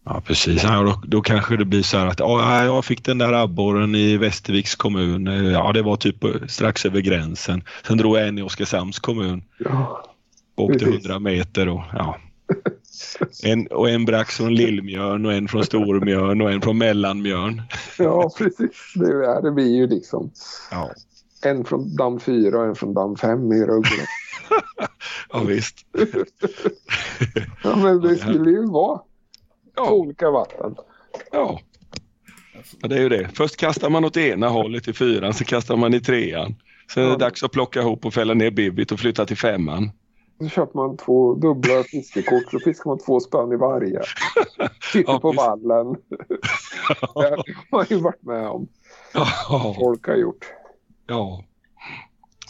[0.10, 0.64] Ja, precis.
[0.64, 3.96] Ja, då, då kanske det blir så här att ja, jag fick den där abborren
[3.96, 5.26] i Västerviks kommun.
[5.52, 6.16] Ja, det var typ
[6.48, 7.64] strax över gränsen.
[7.88, 9.44] Sen drog jag en i Oskarshamns kommun.
[9.58, 10.04] Ja,
[10.58, 11.06] Åkte Precis.
[11.06, 12.18] 100 meter och ja.
[13.44, 17.62] En, och en brax från Lillmjörn och en från Stormjörn och en från Mellanmjörn.
[17.98, 18.92] ja precis.
[18.96, 20.32] Det, är, det blir ju liksom
[20.72, 20.92] Ja,
[21.44, 24.06] en från damm 4 och en från damm 5 i Rögle.
[25.32, 25.78] ja visst.
[27.64, 29.00] Ja, men det skulle ju vara
[29.78, 30.76] Ja, olika vatten.
[31.32, 31.60] ja.
[32.82, 33.30] ja, det är ju det.
[33.34, 36.56] Först kastar man åt ena hållet i fyran, sen kastar man i trean.
[36.94, 39.92] Sen är det dags att plocka ihop och fälla ner bibbit och flytta till femman.
[40.42, 44.02] Så köper man två dubbla fiskekort så fiskar man två spön i varje.
[44.94, 45.88] Sitter Ja, på vallen.
[47.16, 47.44] Det har
[47.78, 48.68] man ju varit med om.
[49.14, 49.28] Ja,
[49.80, 50.46] Folk har gjort.
[51.08, 51.44] ja.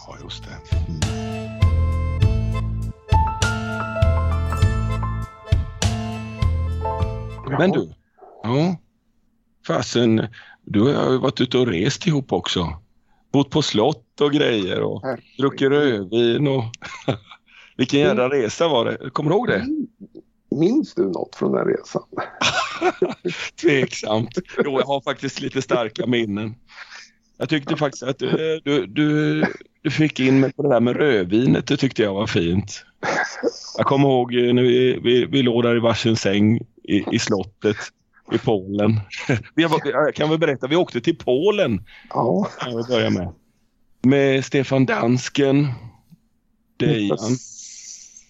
[0.07, 1.36] ja just det.
[7.49, 7.93] Men du,
[8.43, 8.75] ja.
[9.67, 10.27] Fasen,
[10.63, 12.67] du har ju varit ute och rest ihop också.
[13.31, 15.23] Bott på slott och grejer och Herregud.
[15.37, 16.63] druckit rödvin och...
[17.77, 19.09] Vilken jävla resa var det?
[19.09, 19.65] Kommer du ihåg det?
[20.55, 22.03] Minns du något från den resan?
[23.61, 24.29] Tveksamt.
[24.65, 26.55] Jo, jag har faktiskt lite starka minnen.
[27.37, 28.29] Jag tyckte faktiskt att eh,
[28.63, 29.43] du, du,
[29.81, 31.67] du fick in mig på det där med rödvinet.
[31.67, 32.85] Det tyckte jag var fint.
[33.77, 37.19] Jag kommer ihåg eh, när vi, vi, vi låg där i varsin säng i, i
[37.19, 37.77] slottet
[38.31, 38.99] i Polen.
[39.55, 43.33] Jag kan väl berätta, vi åkte till Polen Ja, kan vi börja med.
[44.01, 45.67] Med Stefan Dansken
[46.77, 47.17] Dejan,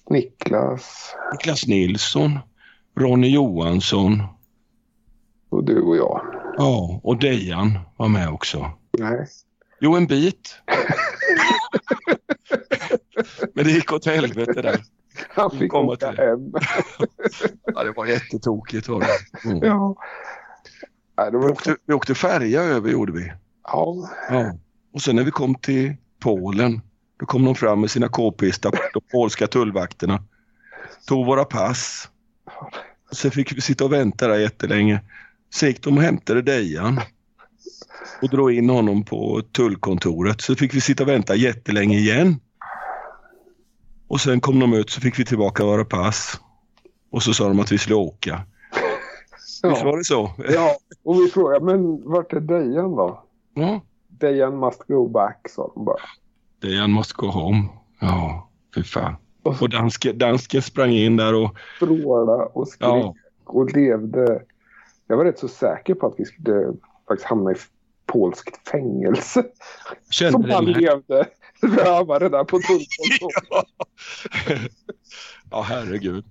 [0.10, 2.40] Niklas Niklas Nilsson,
[3.00, 4.24] Ronny Johansson.
[5.50, 6.22] och du och jag.
[6.58, 8.72] Ja, och Dejan var med också.
[9.00, 9.28] Nej.
[9.80, 10.56] Jo, en bit.
[13.54, 14.82] Men det gick åt helvete där.
[15.30, 16.54] Han fick Komma åka till hem.
[17.76, 18.88] Ja, det var jättetokigt.
[18.88, 19.50] Var det.
[19.50, 19.64] Mm.
[19.64, 19.96] Ja.
[21.18, 21.52] Nej, det Vi, var...
[21.52, 23.34] åkte, vi åkte färja över gjorde vi.
[23.64, 24.10] Ja.
[24.30, 24.54] Ja.
[24.94, 26.82] Och sen när vi kom till Polen,
[27.20, 30.24] då kom de fram med sina k-pistar, de polska tullvakterna.
[31.08, 32.10] Tog våra pass.
[33.12, 35.02] Sen fick vi sitta och vänta där jättelänge.
[35.54, 37.00] Sen gick de och hämtade Dejan
[38.22, 40.42] och drog in honom på tullkontoret.
[40.42, 42.40] Så fick vi sitta och vänta jättelänge igen.
[44.08, 46.40] Och sen kom de ut så fick vi tillbaka våra pass.
[47.12, 48.42] Och så sa de att vi skulle åka.
[49.64, 49.96] Visst var Ja.
[49.98, 50.32] det så?
[50.50, 50.76] ja.
[51.04, 53.24] Och vi frågade, men vart är Dejan då?
[53.54, 53.82] Ja.
[54.08, 55.98] Dejan must go back, sa de bara.
[56.62, 57.66] Dejan måste gå hem.
[58.02, 59.16] Ja, fy fan.
[59.44, 63.14] Och så Och danske, dansken sprang in där och vrålade och skrek ja,
[63.46, 64.44] och levde.
[65.08, 66.74] Jag var rätt så säker på att vi skulle
[67.08, 67.56] faktiskt hamna i
[68.06, 69.44] polskt fängelse.
[70.10, 71.26] kände Som han levde.
[71.62, 73.68] Rövare där på tullkontoret.
[75.52, 76.26] ja, herregud.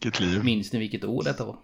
[0.00, 0.44] Vilket liv.
[0.44, 1.56] Minns ni vilket år detta var?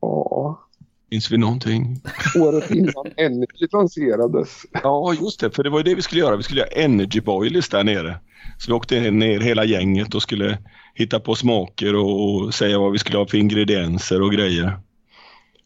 [0.00, 0.68] Ja,
[1.10, 2.00] Minns vi någonting?
[2.38, 4.62] året innan Energy lanserades.
[4.82, 5.50] Ja, just det.
[5.50, 6.36] För det var ju det vi skulle göra.
[6.36, 8.20] Vi skulle göra energy boilers där nere.
[8.58, 10.58] Så vi åkte ner hela gänget och skulle
[10.94, 14.80] hitta på smaker och, och säga vad vi skulle ha för ingredienser och grejer.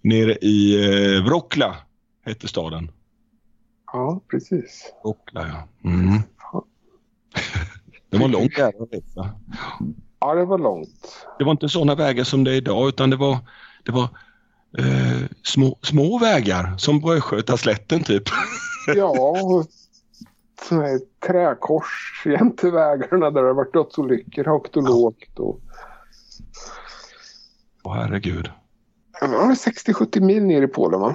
[0.03, 1.77] Nere i eh, Wroclaw
[2.25, 2.91] hette staden.
[3.97, 4.93] Ja, precis.
[5.03, 5.91] Wroclaw, ja.
[5.91, 6.13] Mm.
[8.11, 9.31] Det var långt där resa.
[10.21, 11.27] Ja, det var långt.
[11.39, 13.39] Det var inte sådana vägar som det är idag utan det var,
[13.85, 14.09] det var
[14.79, 18.23] eh, små, små vägar som på Östgötaslätten typ.
[18.97, 19.65] Ja,
[21.27, 25.39] träkors jämte vägarna där det har varit dödsolyckor högt och lågt.
[25.39, 25.61] Och...
[27.83, 28.51] Åh herregud.
[29.21, 31.15] Ja, 60-70 mil ner i Polen va?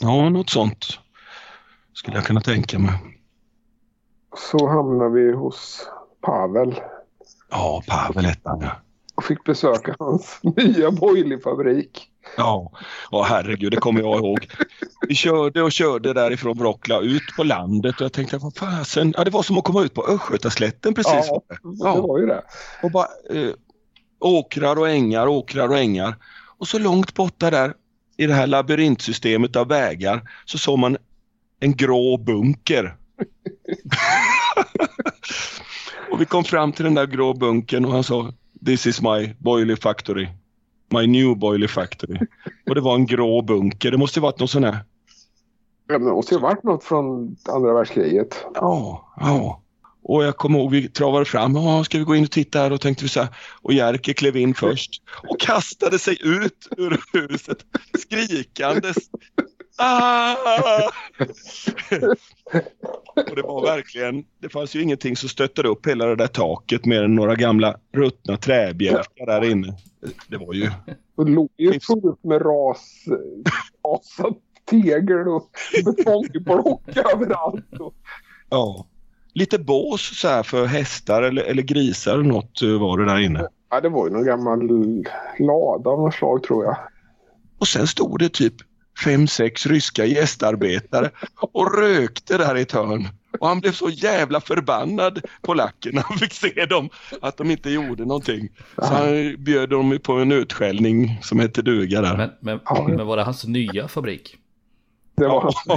[0.00, 0.98] Ja, något sånt
[2.00, 2.92] skulle jag kunna tänka mig.
[4.36, 5.88] Så hamnade vi hos
[6.20, 6.80] Pavel
[7.50, 8.70] Ja, Pavel hette han ja.
[9.14, 12.06] och fick besöka hans nya boilerfabrik.
[12.36, 12.72] Ja,
[13.10, 14.48] åh herregud, det kommer jag ihåg.
[15.08, 19.24] Vi körde och körde därifrån Wroclaw ut på landet och jag tänkte, vad fasen, ja
[19.24, 21.12] det var som att komma ut på Östgötaslätten precis.
[21.28, 21.94] Ja, Ja.
[21.94, 22.42] det var ju det.
[22.82, 23.50] Och bara eh,
[24.20, 26.14] åkrar och ängar, åkrar och ängar.
[26.58, 27.74] Och så långt borta där
[28.16, 30.96] i det här labyrintsystemet av vägar så såg man
[31.60, 32.96] en grå bunker.
[36.10, 38.32] och vi kom fram till den där grå bunkern och han sa
[38.66, 40.28] This is my boiler factory.
[40.88, 42.18] My new boiler factory.
[42.68, 43.90] och det var en grå bunker.
[43.90, 44.78] Det måste varit någon sån här.
[45.88, 48.44] Ja, men Det måste ju ha varit något från andra världskriget.
[48.54, 49.62] Ja, ja.
[50.02, 51.54] Och jag kommer ihåg vi travade fram.
[51.54, 52.72] Ja, ska vi gå in och titta här?
[52.72, 53.28] Och tänkte vi så här.
[53.62, 57.58] Och Jerker klev in först och kastade sig ut ur huset
[57.98, 58.96] skrikandes.
[59.82, 60.36] Ah!
[63.14, 66.84] och det var verkligen, det fanns ju ingenting som stöttade upp hela det där taket
[66.84, 69.76] mer än några gamla ruttna träbjälkar där inne.
[70.28, 70.70] Det var ju,
[71.16, 73.04] det låg ju fullt med ras,
[73.86, 75.50] rasat tegel och
[75.84, 77.80] betongblock överallt.
[77.80, 77.94] Och,
[78.48, 78.86] ja.
[79.34, 83.18] Lite bås så här för hästar eller, eller grisar eller något eh, var det där
[83.18, 83.46] inne.
[83.70, 84.60] ja, det var ju någon gammal
[85.38, 86.76] lada av något slag tror jag.
[87.58, 88.54] Och sen stod det typ
[89.04, 91.10] fem, sex ryska gästarbetare
[91.52, 93.08] och rökte där i ett hörn.
[93.40, 96.88] Och han blev så jävla förbannad på lacken när han fick se dem
[97.22, 98.48] att de inte gjorde någonting.
[98.76, 102.16] Så han bjöd dem på en utskällning som hette duga där.
[102.16, 102.86] Men, men, Ja.
[102.88, 104.36] men var det hans nya fabrik?
[105.16, 105.74] Det var Ja.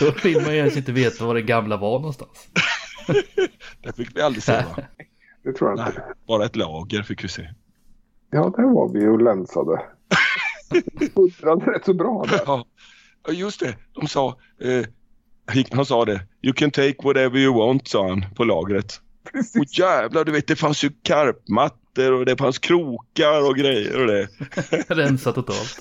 [0.00, 2.48] Då vill man ju ens inte veta var det gamla var någonstans.
[3.82, 4.82] Det fick vi aldrig se va?
[5.44, 6.02] det tror jag Nej, inte.
[6.26, 7.48] bara ett lager fick vi se.
[8.30, 9.82] Ja, där var vi och länsade.
[11.74, 12.40] Rätt så bra där.
[12.46, 12.64] Ja,
[13.32, 13.76] just det.
[13.92, 14.86] De sa, eh,
[15.70, 19.00] han sa det, you can take whatever you want, sa han på lagret.
[19.24, 19.78] Och Precis.
[19.78, 24.28] jävlar, du vet det fanns ju karpmattor och det fanns krokar och grejer och det.
[24.94, 25.78] Rensat totalt.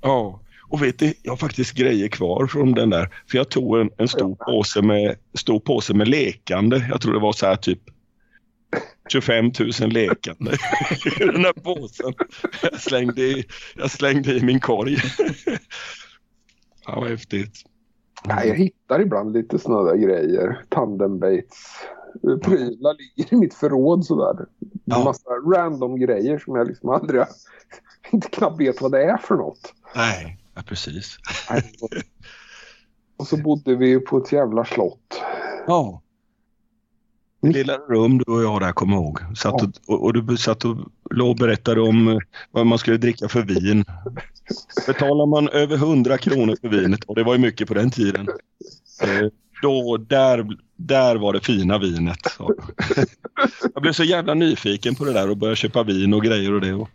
[0.00, 3.08] Ja, och vet du, jag har faktiskt grejer kvar från den där.
[3.30, 6.86] För jag tog en, en stor, påse med, stor påse med lekande.
[6.90, 7.80] Jag tror det var så här typ
[9.08, 10.50] 25 000 lekande
[11.20, 12.14] i den här påsen.
[12.62, 13.44] Jag slängde i,
[13.76, 14.96] jag slängde i min korg.
[16.86, 17.52] Ja, vad häftigt.
[18.24, 20.64] Nej, jag hittar ibland lite sådana där grejer.
[20.68, 21.66] Tandembaits.
[22.44, 24.46] Prylar ligger i mitt förråd sådär.
[24.84, 25.04] Ja.
[25.04, 27.28] Massa random grejer som jag liksom aldrig har-
[28.12, 29.74] inte knappt vet vad det är för något.
[29.96, 31.16] Nej, ja, precis.
[31.50, 31.62] Nej.
[33.16, 35.22] Och så bodde vi på ett jävla slott.
[35.66, 36.02] Ja.
[37.42, 37.52] Mm.
[37.54, 39.20] Lilla rum du och jag där, kommer ihåg.
[39.36, 40.76] Satt och, och, och du satt och
[41.10, 42.18] låg och berättade om eh,
[42.50, 43.84] vad man skulle dricka för vin.
[44.86, 48.28] Betalar man över 100 kronor för vinet, och det var ju mycket på den tiden,
[49.02, 49.28] eh,
[49.62, 52.26] då, där, där var det fina vinet.
[52.36, 52.54] Så.
[53.74, 56.60] Jag blev så jävla nyfiken på det där och började köpa vin och grejer och
[56.60, 56.72] det.
[56.72, 56.88] Och,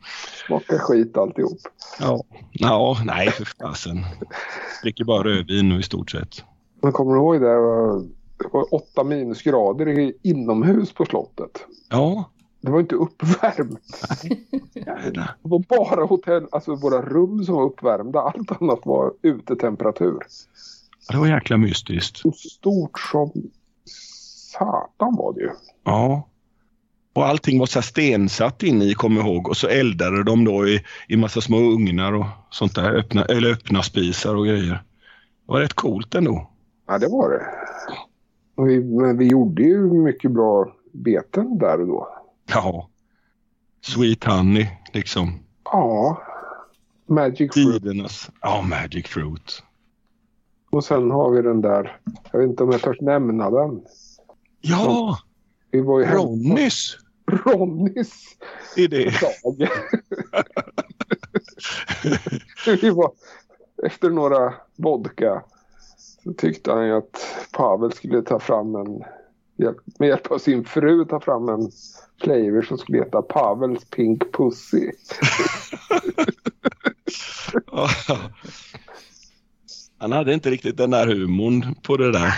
[0.67, 1.57] skit alltihop.
[1.99, 2.23] ja.
[2.51, 4.05] ja, nej för fasen.
[4.83, 6.43] Dricker bara rödvin nu i stort sett.
[6.81, 8.16] Men kommer du ihåg det?
[8.37, 11.65] Det var åtta minusgrader inomhus på slottet.
[11.89, 12.31] Ja,
[12.61, 14.07] Det var inte uppvärmt.
[15.13, 18.19] Det var bara hotell, alltså våra rum som var uppvärmda.
[18.21, 20.19] Allt annat var utetemperatur.
[21.11, 22.17] det var jäkla mystiskt.
[22.17, 23.31] Så stort som
[24.51, 25.49] satan var det ju.
[25.83, 26.27] Ja.
[27.13, 29.47] Och allting var så stensatt inne i, kommer ihåg.
[29.47, 32.93] Och så eldade de då i, i massa små ugnar och sånt där.
[32.95, 34.73] Öppna, eller öppna spisar och grejer.
[35.45, 36.49] Det var rätt coolt ändå.
[36.87, 37.45] Ja, det var det.
[38.57, 42.07] Vi, men vi gjorde ju mycket bra beten där och då.
[42.45, 42.89] Ja.
[43.81, 45.39] Sweet honey, liksom.
[45.63, 46.21] Ja.
[47.05, 47.83] Magic fruit.
[47.83, 48.29] Tidernas.
[48.41, 49.63] Ja, magic fruit.
[50.69, 51.99] Och sen har vi den där,
[52.31, 53.81] jag vet inte om jag törs nämna den.
[54.61, 55.17] Ja,
[55.71, 56.97] Vi var ju Ronnys
[57.31, 58.37] Ronnys
[58.75, 59.69] dag.
[62.81, 63.11] vi var,
[63.83, 65.43] efter några vodka
[66.27, 69.03] så tyckte han ju att Pavel skulle ta fram en,
[69.99, 71.71] med hjälp av sin fru ta fram en
[72.21, 74.91] flavor som skulle heta Pavels Pink Pussy.
[79.99, 82.33] Han hade inte riktigt den där humorn på det där.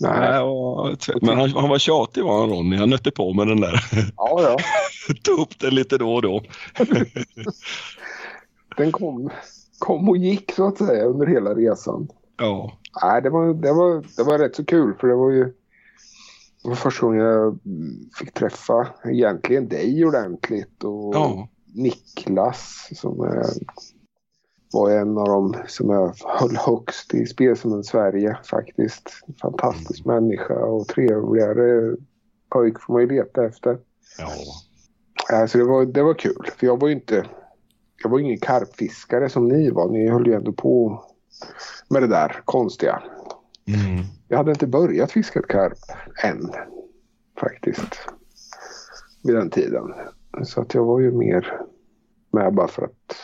[0.00, 2.76] Nej, Nej, och- Men han, han var tjatig var han Ronny.
[2.76, 3.84] Han nötte på med den där.
[4.16, 4.56] ja, ja.
[5.22, 6.42] Tog upp den lite då och då.
[8.76, 9.30] Den kom,
[9.78, 12.08] kom och gick så att säga under hela resan.
[12.38, 12.78] Ja.
[13.02, 15.44] Nej, det var, det, var, det var rätt så kul för det var ju
[16.62, 17.58] det var första gången jag
[18.18, 21.48] fick träffa egentligen dig ordentligt och Ja.
[21.74, 23.46] Niklas som är,
[24.72, 29.10] var en av dem som jag höll högst i Spelsummen Sverige faktiskt.
[29.42, 31.96] Fantastisk människa och trevligare
[32.50, 33.78] pojk får man ju leta efter.
[34.18, 34.28] Ja.
[35.36, 37.26] Alltså det, var, det var kul för jag var ju inte
[38.02, 39.88] jag var ingen karpfiskare som ni var.
[39.88, 41.04] Ni höll ju ändå på
[41.88, 43.02] med det där konstiga.
[43.66, 44.04] Mm.
[44.28, 45.78] Jag hade inte börjat fiska ett karp
[46.24, 46.50] än
[47.40, 48.08] faktiskt.
[49.22, 49.94] Vid den tiden.
[50.44, 51.60] Så att jag var ju mer
[52.32, 53.16] med bara för att...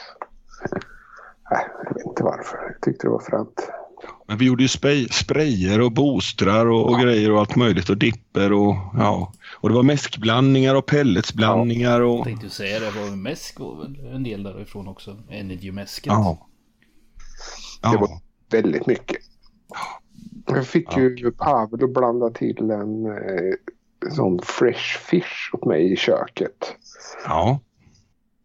[1.51, 2.59] Nej, jag vet inte varför.
[2.73, 3.71] Jag tyckte det var fränt.
[4.27, 7.97] Men vi gjorde ju spray, sprayer och boostrar och, och grejer och allt möjligt och
[7.97, 9.33] dipper och ja.
[9.55, 13.85] Och det var mäskblandningar och pelletsblandningar och Jag tänkte säga det, var mäsk och
[14.15, 15.17] en del därifrån också.
[15.31, 16.13] Energy-mäsket.
[16.13, 16.49] ja.
[17.81, 17.99] Det Ja.
[18.01, 18.11] var
[18.51, 19.16] väldigt mycket.
[20.47, 23.55] Jag fick ju Pavel att blanda till en eh,
[24.12, 26.74] sån fresh fish åt mig i köket.
[27.24, 27.61] ja.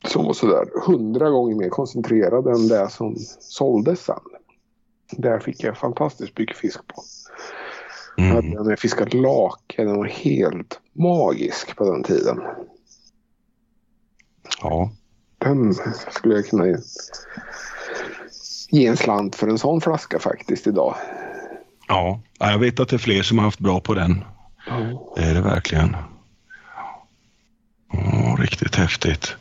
[0.07, 4.19] som var sådär hundra gånger mer koncentrerad än det som såldes sen.
[5.11, 7.03] Där fick jag fantastiskt mycket fisk på.
[8.17, 8.35] Jag Mm.
[8.35, 12.39] hade när jag fiskade lake, den var helt magisk på den tiden.
[14.61, 14.91] ja.
[15.37, 15.73] Den
[16.11, 16.65] skulle jag kunna
[18.73, 20.95] ge, en slant för en sån flaska faktiskt idag.
[21.87, 22.21] Ja.
[22.39, 24.23] Ja, jag vet att det är fler som har haft bra på den.
[25.15, 25.95] Det är det verkligen.
[27.93, 29.35] Åh, riktigt häftigt.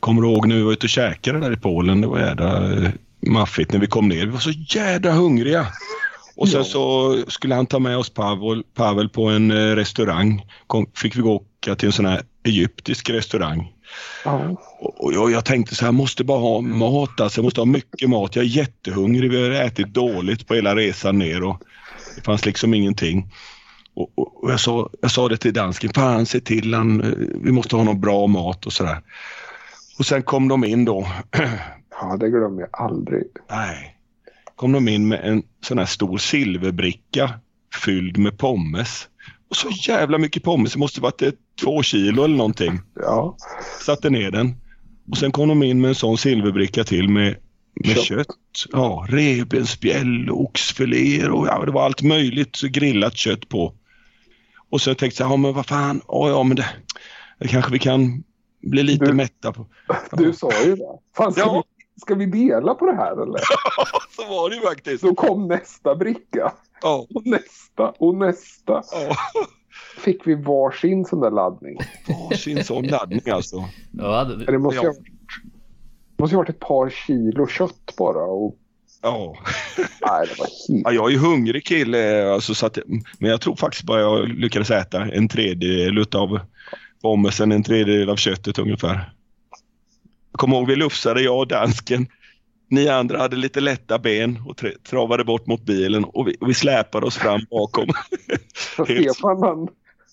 [0.00, 2.00] Kommer du ihåg när vi var ute och käkade där i Polen?
[2.00, 2.90] Det var jädra eh,
[3.26, 4.26] maffigt när vi kom ner.
[4.26, 5.66] Vi var så jädra hungriga.
[6.36, 6.64] Och sen Ja.
[6.64, 10.46] så skulle han ta med oss Pavel, Pavel på en eh, restaurang.
[10.66, 13.72] Kom, fick vi gå och åka till en sån här egyptisk restaurang.
[14.24, 14.56] Ja.
[14.78, 17.38] Och jag, jag tänkte så här, jag måste bara ha mat alltså.
[17.38, 18.36] Jag måste ha mycket mat.
[18.36, 19.30] Jag är jättehungrig.
[19.30, 21.62] Vi har ätit dåligt på hela resan ner och
[22.16, 23.30] det fanns liksom ingenting.
[23.94, 27.08] Och, och, och jag, sa, jag sa det till dansken, fan se till han, eh,
[27.44, 29.02] vi måste ha någon bra mat och sådär.
[29.98, 31.06] Och sen kom de in då,
[32.00, 33.24] ja, det glömmer jag aldrig.
[33.50, 33.96] nej,
[34.56, 37.30] kom de in med en sån här stor silverbricka
[37.84, 39.08] fylld med pommes.
[39.50, 42.80] Och så jävla mycket pommes, det måste varit ett, två kilo eller någonting.
[42.94, 43.36] Ja,
[43.80, 44.54] satte ner den.
[45.10, 47.36] Och sen kom de in med en sån silverbricka till med,
[47.74, 48.04] med Kött.
[48.04, 48.26] kött.
[48.72, 53.74] Ja, revbensspjäll, oxfiléer och ja, det var allt möjligt grillat kött på.
[54.70, 56.66] Och så tänkte jag, ja men vad fan, ja, ja men det,
[57.38, 58.24] det kanske vi kan
[58.62, 59.66] bli lite Du- mätta på.
[60.12, 60.98] du sa ju det.
[61.16, 61.64] Fan, ska, Ja.
[61.94, 63.40] vi, ska vi dela på det här eller?
[64.16, 65.00] så var det ju faktiskt.
[65.00, 66.52] Så kom nästa bricka.
[66.82, 68.82] Ja, Och nästa och nästa.
[68.92, 69.16] ja.
[69.96, 71.78] Fick vi varsin sån där laddning.
[72.30, 73.64] Varsin sån laddning alltså.
[73.90, 74.88] Ja, det, Det måste ju Ja.
[74.88, 75.08] ha varit,
[76.18, 78.24] måste ju ha varit ett par kilo kött bara.
[78.24, 78.58] Och
[79.02, 79.36] Ja.
[79.78, 80.84] Nej, det var helt...
[80.84, 82.78] ja, jag är ju hungrig kille, alltså, så att,
[83.18, 86.40] men jag tror faktiskt bara jag lyckades äta en tredjedel av
[87.02, 89.12] pommesen, en tredjedel av köttet ungefär.
[90.30, 92.06] Jag kommer ihåg vi lufsade, jag och dansken.
[92.72, 96.48] Ni andra hade lite lätta ben och tra- travade bort mot bilen och vi, och
[96.48, 97.88] vi släpade oss fram bakom.
[98.84, 99.68] Stefan han,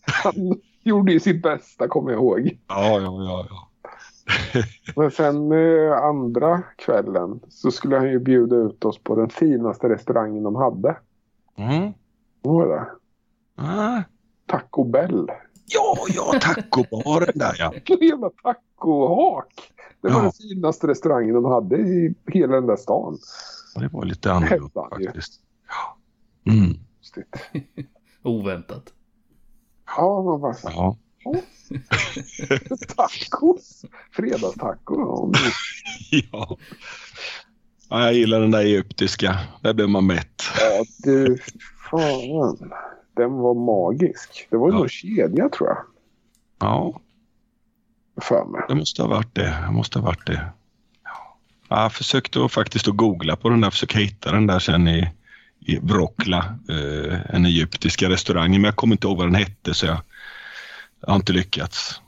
[0.05, 2.57] han gjorde ju sitt bästa kommer jag ihåg.
[2.67, 3.47] Ja, ja, ja.
[3.49, 3.69] ja.
[4.95, 9.89] Men sen eh, andra kvällen så skulle han ju bjuda ut oss på den finaste
[9.89, 10.97] restaurangen de hade.
[11.57, 11.93] Mm.
[12.41, 12.87] Vad var det?
[13.63, 14.03] Ah.
[14.45, 15.27] Taco Bell.
[15.65, 17.73] Ja, ja, tacobaren där ja.
[17.85, 19.71] En jävla tacohak.
[20.01, 20.21] Det var Ja.
[20.21, 23.17] den finaste restaurangen de hade i hela den där stan.
[23.75, 25.41] Det var lite annorlunda faktiskt.
[25.67, 26.51] Ja.
[26.51, 26.73] Mm.
[28.23, 28.93] Oväntat.
[29.97, 30.97] Ja, man bara så, Ja.
[32.95, 33.85] tacos.
[34.11, 35.31] Fredagstaco.
[36.31, 36.57] Ja.
[37.89, 39.39] Jag gillar den där egyptiska.
[39.63, 40.41] Där blir man mätt.
[40.59, 41.37] Ja, du.
[41.91, 42.71] Fan.
[43.15, 44.47] Den var magisk.
[44.49, 44.77] Det var Ja.
[44.77, 45.77] någon kedja tror jag.
[46.59, 47.01] Ja,
[48.21, 48.61] För mig.
[48.67, 49.63] det måste ha varit det.
[49.65, 50.45] Det måste ha varit det.
[51.03, 51.37] Ja.
[51.69, 55.09] Jag försökte faktiskt att googla på den där, försöka hitta den där sen i,
[55.59, 59.85] i Wrocla, eh, en egyptiska restaurangen, men jag kommer inte ihåg vad den hette så
[59.85, 59.97] jag,
[61.01, 62.01] jag har inte lyckats.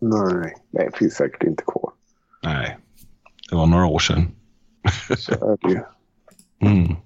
[0.00, 1.92] Nej, nej, det finns säkert inte kvar.
[2.42, 2.78] Nej,
[3.50, 4.30] det var några år sedan.
[5.18, 5.80] Så är det ju.
[6.60, 6.96] Mm.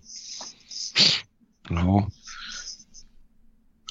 [1.68, 2.08] Ja,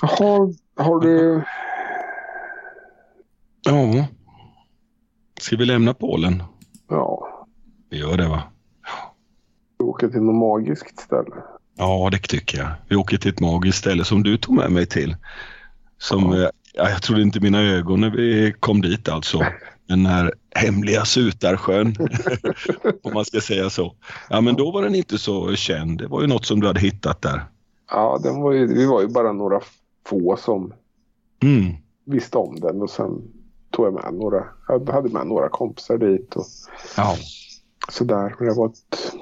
[0.01, 1.43] Jaha, har du...
[3.61, 4.07] ja.
[5.39, 6.43] Ska vi lämna Polen?
[6.89, 7.27] Ja,
[7.89, 8.43] Vi gör det va?
[9.79, 11.35] du åker till något magiskt ställe.
[11.77, 12.67] Ja, det tycker jag.
[12.87, 15.15] Vi åker till ett magiskt ställe som du tog med mig till.
[15.97, 16.37] Som, Ja.
[16.43, 19.45] eh, ja, jag trodde inte mina ögon när vi kom dit alltså.
[19.87, 21.95] Den här hemliga Sutarsjön,
[23.03, 23.95] om man ska säga så.
[24.29, 25.97] Ja, men då var den inte så känd.
[25.97, 27.43] Det var ju något som du hade hittat där.
[27.91, 29.59] Ja, den var ju, vi var ju bara några
[30.07, 30.73] få som
[31.43, 31.73] Mm.
[32.05, 33.21] visste om den och sen
[33.71, 34.45] tog jag med några.
[34.67, 36.45] Jag hade med några kompisar dit och
[36.97, 37.15] Ja.
[37.91, 38.35] sådär.
[38.39, 39.13] Men det var ett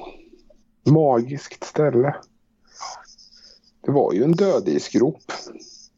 [0.92, 2.16] magiskt ställe.
[3.82, 5.24] Det var ju en dödisgrop.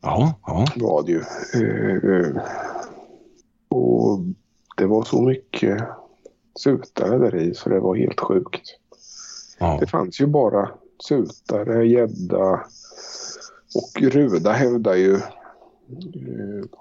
[0.01, 0.65] Ja, ja.
[0.75, 1.23] var det ju.
[1.53, 2.43] Eh, eh,
[3.69, 4.19] och
[4.77, 5.83] det var så mycket
[6.59, 8.61] sutare där i så det var helt sjukt.
[9.59, 9.77] ja.
[9.79, 10.69] Det fanns ju bara
[11.07, 12.51] sutare, gädda
[13.75, 15.19] och Ruda hävdar ju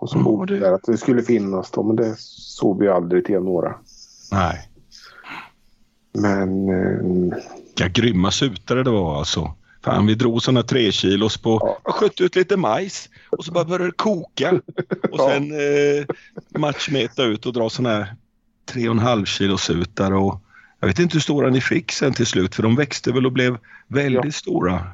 [0.01, 3.41] Ja, bodde det- där att det skulle finnas dem men det såg vi aldrig till
[3.41, 3.75] några.
[4.33, 4.69] Nej.
[6.13, 7.35] Men eh,
[7.67, 9.55] Vilka grymma sutare det var alltså.
[9.85, 11.79] Fan, vi drog sådana tre kilos på, Ja.
[11.85, 14.53] jag sköt ut lite majs och så bara började det koka.
[15.03, 15.29] Och Ja.
[15.31, 16.07] sen eh,
[16.61, 18.15] matchmeta ut och dra sådana här
[18.67, 20.41] tre och en halv kilo sutar och
[20.81, 23.33] jag vet inte hur stora ni fick sen till slut för de växte väl och
[23.33, 24.31] blev väldigt Ja.
[24.33, 24.87] stora.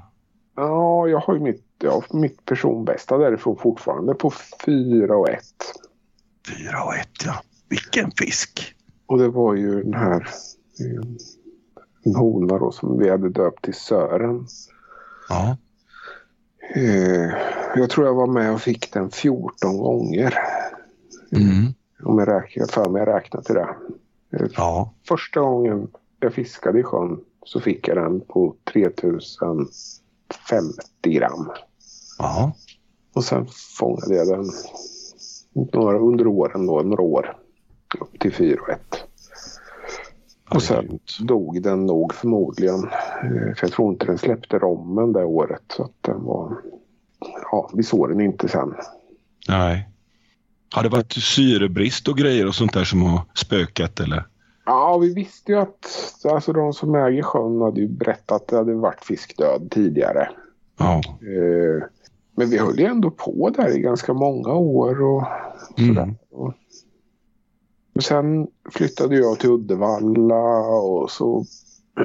[0.57, 4.33] Ja, jag har ju mitt, har mitt personbästa därifrån fortfarande på
[4.67, 5.75] fyra och ett.
[6.49, 7.35] Fyra och ett ja.
[7.69, 8.75] Vilken fisk!
[9.07, 10.29] Och det var ju den här
[10.81, 11.11] eh,
[12.05, 14.47] en hona då som vi hade döpt till Sören.
[15.29, 15.57] Ja.
[16.75, 17.31] Eh,
[17.77, 20.35] jag tror jag var med och fick den 14 gånger.
[21.33, 21.73] Mm.
[22.03, 23.77] Om jag räknar, för mig jag räknat till det.
[24.33, 24.95] Eh, Ja.
[25.09, 25.89] Första gången
[26.21, 28.55] jag fiskade i sjön så fick jag den på
[30.49, 31.51] 3050 gram.
[32.19, 32.53] Ja.
[33.15, 33.47] Och sen
[33.79, 34.51] fångade jag den
[35.73, 37.37] några, under åren då, några år.
[38.01, 38.81] Upp till 4 och 1.
[40.51, 42.85] Ja, Och sen dog den nog förmodligen.
[42.85, 45.63] Eh, För jag tror inte den släppte rommen det året.
[45.77, 46.57] Så att den var...
[47.51, 48.75] Ja, vi såg den inte sen.
[49.49, 49.89] Nej.
[50.75, 54.25] Har det varit syrebrist och grejer och sånt där som har spökat eller?
[54.67, 55.87] Ja, vi visste ju att
[56.25, 60.29] alltså, de som äger sjön hade ju berättat att det hade varit fiskdöd tidigare.
[60.79, 61.01] Ja.
[61.07, 61.83] Eh,
[62.37, 65.23] Men vi höll ju ändå på där i ganska många år och
[65.77, 66.03] sådär.
[66.03, 66.17] Mm.
[66.31, 66.53] Och
[67.97, 71.45] och sen flyttade jag till Uddevalla och så...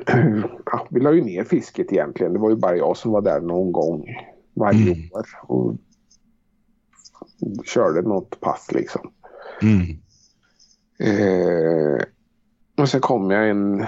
[0.65, 2.33] Ja, vi la ju ner fisket egentligen.
[2.33, 4.05] Det var ju bara jag som var där någon gång
[4.53, 5.09] varje Mm.
[5.13, 5.25] år.
[5.47, 5.75] Och
[7.65, 9.11] körde något pass liksom.
[9.61, 9.81] Mm.
[10.99, 12.03] Eh,
[12.79, 13.85] och sen kom jag en,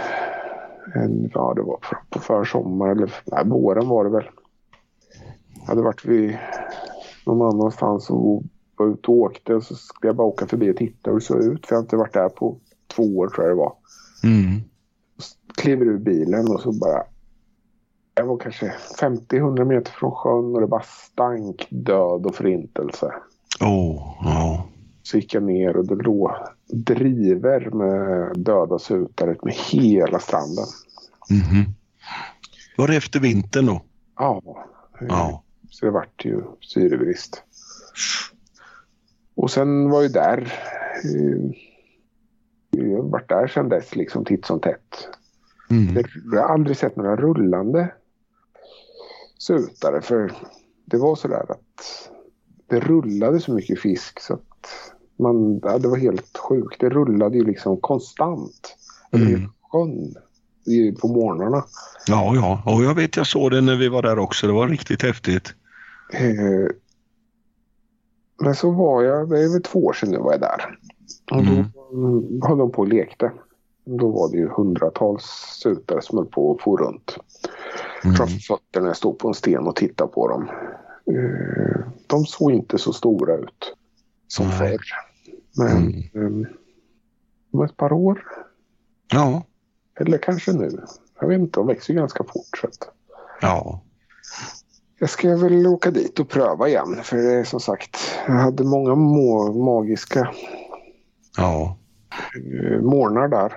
[0.95, 4.29] en ja det var på, på försommar eller nej, våren var det väl.
[5.59, 6.37] Jag hade varit vid
[7.25, 8.43] någon annanstans och
[8.77, 11.25] var ute och åkte och så skulle jag bara åka förbi och titta hur det
[11.25, 11.67] såg ut.
[11.67, 12.57] För jag har inte varit där på
[12.95, 13.73] två år tror jag det var.
[14.23, 14.61] Mm.
[15.55, 17.03] Kliver ur bilen och så bara
[18.15, 23.13] jag var kanske 50-100 meter från sjön och det bara stank död och förintelse.
[23.61, 24.70] Åh, ja.
[25.03, 26.31] Så gick jag ner och det låg
[26.73, 30.65] driver med döda sutare med hela stranden.
[31.29, 31.65] Mhm.
[32.77, 33.81] Var det efter vintern då?
[34.17, 34.41] Ja.
[34.99, 35.43] Ja.
[35.69, 37.43] Så det vart ju syrebrist.
[39.35, 40.53] Och sen var ju där.
[41.03, 41.51] eh,
[42.69, 45.07] Jag varit där sedan dess liksom titt som tätt.
[45.69, 46.03] Mm.
[46.33, 47.93] Jag har aldrig sett några rullande
[49.37, 50.31] sutare för
[50.85, 52.09] det var sådär att
[52.67, 54.43] det rullade så mycket fisk så att
[55.17, 56.79] man, ja, det var helt sjukt.
[56.79, 58.77] Det rullade ju liksom konstant
[59.13, 59.49] Mm.
[59.71, 60.15] sjön
[61.01, 61.65] på morgnarna.
[62.07, 62.63] Ja, ja.
[62.65, 64.47] Och jag vet, jag såg det när vi var där också.
[64.47, 65.53] Det var riktigt häftigt.
[66.13, 66.75] Eh,
[68.41, 70.77] Men så var jag, det är väl två år sedan nu var jag där.
[71.31, 72.41] Och då mm.
[72.41, 73.31] höll de på och lekte.
[73.85, 75.23] Då var det ju hundratals
[75.63, 77.17] sutare som höll på och for runt.
[78.03, 78.15] Mm.
[78.15, 80.49] Framför fötterna jag stod på en sten och tittade på dem.
[81.15, 83.75] Eh, De såg inte så stora ut
[84.31, 84.57] som Nej.
[84.57, 84.79] förr.
[85.57, 86.41] Men Mm.
[86.45, 86.49] eh,
[87.53, 88.23] om ett par år,
[89.13, 89.43] Ja,
[89.99, 90.69] eller kanske nu.
[91.19, 92.57] Jag vet inte, de växer ju ganska fort.
[92.61, 92.77] Så att
[93.41, 93.81] ja.
[94.99, 96.99] jag ska väl åka dit och pröva igen.
[97.03, 100.31] För det är som sagt, jag hade många må- magiska
[101.37, 101.77] Ja.
[102.35, 103.53] eh, morgnar där.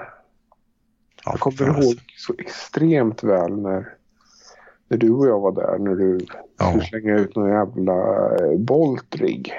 [1.24, 3.88] ja Jag kommer ihåg så extremt väl när,
[4.88, 5.78] när du och jag var där.
[5.78, 6.26] När du
[6.58, 6.68] Ja.
[6.70, 9.52] skulle slänga ut någon jävla eh, boltrig.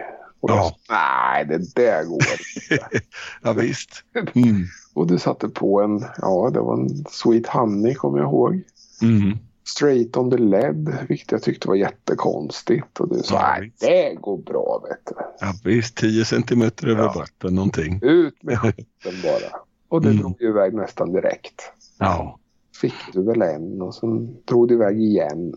[0.46, 0.76] Och Ja.
[0.88, 2.86] sa, nej det där går inte.
[3.43, 4.04] Ja, visst.
[4.34, 4.64] Mm.
[4.93, 8.62] och du satte på en, ja det var en Sweet Honey kommer jag ihåg.
[9.02, 9.38] Mm.
[9.68, 13.00] Straight on the lead, vilket jag tyckte var jättekonstigt.
[13.00, 15.24] Och du sa, Ja, nej det går bra vet du.
[15.39, 15.96] Ja, visst.
[15.98, 17.14] 10 centimeter över Ja.
[17.16, 18.00] vatten någonting.
[18.02, 19.60] Ut med skiten bara.
[19.89, 20.22] Och det Mm.
[20.22, 21.62] drog ju iväg nästan direkt.
[22.00, 22.39] Ja.
[22.82, 25.54] Fick du väl en och sen drog det iväg igen.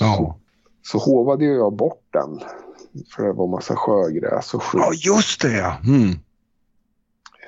[0.00, 0.38] Ja.
[0.82, 2.40] Så hovade ju jag bort den.
[3.10, 4.82] För det var massa sjögräs och skit.
[4.84, 5.76] Ja, just det ja.
[5.86, 6.10] Mm.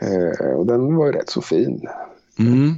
[0.00, 1.88] Eh, och den var ju rätt så fin.
[2.38, 2.74] Mm.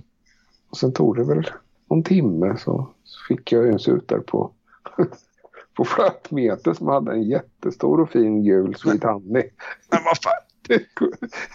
[0.71, 1.51] Och sen tog det väl
[1.91, 4.51] någon timme så, så fick jag ju en sutare på,
[5.77, 9.51] på flötmeter som hade en jättestor och fin gul Sweet Honey.
[9.91, 10.33] Men vad fan.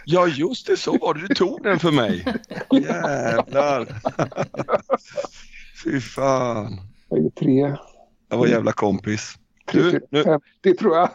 [0.06, 0.78] Ja, just det.
[0.78, 1.28] Så var det.
[1.28, 2.26] Du tog den för mig.
[2.72, 3.88] Jävlar.
[5.84, 6.82] Fy fan.
[7.08, 7.76] Vad är det, tre,
[8.30, 9.36] Jag var jävla kompis.
[9.72, 11.10] Du, nu- fem, det tror jag.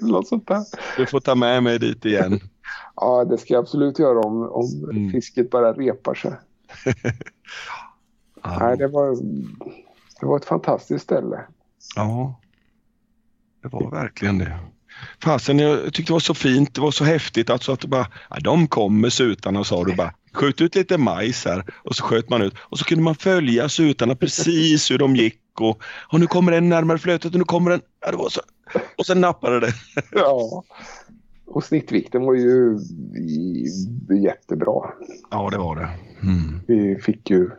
[0.00, 0.64] Något sånt där.
[0.96, 2.40] Du får ta med mig dit igen.
[2.96, 5.10] Ja, det ska jag absolut göra om, om Mm.
[5.12, 6.32] fisket bara repar sig.
[8.60, 9.16] Nej, det var,
[10.20, 11.44] det var ett fantastiskt ställe.
[11.96, 12.40] Ja,
[13.62, 14.58] det var verkligen det.
[15.22, 18.06] Fasen, jag tyckte det var så fint, det var så häftigt alltså att du bara,
[18.30, 22.30] ja, de kommer sutarna sa du bara, skjut ut lite majs här och så sköt
[22.30, 25.82] man ut och så kunde man följa sutarna precis hur de gick och,
[26.12, 28.40] och nu kommer en närmare flötet och nu kommer en, ja, det var så,
[28.98, 29.72] och sen nappade det.
[30.12, 30.64] Ja.
[31.46, 32.78] Och snittvikten var ju
[34.22, 34.90] jättebra.
[35.30, 35.88] Ja, det var det.
[36.22, 36.60] Mm.
[36.66, 37.50] Vi fick ju,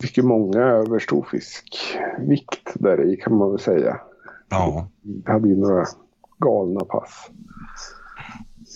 [0.00, 4.00] fick ju många över storfiskvikt där i kan man väl säga.
[4.48, 5.84] Ja, Vi hade ju några
[6.38, 7.30] galna pass.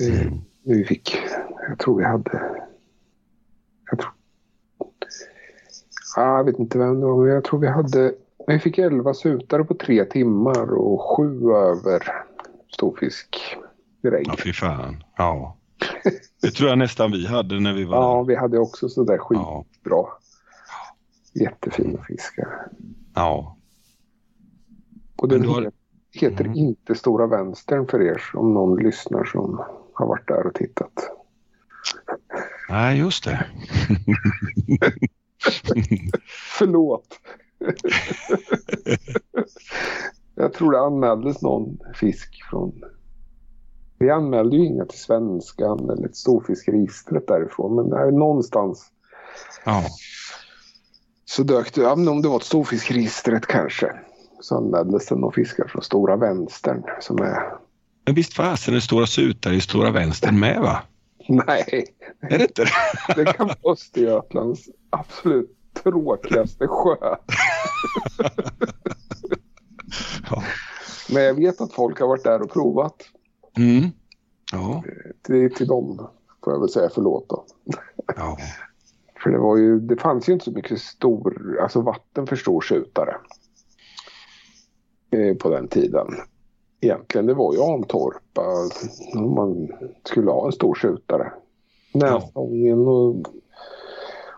[0.01, 0.33] Eh,
[0.63, 1.17] Vi fick,
[1.69, 2.64] jag tror vi hade,
[3.91, 4.13] jag tror,
[6.17, 8.15] ah, jag vet inte vem det var, men jag tror vi hade,
[8.47, 12.13] vi fick 11 sutare på tre timmar och sju över
[12.73, 13.57] storfisk
[14.03, 14.27] direkt.
[14.27, 15.05] ja fy fan.
[15.17, 15.57] Ja.
[16.43, 18.25] Det tror jag nästan vi hade när vi var Ja, där.
[18.25, 19.65] vi hade också sådär Ja.
[19.73, 20.05] skitbra.
[21.35, 22.67] Jättefina fiskar.
[23.15, 23.57] Ja.
[25.17, 25.73] Och den har- he-
[26.13, 26.57] heter Mm.
[26.57, 29.63] inte Stora Vänstern för er om någon lyssnar som
[29.93, 31.11] har varit där och tittat.
[32.69, 33.47] Nej, just det.
[36.59, 37.21] Förlåt.
[40.35, 42.83] jag tror det anmäldes någon fisk från...
[43.99, 47.77] Vi anmälde ju inga till Svenskan eller till Storfiskregistret därifrån.
[47.77, 48.91] Men där någonstans
[49.65, 49.83] Ja.
[51.25, 53.93] så dök det, ja, om det var ett Storfiskregistret kanske.
[54.41, 57.39] Så anmäldes det någon fiskar från Stora Vänstern som är...
[58.07, 60.83] Men visst fasen är Stora Sutare i Stora Vänstern med va?
[61.47, 61.87] Nej,
[62.21, 63.25] Är det inte det?
[63.25, 66.97] det kan vara Östergötlands absolut tråkigaste sjö.
[70.31, 70.43] Ja.
[71.13, 72.95] Men jag vet att folk har varit där och provat.
[73.57, 73.91] Mm.
[74.53, 74.83] Ja.
[75.23, 76.09] Till, till dem
[76.45, 77.45] får jag väl säga förlåt då.
[78.17, 78.39] ja.
[79.23, 82.61] För det, var ju, det fanns ju inte så mycket stor, alltså vatten för stor
[82.61, 83.17] skjutare.
[85.11, 86.07] Eh, på den tiden.
[86.85, 88.43] Egentligen det var ju Antorpa
[89.15, 89.69] om man
[90.05, 91.33] skulle ha en stor skjutare.
[91.95, 93.17] Näsången och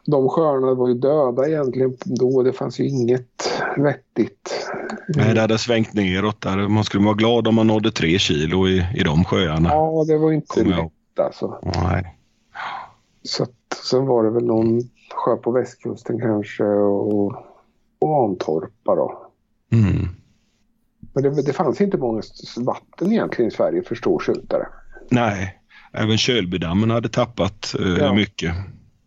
[0.06, 2.42] de sjöarna var ju döda egentligen då.
[2.42, 4.68] Det fanns ju inget vettigt.
[5.08, 6.68] Nej, det hade svängt neråt där.
[6.68, 9.68] Man skulle vara glad om man nådde tre kilo i, i de sjöarna.
[9.68, 11.58] Ja, det var inte lätt alltså.
[11.62, 12.16] Nej.
[13.22, 13.50] Så att,
[13.90, 14.80] sen var det väl någon
[15.14, 19.22] sjö på västkusten kanske och Antorpa då.
[19.72, 20.08] Mm.
[21.16, 22.22] Men det, det fanns inte många
[22.56, 24.66] vatten egentligen i Sverige för storskjutare.
[25.10, 25.58] Nej,
[25.92, 28.14] även Kölbydammen hade tappat eh, Ja.
[28.14, 28.54] mycket.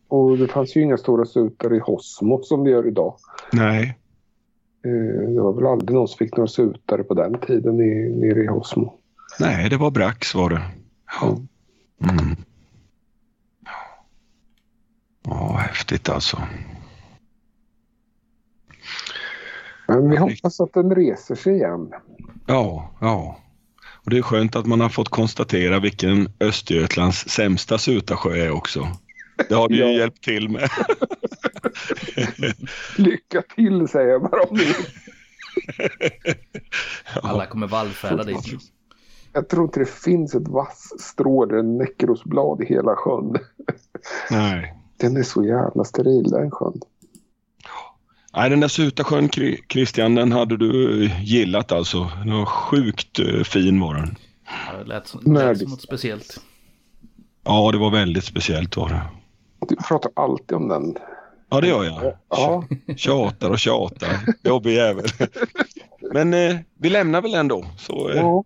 [0.07, 3.15] Och det fanns ju inga stora sutare i Hosmo som det gör idag.
[3.51, 3.95] Nej,
[4.85, 8.43] Eh, det var väl aldrig någon som fick några sutare på den tiden i, nere
[8.43, 8.93] i Hosmo.
[9.39, 10.61] nej, det var Brax var det.
[11.21, 11.37] Ja.
[12.09, 12.35] Mm.
[15.25, 16.37] Ja, häftigt alltså.
[19.89, 21.91] Men vi hoppas att den reser sig igen.
[22.45, 23.37] Ja, ja.
[24.03, 28.87] Och det är skönt att man har fått konstatera vilken Östergötlands sämsta sutarsjö är också.
[29.49, 29.87] Det har du ju Ja.
[29.99, 30.69] hjälpt till med.
[32.97, 34.75] Lycka till säger jag bara om det.
[37.21, 38.45] Alla kommer vallfärda dit.
[39.33, 43.35] Jag tror inte det finns ett vassstrå eller en näckrosblad i hela sjön.
[44.31, 44.75] Nej.
[44.97, 46.79] Den är så jävla steril den sjön.
[48.35, 52.11] Nej, den där Sutarsjön, Kri- Christian, den hade du gillat alltså.
[52.25, 54.15] Den var sjukt eh, fin var den.
[54.67, 56.41] Ja, det lät som, lät som något speciellt.
[57.45, 59.01] Ja, det var väldigt speciellt var det.
[59.69, 60.95] Du pratar alltid om den.
[61.49, 62.13] Ja, det gör jag.
[62.29, 62.63] Ja,
[62.97, 64.09] Tjatar och tjatar.
[64.43, 65.05] Jobbig jävel.
[66.13, 67.65] Men eh, vi lämnar väl ändå.
[67.77, 68.43] Så, eh, ja.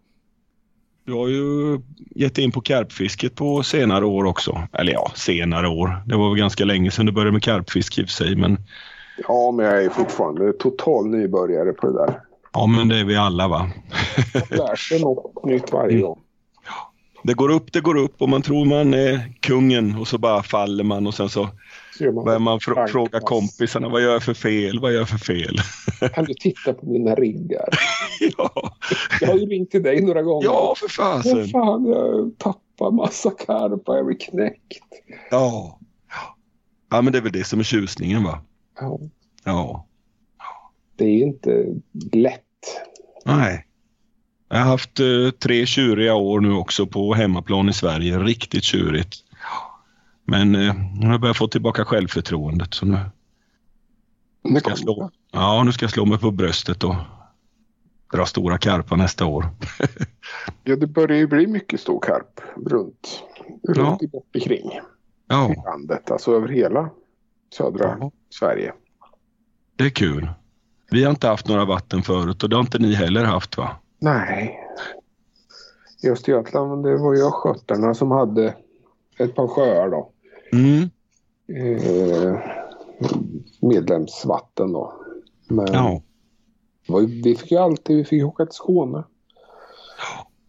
[1.05, 1.79] Du har ju
[2.15, 4.67] gett in på karpfisket på senare år också.
[4.73, 6.03] Eller ja, senare år.
[6.05, 8.35] Det var väl ganska länge sedan du började med karpfiske i och för sig.
[8.35, 8.57] Men,
[9.27, 12.21] ja, men jag är fortfarande total nybörjare på det där.
[12.53, 13.69] ja, men det är vi alla va.
[14.33, 16.19] Jag lär sig något nytt varje gång.
[17.23, 20.43] Det går upp, det går upp och man tror man är kungen och så bara
[20.43, 21.49] faller man och sen så
[22.13, 25.17] man börjar man Frank fråga kompisarna vad gör jag för fel, vad gör jag för
[25.17, 25.57] fel?
[26.13, 27.69] Kan du titta på mina riggar?
[28.37, 28.75] ja.
[29.21, 30.45] Jag har ju ringt till dig några gånger.
[30.45, 31.47] ja, för fasen.
[31.47, 34.83] fan, jag tappar massa karpar, jag blir knäckt.
[35.31, 35.79] Ja.
[36.89, 38.39] ja, men det är väl det som är tjusningen va?
[38.79, 38.99] Ja,
[39.43, 39.85] Ja.
[40.95, 41.65] det är inte
[42.13, 42.41] lätt.
[43.25, 43.65] Nej.
[44.49, 48.19] Jag har haft eh, tre tjuriga år nu också på hemmaplan i Sverige.
[48.19, 49.15] Riktigt tjurigt.
[50.25, 52.73] Men eh, nu har jag börjat få tillbaka självförtroendet.
[52.73, 52.97] Så nu,
[54.43, 56.95] Det ska jag slå, ja, nu ska jag slå mig på bröstet och
[58.13, 59.45] dra stora karpar nästa år.
[60.63, 63.23] Ja, det börjar ju bli mycket stor karp runt,
[63.67, 63.97] runt Ja.
[64.01, 64.79] i bort omkring i
[65.27, 66.11] Ja, landet.
[66.11, 66.89] Alltså över hela
[67.53, 68.11] södra Ja.
[68.29, 68.73] Sverige.
[69.75, 70.29] det är kul.
[70.91, 73.69] Vi har inte haft några vatten förut och det har inte ni heller haft va?
[73.99, 74.59] Nej.
[76.03, 78.55] I Östergötland det var ju östgötarna som hade
[79.19, 80.09] ett par sjöar då.
[80.51, 80.89] Mm.
[81.47, 82.39] Eh,
[83.61, 84.93] medlemsvatten då.
[85.47, 86.01] Men Ja.
[86.87, 89.03] ju, vi fick ju alltid vi fick åka till Skåne.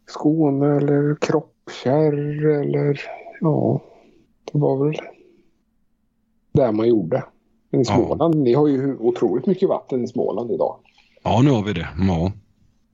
[0.09, 3.01] Skåne eller Kroppkärr eller
[3.41, 3.81] ja,
[4.53, 4.97] det var väl
[6.55, 7.25] där man gjorde.
[7.71, 7.95] Men i Ja.
[7.95, 10.79] Småland, ni har ju otroligt mycket vatten i Småland idag.
[11.23, 11.89] ja, nu har vi det.
[12.09, 12.33] Ja,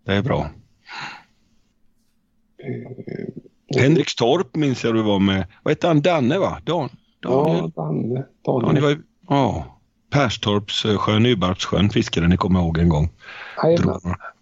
[0.06, 0.50] det är bra.
[3.76, 5.46] Henrikstorp minns jag du var med.
[5.62, 6.00] Vad hette han?
[6.00, 6.58] Danne va?
[6.64, 6.88] Dan,
[7.22, 7.70] Daniel?
[7.76, 8.26] Ja, Danne.
[8.42, 8.82] Ja, ni Daniel.
[8.82, 9.76] var ju, ja.
[10.10, 13.08] Perstorpssjön, Nybarpssjön fiskade ni kommer ihåg en gång.
[13.62, 14.00] Jajamän.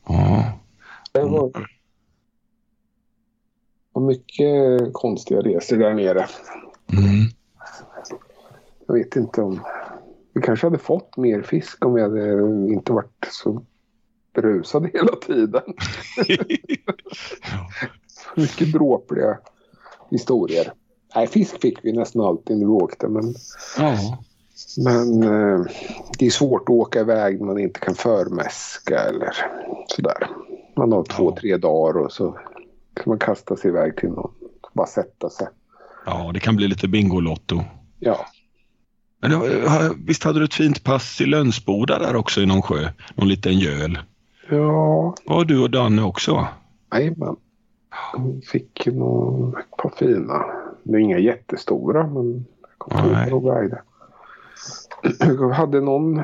[0.08, 0.52] Ja.
[1.12, 1.50] Det var,
[3.92, 6.26] var mycket konstiga resor där nere.
[6.92, 7.26] Mm.
[8.88, 9.60] Jag vet inte om...
[10.34, 12.40] Vi kanske hade fått mer fisk om vi hade
[12.72, 13.62] inte varit så
[14.34, 15.62] berusade hela tiden.
[18.36, 19.38] Mycket dråpliga
[20.10, 20.72] historier.
[21.14, 23.08] Nej, fisk fick vi nästan alltid när vi åkte.
[23.08, 23.34] Men,
[23.78, 24.18] ja.
[24.76, 25.64] men eh,
[26.18, 29.30] det är svårt att åka iväg när man inte kan förmäska eller
[29.86, 30.28] sådär.
[30.76, 31.36] Man har två, Ja.
[31.40, 32.30] tre dagar och så
[32.94, 34.32] kan man kasta sig iväg till någon.
[34.72, 35.46] Bara sätta sig.
[36.06, 37.60] ja, det kan bli lite Bingolotto.
[37.98, 38.26] Ja,
[39.20, 42.62] Men det var, visst hade du ett fint pass i Lönsboda där också i någon
[42.62, 42.88] sjö?
[43.14, 43.98] Någon liten göl.
[44.48, 46.46] ja var du och Danne också?
[46.92, 47.36] Jajamän.
[48.52, 50.44] Fick någon, ett par fina.
[50.82, 53.82] Det är inga jättestora men jag kommer inte ihåg vad de vägde.
[55.20, 56.18] Jag hade någon,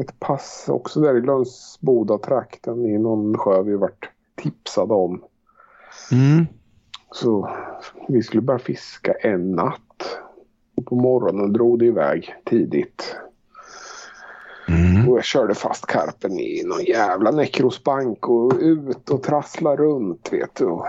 [0.00, 5.22] ett pass också där i Lönsboda-trakten i någon sjö vi varit tipsade om.
[6.12, 6.46] Mm.
[7.12, 7.50] Så
[8.08, 10.18] vi skulle bara fiska en natt.
[10.80, 13.16] Och på morgonen drog det iväg tidigt.
[14.68, 15.08] Mm.
[15.08, 20.54] Och jag körde fast karpen i någon jävla nekrosbank och ut och trassla runt vet
[20.54, 20.64] du.
[20.64, 20.86] Och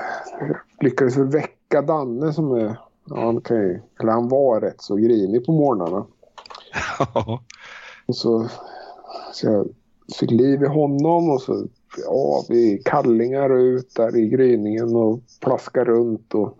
[0.80, 5.46] lyckades väcka Danne som är, ja, han, kan ju, eller han var rätt så grinig
[5.46, 6.06] på morgnarna.
[8.06, 8.48] Och så,
[9.34, 9.68] så jag
[10.20, 11.66] fick liv i honom och så
[12.06, 16.34] ja, vi kallingar ut där i gryningen och plaskar runt.
[16.34, 16.58] Och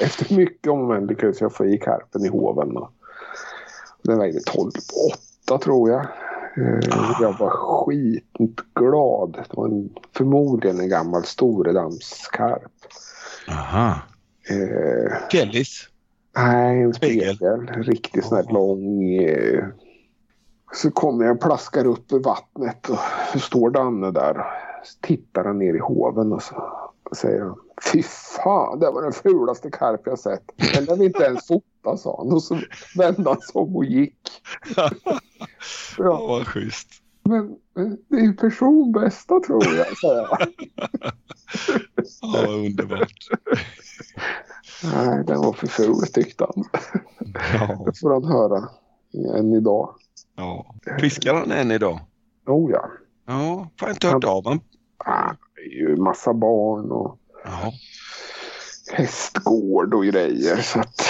[0.00, 2.76] efter mycket om och men lyckades jag få i karpen i hoven.
[2.76, 2.90] Och
[4.02, 5.14] den vägde 12 på
[5.54, 6.00] 8 tror jag.
[6.56, 6.80] Eh,
[7.20, 9.32] Jag var skitglad.
[9.50, 12.72] Det var en, förmodligen en gammal storedamskarp.
[13.48, 13.94] Aha.
[14.50, 15.88] Eh, Fjällis.
[16.36, 17.36] nej, en Spegel.
[17.36, 17.66] spegel.
[17.66, 19.12] Riktigt sån här lång.
[19.14, 19.64] Eh,
[20.72, 22.98] så kommer jag och plaskar upp ur vattnet och
[23.32, 24.34] så står Danne där.
[24.84, 27.56] Så tittar han ner i hoven och så säger han.
[27.92, 28.02] Fy
[28.44, 30.42] fan, det var den fulaste karp jag sett.
[30.74, 32.32] Den där vill inte ens fota, sa han.
[32.32, 32.58] Och så
[32.96, 34.18] vände han sig om och gick.
[34.76, 34.90] Ja,
[35.98, 36.88] Ja, vad schysst.
[37.22, 40.38] men men det är ju personbästa tror jag, säger jag.
[42.22, 43.12] Ja, underbart.
[44.94, 46.64] Nej, den var för ful tyckte han.
[47.54, 48.68] Ja, Det får han höra
[49.38, 49.94] än idag.
[50.36, 50.74] ja.
[51.00, 52.00] Fiskar han än idag?
[52.46, 52.90] Oh ja.
[53.26, 54.60] Ja, får jag inte hört av honom.
[54.98, 55.32] Ah,
[55.68, 57.72] ju massa barn och Ja,
[58.92, 60.56] hästgård och grejer.
[60.56, 61.02] Så att,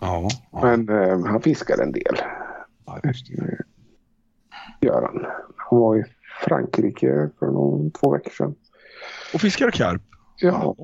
[0.00, 0.28] ja.
[0.52, 0.60] ja.
[0.62, 2.20] men eh, han fiskar en del.
[2.86, 3.58] ja just det.
[4.80, 5.26] Gör han.
[5.56, 6.04] Han var i
[6.44, 8.54] Frankrike för någon, två veckor sedan.
[9.34, 10.02] Och fiskar karp?
[10.36, 10.76] Ja.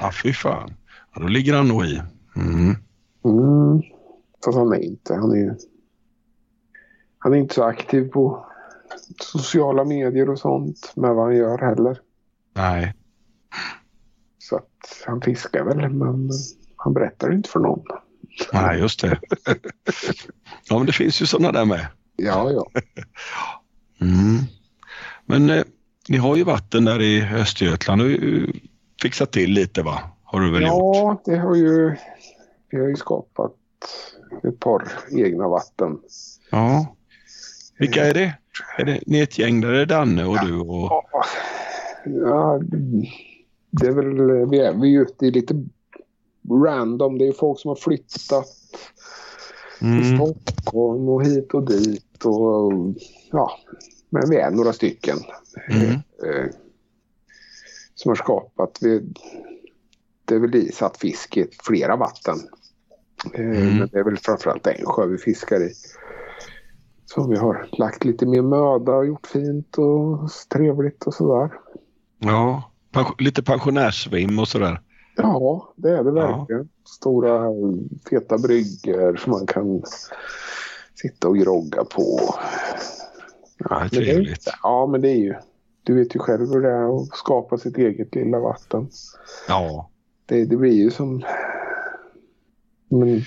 [0.00, 0.74] Ja, fy fan.
[1.14, 2.02] Ja, då ligger han nog i.
[2.36, 2.74] Mm.
[3.24, 3.82] Mm.
[4.44, 5.14] Fast han är inte.
[5.14, 5.56] Han är
[7.18, 8.47] han är inte så aktiv på
[9.20, 12.00] sociala medier och sånt med vad han gör heller.
[12.54, 12.94] Nej.
[14.38, 16.30] Så att han fiskar väl men
[16.76, 17.84] han berättar inte för någon.
[18.52, 19.20] Nej, just det.
[20.68, 21.86] Ja, men det finns ju sådana där med.
[22.16, 22.70] Ja, ja.
[24.00, 24.38] Mm.
[25.26, 25.64] Men eh,
[26.08, 28.48] ni har ju vatten där i Östergötland och eh,
[29.02, 30.00] fixat till lite va?
[30.24, 30.70] Har du väl gjort?
[30.72, 31.96] Ja, det har ju,
[32.70, 33.54] vi har ju skapat
[34.44, 35.98] ett par egna vatten.
[36.50, 36.96] Ja.
[37.78, 38.34] Vilka är det?
[38.78, 40.66] Är det ni är ett gäng där det är Danne och du och...
[40.90, 41.04] Ja,
[42.04, 42.60] ja,
[43.70, 45.54] det är väl, vi är, vi är ute i lite
[46.64, 47.18] random.
[47.18, 48.46] Det är folk som har flyttat
[49.78, 50.16] till Mm.
[50.18, 52.24] Stockholm och hit och dit.
[52.24, 52.72] Och,
[53.30, 53.50] ja,
[54.10, 55.18] men vi är några stycken
[55.70, 55.90] Mm.
[55.92, 56.50] eh,
[57.94, 58.78] som har skapat.
[58.80, 59.02] Vi,
[60.24, 62.36] det är väl isatt fisk i flera vatten.
[63.34, 63.76] Eh, Mm.
[63.78, 65.72] Men det är väl framförallt en sjö vi fiskar i.
[67.14, 71.50] Så vi har lagt lite mer möda och gjort fint och trevligt och sådär.
[72.18, 72.70] Ja,
[73.18, 74.80] lite pensionärsvim och sådär.
[75.16, 76.36] Ja, det är det Ja.
[76.38, 76.68] verkligen.
[76.84, 77.40] Stora
[78.10, 79.82] feta bryggor som man kan
[80.94, 82.18] sitta och grogga på.
[83.58, 84.48] Ja, det är Men det trevligt.
[84.62, 85.34] Ja, men det är ju...
[85.82, 88.88] Du vet ju själv hur det är att skapa sitt eget lilla vatten.
[89.48, 89.90] Ja,
[90.26, 91.22] Det, det blir ju som...
[92.90, 93.22] Men,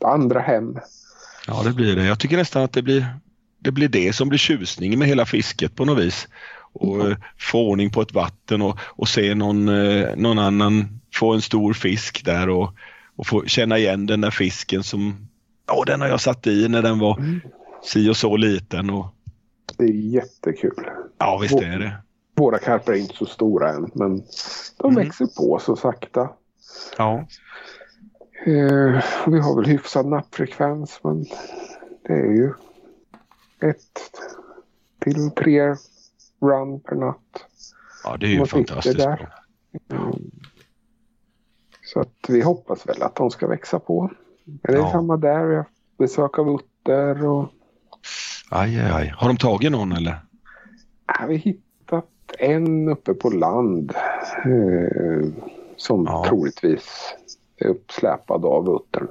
[0.00, 0.78] andra hem.
[1.46, 2.06] ja, det blir det.
[2.06, 3.06] Jag tycker nästan att det blir
[3.66, 6.28] det, blir det som blir tjusningen med hela fisket på något vis.
[6.72, 11.32] Och eh, få ordning på ett vatten och, och se någon, eh, någon annan få
[11.34, 12.72] en stor fisk där och,
[13.16, 15.26] och få känna igen den där fisken som
[15.68, 17.40] Ja, den har jag satt i när den var Mm.
[17.82, 18.90] si och så liten.
[18.90, 19.06] Och,
[19.76, 20.86] Det är jättekul.
[21.18, 21.96] ja, visst är det.
[22.36, 24.22] Våra karpar är inte så stora än, men
[24.78, 25.04] de Mm.
[25.04, 26.28] växer på så sakta.
[26.98, 27.26] Ja,
[28.46, 31.22] Eh, vi har väl hyfsad nappfrekvens, men
[32.06, 32.52] det är ju
[33.60, 34.00] ett
[34.98, 35.60] till tre
[36.40, 37.44] run per natt.
[38.04, 39.16] ja det är ju fantastiskt bra.
[39.90, 40.30] Mm.
[41.84, 44.10] Så att vi hoppas väl att de ska växa på.
[44.44, 44.92] Men det är Ja.
[44.92, 45.44] samma där.
[45.46, 45.64] Vi har
[45.98, 47.48] besök av utter och
[48.50, 49.14] Aj, aj, aj.
[49.16, 50.18] Har de tagit någon eller?
[51.06, 52.06] ja, vi har hittat
[52.38, 53.92] en uppe på land
[54.44, 55.28] eh,
[55.76, 56.24] som Ja.
[56.28, 57.14] troligtvis
[57.56, 59.08] är uppsläpad av uttern.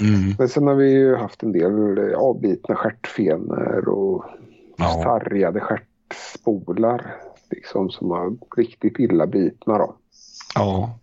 [0.00, 0.34] Mm.
[0.38, 4.24] Men sen har vi ju haft en del eh, avbitna stjärtfenor och
[4.76, 5.00] Ja.
[5.02, 7.14] sargade stjärtspolar
[7.50, 9.96] liksom som var riktigt illa bitna då.
[10.54, 10.98] Ja.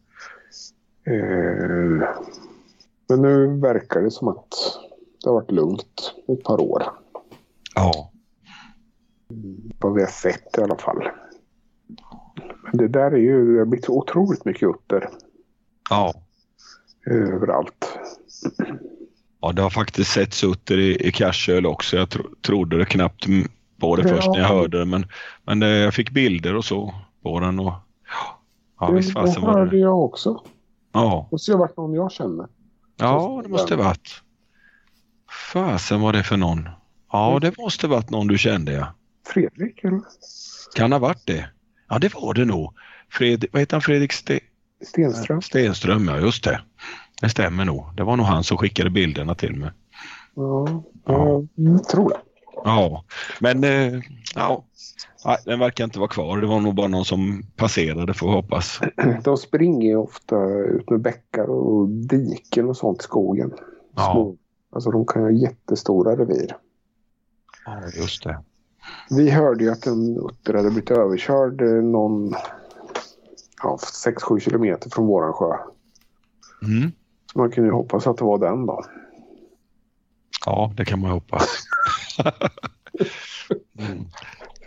[1.04, 2.08] Eh,
[3.10, 4.48] men nu verkar det som att
[5.24, 6.84] det har varit lugnt ett par år.
[7.76, 8.12] Ja.
[9.80, 11.08] Vad vi har sett i alla fall.
[12.64, 15.10] Men det där är ju, det har blivit så otroligt mycket utter
[15.90, 16.14] Ja.
[17.06, 17.98] överallt.
[19.42, 21.98] Ja, det har faktiskt sett sutter i, i Karsöl också.
[21.98, 23.26] Jag tro, trodde det knappt
[23.80, 24.16] på det Ja.
[24.16, 24.86] först när jag hörde det.
[24.86, 25.06] Men,
[25.44, 26.94] men eh, jag fick bilder och så
[27.24, 27.60] på den.
[27.60, 27.74] Och,
[28.80, 29.78] ja, visst det fasen var hörde det.
[29.78, 30.44] jag också.
[30.92, 32.48] Ja, ju ha varit någon jag känner.
[32.98, 34.22] ja, det måste ha varit.
[35.54, 36.70] Fasen var det för någon?
[37.12, 38.94] Ja, det måste ha varit någon du kände ja.
[39.28, 40.02] Fredrik eller?
[40.76, 41.50] Kan ha varit det.
[41.90, 42.74] Ja, det var det nog.
[43.10, 43.82] Fred, vad heter han?
[43.82, 44.40] Fredrik Ste,
[44.84, 45.42] Stenström?
[45.42, 46.62] Stenström, ja just det.
[47.22, 47.86] Det stämmer nog.
[47.96, 49.72] Det var nog han som skickade bilderna till mig.
[50.36, 51.44] Ja, Ja.
[51.56, 52.18] jag tror det.
[52.64, 53.04] Ja,
[53.40, 54.02] men eh,
[54.36, 54.66] ja.
[55.46, 56.38] Den verkar inte vara kvar.
[56.42, 58.80] Det var nog bara någon som passerade får hoppas.
[59.24, 63.54] De springer ju ofta ut med bäckar och diken och sånt i skogen.
[63.96, 64.12] Ja.
[64.12, 64.36] Små.
[64.72, 66.58] Alltså de kan ha jättestora revir.
[67.66, 68.44] Ja, just det.
[69.10, 72.34] Vi hörde ju att en utter hade blivit överkörd eh, någon
[73.64, 75.58] ja, 6-7 kilometer från våran sjö.
[76.64, 76.92] Mm.
[77.36, 78.86] Så man kunde ju hoppas att det var den då.
[80.46, 81.48] Ja, det kan man hoppas.
[83.80, 84.06] mm.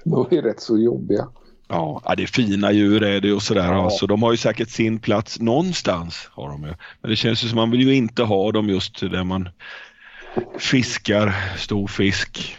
[0.05, 1.28] De är rätt så jobbiga.
[1.69, 3.73] Ja, det är fina djur är det och sådär.
[3.73, 3.82] Ja.
[3.82, 3.90] Ja.
[3.90, 6.31] Så de har ju säkert sin plats någonstans.
[6.32, 6.74] Har de ju.
[7.01, 9.49] Men det känns ju som man vill ju inte ha dem just där man
[10.59, 12.59] fiskar stor fisk.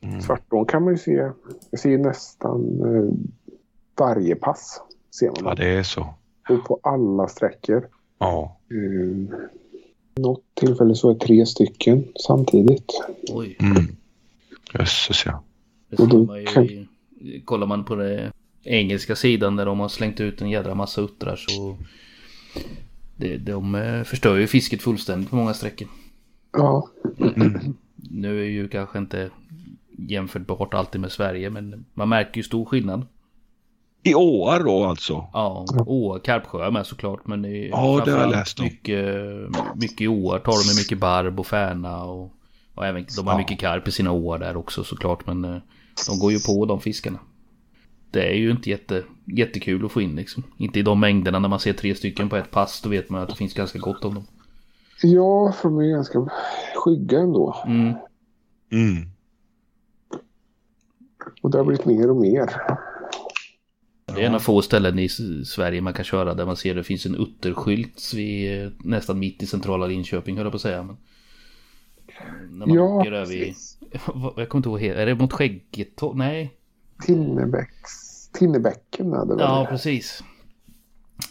[0.00, 0.20] Mm.
[0.20, 1.30] Svartån kan man ju se.
[1.70, 3.14] Jag ser ju nästan eh,
[3.98, 4.80] varje pass.
[5.18, 6.14] Ser man Ja, det är så.
[6.48, 7.88] Och på alla sträckor.
[8.18, 8.58] Ja.
[8.72, 9.38] Eh,
[10.14, 12.92] något tillfälle så är tre stycken samtidigt.
[13.28, 13.56] Oj.
[13.60, 13.86] Mm.
[14.74, 15.42] Jösses ja.
[15.88, 16.88] Det Och ser då man ju kan-
[17.44, 18.30] kollar man på den
[18.64, 21.76] engelska sidan där de har slängt ut en jädra massa uttrar så
[23.16, 25.88] det, de eh, förstör ju fisket fullständigt på många sträckor.
[26.52, 26.88] Ja,
[27.18, 27.74] Mm.
[27.96, 29.30] Nu är ju kanske inte
[29.98, 33.06] jämförbart alltid med Sverige men man märker ju stor skillnad.
[34.04, 35.12] I åar då alltså?
[35.32, 38.64] Ja, åar, karpsjöar med såklart men det är Ja, det har jag läst om.
[38.64, 39.06] mycket,
[39.76, 42.30] mycket i åar tar de med mycket barb och färna och,
[42.74, 43.38] och även de har Ja.
[43.38, 45.56] mycket karp i sina åar där också såklart men eh,
[46.08, 47.18] de går ju på de fiskarna.
[48.10, 50.42] Det är ju inte jätte, jättekul att få in liksom.
[50.56, 53.22] Inte i de mängderna när man ser tre stycken på ett pass då vet man
[53.22, 54.26] att det finns ganska gott om dem.
[55.02, 56.28] ja för de är ganska
[56.76, 57.56] skygga ändå.
[57.66, 57.94] Mm.
[58.72, 59.08] Mm.
[61.42, 62.50] Och det har blivit mer och mer.
[64.14, 65.08] Det är en av få ställen i
[65.44, 69.42] Sverige man kan köra där man ser det finns en utterskylt vid, eh, nästan mitt
[69.42, 70.82] i centrala Linköping höll jag på att säga.
[70.82, 70.96] Men,
[72.50, 73.54] när man Ja, åker över i,
[74.36, 76.16] jag kommer inte ihåg, är det mot Skäggetorp?
[76.16, 76.52] Nej,
[77.06, 79.38] Tinnebäcks, Tinnebäcken är det väl?
[79.38, 80.22] ja precis.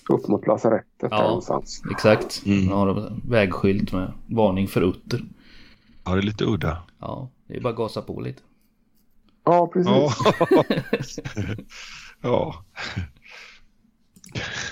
[0.09, 1.07] Upp mot lasarettet Ja.
[1.09, 1.81] där någonstans.
[1.91, 2.41] Exakt.
[2.45, 2.71] Mm.
[2.71, 5.21] En vägskylt med varning för utter.
[6.03, 6.83] Ja, det är lite udda.
[6.99, 8.41] Ja, det är bara att gasa på lite.
[9.45, 9.93] Ja, precis.
[12.21, 12.65] Ja.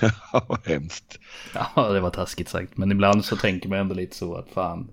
[0.00, 0.10] ja.
[0.32, 1.18] ja, hemskt.
[1.54, 2.76] Ja, det var taskigt sagt.
[2.76, 4.88] Men ibland så tänker man ändå lite så att fan,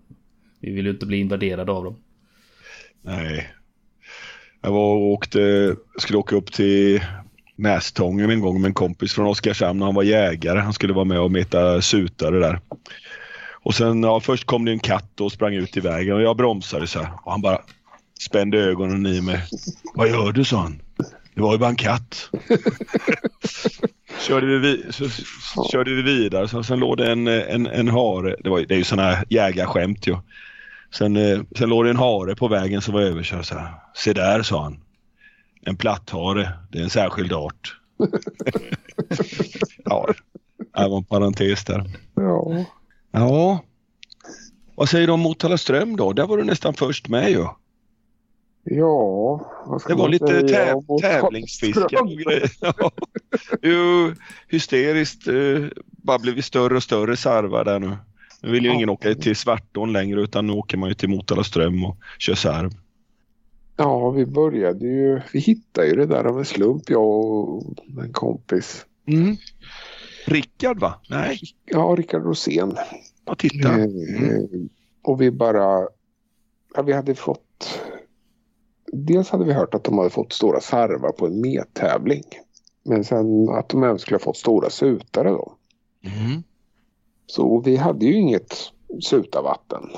[0.60, 1.96] vi vill ju inte bli invaderade av dem.
[3.02, 3.54] Nej.
[4.62, 7.04] Jag var och åkte, skulle åka upp till
[7.56, 9.82] Nästången en gång med en kompis från Oskarshamn.
[9.82, 10.60] Han var jägare.
[10.60, 12.60] Han skulle vara med och meta sutare där.
[13.64, 16.38] Och sen, ja, först kom det en katt och sprang ut i vägen och jag
[16.38, 17.12] bromsade så här.
[17.24, 17.62] Och han bara
[18.20, 19.44] spände ögonen i mig.
[19.96, 20.82] Vad gör du, sa han.
[21.38, 22.30] Det var ju bara en katt.
[24.20, 26.48] körde, vi, så, så, körde vi vidare.
[26.48, 28.36] Så, sen låg det en, en, en hare.
[28.44, 30.18] Det, var, det är ju sådana här jägarskämt ju.
[30.92, 33.46] Sen, eh, sen låg det en hare på vägen som var överkörd.
[33.46, 33.74] Så här.
[33.96, 34.80] Se där, sa han.
[35.62, 36.50] En platthare.
[36.72, 37.80] Det är en särskild art.
[39.86, 40.14] ja,
[40.58, 41.84] det var en parentes där.
[42.16, 42.66] Ja.
[43.12, 43.64] Ja.
[44.76, 46.14] Vad säger du om Motala ström då?
[46.14, 47.46] Där var du nästan först med ju.
[48.70, 52.24] Ja, vad ska Det var lite täv- tävlingsfiske och Karlström?
[52.24, 52.52] grejer.
[52.62, 52.92] Ja.
[53.62, 54.12] Jo,
[54.48, 55.28] hysteriskt.
[55.28, 57.98] Eh, bara blivit större och större sarvar där nu.
[58.42, 58.76] Nu vill ju Ja.
[58.76, 62.36] ingen åka till Svartån längre utan nu åker man ju till Motala ström och kör
[62.36, 62.72] sarv.
[63.78, 67.64] Ja, vi började ju, vi hittade ju det där av en slump jag och
[68.04, 68.86] en kompis.
[69.08, 69.36] Mm.
[70.26, 70.94] Rickard va?
[71.10, 72.78] Nej, Ja, Rickard Rosén.
[73.26, 73.70] ja, titta.
[73.70, 74.70] Eh, Mm.
[75.04, 75.88] Och vi bara,
[76.76, 77.80] ja, vi hade fått,
[78.92, 82.24] dels hade vi hört att de hade fått stora sarvar på en mettävling.
[82.84, 85.54] Men sen att de även skulle ha fått stora sutare då.
[86.04, 86.44] Mm.
[87.26, 88.56] Så vi hade ju inget
[89.02, 89.90] sutavatten.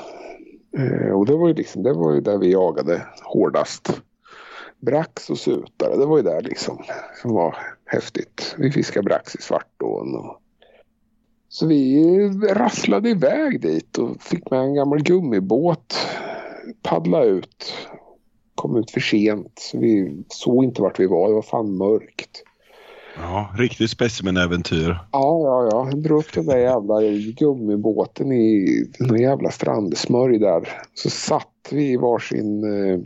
[0.77, 4.01] Eh, och det var ju liksom, det var ju där vi jagade hårdast.
[4.79, 6.83] Brax och sutare, det var ju där liksom
[7.21, 8.55] som var häftigt.
[8.57, 10.15] Vi fiskade brax i Svartån.
[10.15, 10.41] Och...
[11.49, 12.03] Så vi
[12.49, 15.95] rasslade iväg dit och fick med en gammal gummibåt.
[16.81, 17.73] Paddla ut.
[18.59, 19.53] Kom ut för sent.
[19.59, 21.27] Så vi såg inte vart vi var.
[21.27, 22.43] Det var fan mörkt.
[23.17, 24.89] Ja, riktigt specimenäventyr.
[25.11, 25.89] Ja, ja, ja.
[25.91, 27.01] Jag drog upp den där jävla
[27.37, 28.67] gummibåten i
[28.99, 30.69] någon jävla strandsmörj där.
[30.93, 32.99] Så satt vi i varsin eh,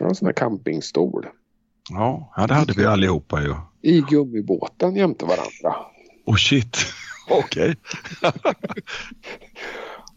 [0.00, 1.26] ja, en sån här campingstol
[1.90, 3.54] Ja, ja, det hade vi allihopa ju.
[3.82, 5.86] i gummibåten jämte varandra.
[6.26, 6.76] Oh shit.
[7.30, 7.76] Okej.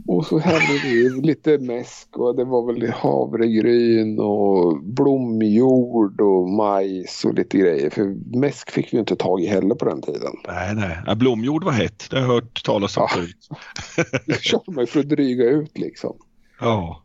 [0.07, 7.25] Och så hade vi lite mäsk och det var väl havregryn och blomjord och majs
[7.25, 7.89] och lite grejer.
[7.89, 10.33] För mäsk fick vi inte tag i heller på den tiden.
[10.47, 10.97] Nej, nej.
[11.05, 12.07] Ja, blomjord var hett.
[12.09, 13.49] Det har jag hört talas om förut.
[14.25, 16.17] Det körde man för att dryga ut liksom.
[16.59, 17.03] Ja.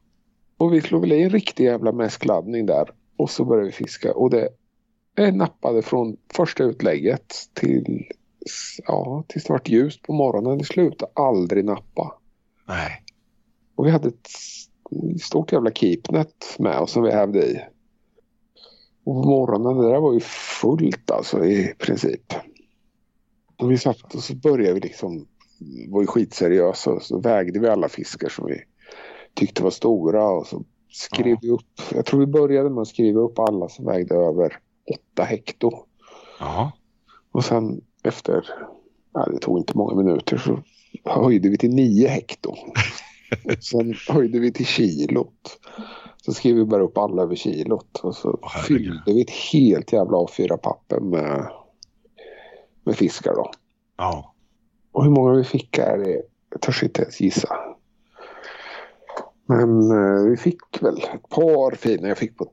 [0.57, 2.89] Och vi slog väl i en riktig jävla mäskladdning där.
[3.17, 4.15] Och så började vi fiska.
[4.15, 4.49] Och det
[5.33, 8.05] nappade från första utlägget till
[8.87, 10.59] ja, tills det vart ljust på morgonen.
[10.59, 12.20] Det slutade aldrig nappa.
[12.71, 13.03] Nej.
[13.75, 14.29] Och vi hade ett
[15.23, 17.61] stort jävla keepnet med oss som vi hävde i.
[19.05, 20.21] Och på morgonen, det där var ju
[20.61, 22.35] fullt alltså i princip.
[23.57, 25.27] Och vi satt och så började vi liksom,
[25.89, 28.63] var ju skitseriösa och så vägde vi alla fiskar som vi
[29.35, 31.39] tyckte var stora och så skrev Ja.
[31.43, 34.59] vi upp, jag tror vi började med att skriva upp alla som vägde över
[35.13, 35.71] 8 hekto.
[36.41, 36.73] Ja.
[37.33, 38.49] Och sen efter,
[39.13, 40.63] ja, det tog inte många minuter så
[41.05, 42.51] höjde vi till 9 hekto.
[43.45, 45.59] Och sen höjde vi till kilot.
[46.23, 48.67] Så skrev vi bara upp alla över kilot och så herregud.
[48.67, 51.51] fyllde vi ett helt jävla A4-papper med,
[52.85, 53.51] med fiskar då.
[53.97, 54.35] Ja.
[54.93, 57.57] Och hur många vi fick är det, jag törs inte ens gissa.
[59.47, 62.09] Men eh, vi fick väl ett par fina.
[62.09, 62.53] Jag fick på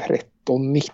[0.00, 0.90] 1390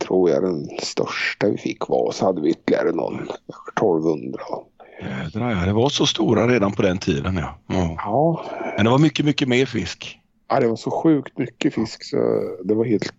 [0.00, 2.06] tror jag den största vi fick var.
[2.06, 3.32] Och så hade vi ytterligare någon över
[3.76, 4.40] 1200.
[5.00, 7.58] Jädrar ja, det var så stora redan på den tiden ja.
[7.66, 7.94] ja.
[7.98, 8.44] Ja,
[8.76, 10.20] Men det var mycket, mycket mer fisk.
[10.48, 12.16] ja, det var så sjukt mycket fisk så
[12.64, 13.12] det var helt...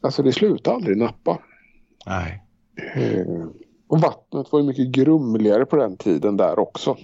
[0.00, 1.38] Alltså det slutade aldrig nappa.
[2.06, 2.42] Nej.
[2.94, 3.46] Eh,
[3.88, 6.96] Och vattnet var ju mycket grumligare på den tiden där också.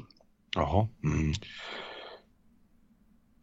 [0.56, 0.88] Jaha.
[1.04, 1.32] Mm.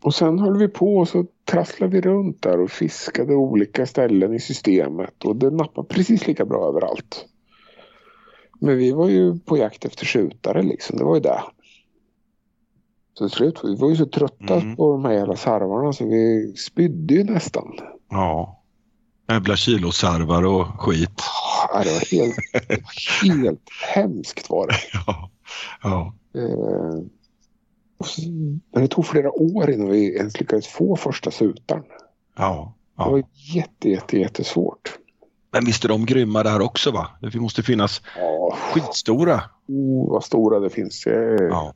[0.04, 4.34] Och sen höll vi på och så trasslade vi runt där och fiskade olika ställen
[4.34, 5.24] i systemet.
[5.26, 7.26] Och det nappade precis lika bra överallt.
[8.60, 10.98] Men vi var ju på jakt efter skjutare liksom.
[10.98, 11.42] Det var ju det.
[13.14, 14.76] Så till slut, vi var ju så trötta Mm.
[14.76, 17.80] på de här jävla sarvarna så vi spydde ju nästan.
[18.10, 18.62] Ja.
[19.30, 21.22] Jävla kilosarvar och skit.
[21.74, 22.36] Ja, det var helt,
[23.24, 24.76] helt hemskt var det.
[25.08, 25.30] Ja.
[25.84, 26.14] Ja.
[26.42, 27.00] Eh,
[28.06, 28.22] så,
[28.72, 31.84] men det tog flera år innan vi ens lyckades få första sutan.
[32.38, 32.74] Ja.
[32.98, 33.26] Det var ja.
[33.34, 34.98] jätte, jätte, jättesvårt.
[35.56, 37.08] Men visst är de grymma där också va?
[37.22, 39.42] Det måste finnas Ja, skitstora.
[39.68, 41.04] oh, vad stora det finns.
[41.50, 41.74] Ja.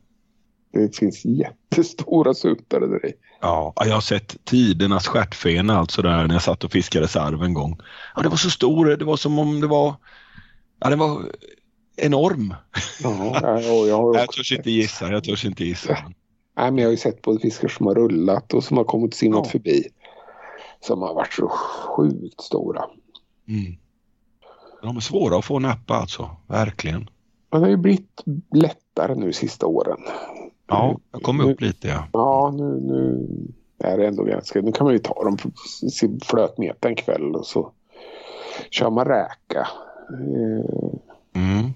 [0.74, 3.14] Det finns jättestora sutare där i.
[3.42, 7.54] Ja, jag har sett tidernas stjärtfena alltså där när jag satt och fiskade sarv en
[7.54, 7.80] gång.
[8.16, 9.96] Ja, det var så stor, det var som om det var...
[10.80, 11.22] Ja, den var
[11.98, 12.54] enorm.
[13.04, 15.98] Ja, ja, och jag, har Jag törs inte gissa, jag törs inte gissa.
[16.58, 19.14] nej, men jag har ju sett både fiskar som har rullat och som har kommit
[19.14, 19.52] simmat Ja.
[19.52, 19.84] förbi.
[20.82, 21.48] Som har varit så
[21.98, 22.82] sjukt stora.
[23.50, 23.76] Mm.
[24.82, 27.10] De är svåra att få nappa alltså, verkligen.
[27.52, 28.24] Men det har ju blivit
[28.54, 29.98] lättare nu sista åren.
[30.68, 32.08] Ja, jag kom upp lite ja.
[32.14, 33.28] Ja, nu, nu
[33.84, 34.62] är det ändå ganska...
[34.62, 35.38] Nu kan man ju ta dem
[35.92, 37.72] sin flötmeta en kväll och så
[38.72, 39.68] kör man räka.
[40.10, 40.90] Eh,
[41.34, 41.70] Mm.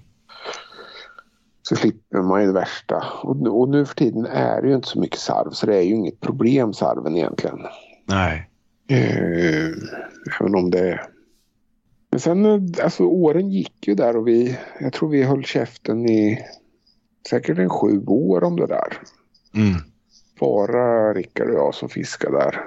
[1.62, 3.04] Så slipper man ju det värsta.
[3.22, 5.76] Och, nu- och nu för tiden är det ju inte så mycket sarv så det
[5.76, 7.58] är ju inget problem sarven egentligen.
[8.06, 8.50] Nej.
[8.88, 9.68] Eh,
[10.40, 11.00] även om det...
[12.14, 14.58] Men sen eh, alltså åren gick ju där och vi...
[14.80, 16.38] Jag tror vi höll käften i
[17.30, 18.98] säkert en sju år om det där.
[19.54, 19.80] Mm.
[20.40, 22.60] bara Rickard och jag som fiskade där.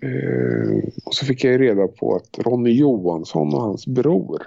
[0.00, 4.42] Eh, och så fick jag ju reda på att Ronny Johansson och hans bror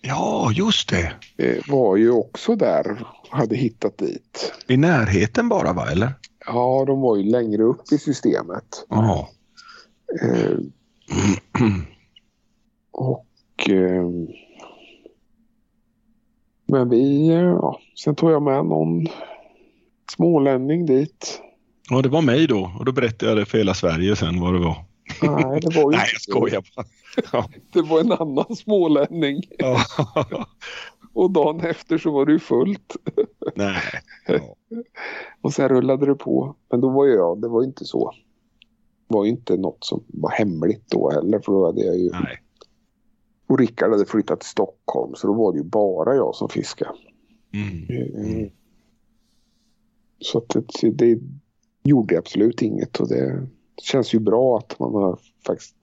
[0.00, 1.12] Ja, just det.
[1.36, 4.52] eh, var ju också där och hade hittat dit.
[4.68, 6.12] I närheten bara va, eller?
[6.46, 8.86] Ja, de var ju längre upp i systemet.
[8.88, 9.28] Ja.
[10.22, 10.58] Eh,
[12.92, 13.26] och...
[13.68, 14.08] Eh,
[16.66, 17.28] men vi...
[17.28, 19.06] eh, Ja, sen tog jag med någon
[20.16, 21.40] smålänning dit.
[21.90, 24.54] Ja, det var mig då och då berättade jag det för hela Sverige sen vad
[24.54, 24.76] det var.
[25.22, 26.86] Nej, det var ju Nej, jag skojar bara.
[27.32, 27.48] Ja.
[27.72, 29.42] Det var en annan smålänning.
[29.58, 29.76] Ja.
[31.14, 32.96] Och dagen efter så var det ju fullt.
[33.54, 33.80] Nej.
[34.26, 34.56] Ja.
[35.40, 36.56] Och sen rullade det på.
[36.70, 38.12] Men då var ju jag, det var inte så.
[39.08, 41.38] Det var ju inte något som var hemligt då heller.
[41.38, 42.38] För då hade jag ju, Nej.
[43.52, 45.14] Och Rickard hade flyttat till Stockholm.
[45.14, 46.90] Så då var det ju bara jag som fiskade.
[47.54, 47.86] Mm.
[48.16, 48.50] Mm.
[50.18, 51.18] Så att det, det
[51.82, 53.00] gjorde absolut inget.
[53.00, 53.48] Och det
[53.82, 55.76] känns ju bra att man har faktiskt...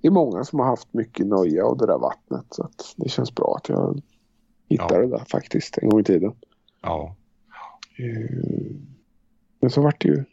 [0.00, 2.46] Det är många som har haft mycket nöje av det där vattnet.
[2.50, 4.02] Så att det känns bra att jag
[4.68, 5.00] hittade Ja.
[5.00, 6.32] det där faktiskt en gång i tiden.
[6.82, 7.16] Ja.
[7.98, 8.76] Eh,
[9.60, 10.24] Men så vart det ju...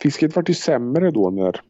[0.00, 1.60] Fisket vart ju sämre då när...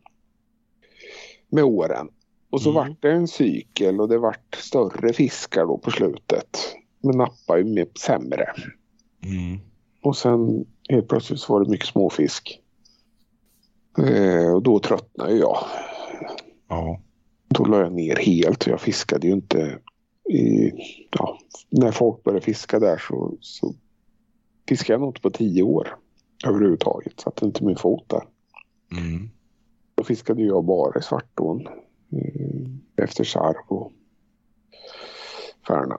[1.49, 2.09] Med åren.
[2.51, 2.75] Och så Mm.
[2.89, 6.59] vart det en cykel och det vart större fiskar då på slutet.
[7.01, 8.47] Men nappade ju med sämre.
[9.25, 9.61] Mm.
[10.03, 12.61] Och sen helt plötsligt så var det mycket småfisk.
[13.99, 15.59] Eh, och då tröttnade jag.
[16.69, 17.01] Ja.
[17.49, 18.67] Då la jag ner helt.
[18.67, 19.79] Jag fiskade ju inte
[20.31, 20.71] i...
[21.11, 21.39] Ja,
[21.71, 23.75] när folk började fiska där så, så
[24.69, 25.97] fiskade jag nog inte på tio år
[26.47, 27.21] överhuvudtaget.
[27.21, 28.23] Satte inte min fot där.
[28.93, 29.31] Mm.
[29.95, 31.69] Då fiskade jag bara i Svartån.
[32.13, 33.93] Eh, efter sarv och
[35.69, 35.99] färna.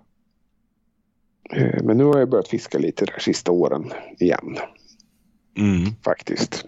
[1.53, 4.57] Eh, men nu har jag börjat fiska lite de sista åren igen
[5.57, 5.91] Mm.
[6.03, 6.65] faktiskt.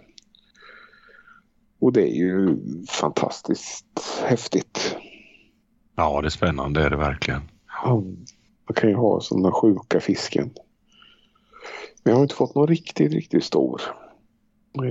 [1.80, 2.58] Och det är ju
[2.90, 4.96] fantastiskt häftigt.
[5.96, 7.42] Ja, det är spännande det är det verkligen.
[7.84, 7.96] Ja,
[8.68, 10.50] man kan ju ha sådana sjuka fisken.
[12.04, 13.82] Men jag har inte fått någon riktigt, riktigt stor.
[14.78, 14.84] Eh,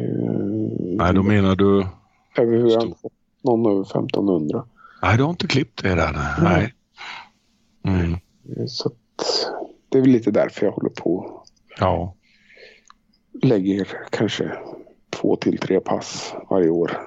[0.96, 1.86] Nej, då menar du...
[2.36, 2.94] Över hur Stor.
[3.42, 4.64] Någon över 1500.
[5.02, 6.16] Nej, du har inte klippt det där.
[6.42, 6.74] Nej.
[7.84, 8.18] Mm.
[8.68, 8.94] Så att
[9.88, 11.42] det är väl lite därför jag håller på.
[11.78, 12.14] Ja.
[13.42, 14.52] Lägger kanske
[15.10, 16.98] två till tre pass varje år.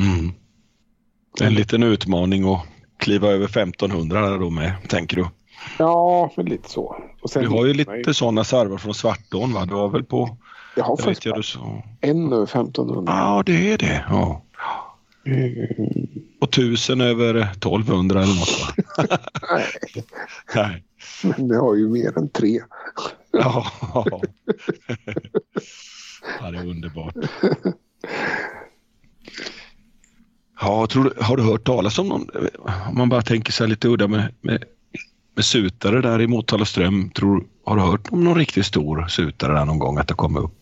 [0.00, 0.32] Mm.
[1.40, 2.60] En liten utmaning att
[2.96, 5.26] kliva över 1500 där då med, tänker du?
[5.78, 6.96] Ja, men lite så.
[7.34, 9.64] Du har ju lite sådana sarvar från Svartån va?
[9.66, 10.36] Du har väl på...
[10.76, 11.82] jag har Jag vet faktiskt jag bara du så...
[12.00, 13.12] en över 1500.
[13.12, 14.04] Ja, det är det.
[14.08, 14.42] Ja.
[15.26, 15.86] Eh,
[16.40, 18.74] Och tusen över 1200 eller något?
[19.50, 19.66] Nej,
[20.54, 20.84] Nej.
[21.22, 22.60] men det har ju mer än tre.
[23.32, 23.66] Ja.
[26.40, 27.14] ja, det är underbart.
[30.60, 32.28] Ja, tror du, har du hört talas om någon,
[32.88, 34.64] om man bara tänker sig lite udda med, med,
[35.34, 37.10] med sutare där i Motala ström.
[37.10, 40.40] Tror, har du hört om någon riktigt stor sutare där någon gång att det kommer
[40.40, 40.58] upp?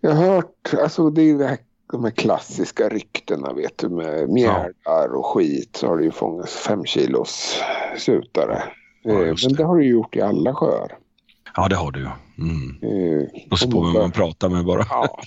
[0.00, 1.58] Jag har hört, alltså det är det här,
[1.94, 6.56] de här klassiska ryktena vet du med mjärdar och skit så har det ju fångats
[6.56, 7.60] fem kilos
[7.98, 8.62] sutare.
[9.02, 9.62] Ja, Eh, just Men det.
[9.62, 10.98] det har det ju gjort i alla sjöar.
[11.56, 12.00] Ja, det har du.
[12.38, 12.78] Mm.
[12.82, 14.86] Eh, Och så på man bör- man pratar med bara.
[14.90, 15.18] Ja,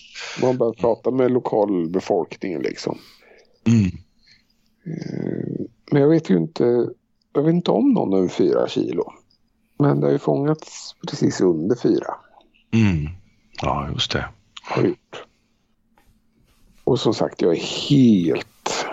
[0.42, 2.98] man börjar prata med lokalbefolkningen liksom.
[3.68, 3.86] Mm.
[4.86, 6.90] Eh, Men jag vet ju inte,
[7.34, 9.14] jag vet inte om någon över fyra kilo.
[9.80, 12.16] Men det har ju fångats precis under fyra.
[12.74, 13.10] Mm.
[13.62, 14.26] Ja, just det.
[14.64, 15.24] Har det gjort.
[16.88, 18.86] Och som sagt, jag är helt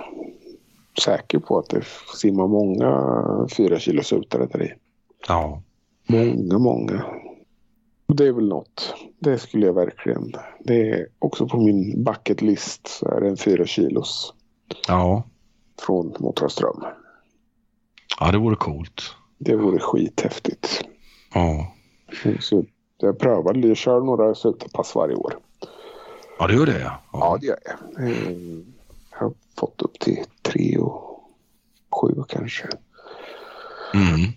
[1.04, 1.84] säker på att det
[2.16, 4.72] simmar många fyra kilo sutare där i.
[5.28, 5.62] Ja.
[6.06, 7.04] Många, många.
[8.08, 8.94] Och Det är väl något.
[9.18, 10.32] Det skulle jag verkligen.
[10.60, 14.34] Det är också på min bucket list så är det en fyra kilos
[14.88, 15.22] Ja.
[15.86, 16.84] från Motraström.
[18.20, 19.02] Ja, det vore coolt.
[19.38, 20.84] Det vore skithäftigt.
[21.34, 21.72] Ja.
[22.40, 22.64] Så
[22.98, 25.34] jag prövar, jag kör några sutarpass varje år.
[26.38, 27.02] Ja, det gör det ja.
[27.12, 28.08] Ja, det gör jag.
[28.08, 28.30] Eh,
[29.10, 31.30] Jag har fått upp till tre och
[32.00, 32.68] sju kanske.
[33.94, 34.32] Mm.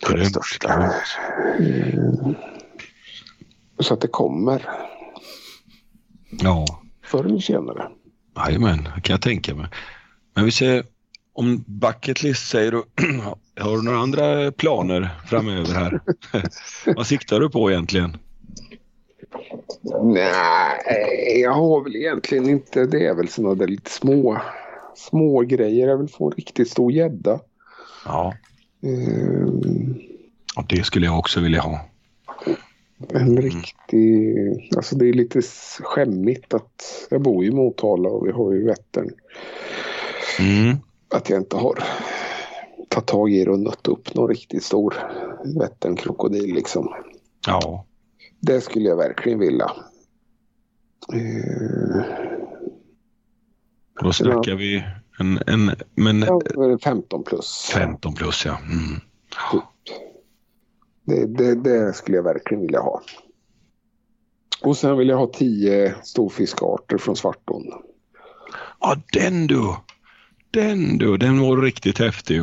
[0.00, 0.92] Det är det största.
[1.58, 2.30] Eh,
[3.80, 4.68] Så att det kommer
[6.30, 6.66] Ja.
[7.04, 7.88] förr eller senare.
[8.36, 9.66] Jajamän, det kan jag tänka mig.
[10.34, 10.84] Men vi ser
[11.32, 12.82] om bucket list säger du,
[13.60, 16.00] har du några andra planer framöver här?
[16.96, 18.16] Vad siktar du på egentligen?
[20.02, 22.86] Nej, jag har väl egentligen inte.
[22.86, 24.40] Det är väl sådana där lite små,
[24.94, 25.88] små grejer.
[25.88, 27.40] Jag vill få en riktigt stor gädda.
[28.04, 28.34] Ja.
[30.56, 31.80] Ja, det skulle jag också vilja ha.
[33.08, 34.36] En riktig...
[34.76, 35.42] Alltså det är lite
[35.82, 39.10] skämmigt att jag bor i Motala och vi har ju Vättern.
[40.38, 40.76] Mm.
[41.14, 41.78] Att jag inte har
[42.88, 44.94] tagit tag i det och nött upp någon riktigt stor
[45.60, 46.94] Vätternkrokodil liksom.
[47.46, 47.84] Ja.
[48.40, 49.70] Det skulle jag verkligen vilja.
[51.12, 52.02] Eh,
[54.02, 54.84] Då snackar vi
[55.18, 57.70] en, en men ja, då är det 15 plus.
[57.74, 58.58] 15 plus ja.
[58.58, 59.00] Mm.
[61.04, 63.02] Det, det, det skulle jag verkligen vilja ha.
[64.62, 67.64] Och sen vill jag ha 10 storfiskarter från Svartån.
[68.80, 69.74] Ja, den du!
[70.50, 72.42] Den du, den var riktigt häftig.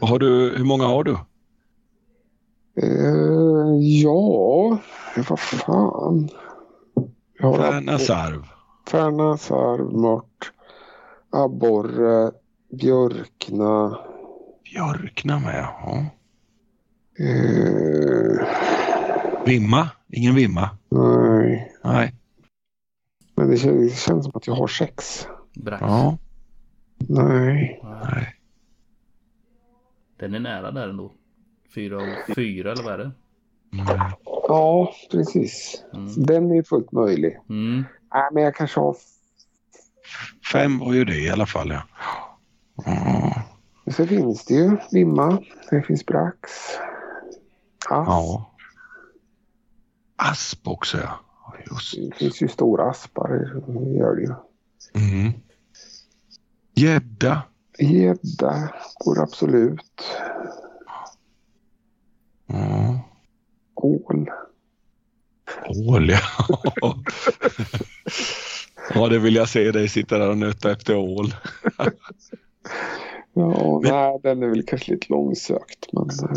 [0.00, 1.16] har du, hur många har du?
[2.82, 4.78] Eh, ja,
[5.28, 6.28] vad fan.
[7.38, 8.46] Jag har Färna sarv.
[8.90, 10.52] Färna, sarv, mört,
[11.30, 12.32] abborre,
[12.72, 13.98] björkna.
[14.64, 15.68] Björkna med.
[15.84, 16.04] Ja.
[17.24, 18.48] Eh,
[19.46, 19.88] Vimma?
[20.08, 20.70] Ingen vimma?
[20.90, 22.14] nej, Nej.
[23.36, 25.26] men det känns, det känns som att jag har sex.
[25.54, 25.80] Brax.
[25.82, 26.18] Ja.
[26.98, 28.34] Nej, Nej.
[30.18, 31.12] Den är nära där ändå.
[31.74, 33.10] Fyra och fyra eller vad är det?
[33.70, 34.12] Nej.
[34.48, 35.84] Ja precis.
[35.94, 36.24] Mm.
[36.24, 37.38] Den är fullt möjlig.
[37.48, 37.84] Mm.
[38.14, 38.96] Nej, men jag kanske har
[40.52, 41.82] Fem var ju det i alla fall ja.
[42.84, 43.42] Ja.
[43.92, 46.50] Så finns det ju Vimma, det finns Brax.
[47.90, 48.06] Ass.
[48.06, 48.54] ja.
[50.16, 51.20] Asp också ja.
[51.70, 51.96] Just.
[51.96, 53.28] Det finns ju stora aspar,
[53.66, 54.34] det gör det ju.
[54.94, 55.32] Mm.
[56.74, 57.42] Gädda.
[57.78, 60.02] Gädda går absolut.
[62.46, 63.07] Ja.
[63.82, 64.26] Ål.
[65.68, 66.20] Ål ja.
[68.94, 71.34] ja, det vill jag se dig sitta där och nöta efter ål.
[73.34, 75.86] Ja, Men- nej, den är väl kanske lite långsökt.
[75.92, 76.36] Men, eh,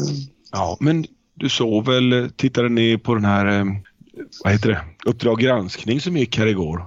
[0.51, 3.65] Ja, men du såg väl, tittade ni på den här, eh,
[4.43, 6.85] vad heter det, Uppdrag granskning som gick här igår?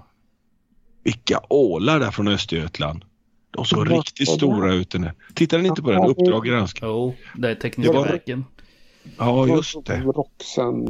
[1.05, 3.05] Vilka ålar där från Östergötland.
[3.51, 4.91] De såg riktigt stora ut.
[4.91, 5.09] Den.
[5.35, 6.05] Tittade ni inte på den?
[6.05, 6.87] Uppdrag granska.
[6.87, 8.45] Jo, det är tekniska Det var- verken.
[9.19, 10.01] Ja, just det.
[10.01, 10.87] Roxen.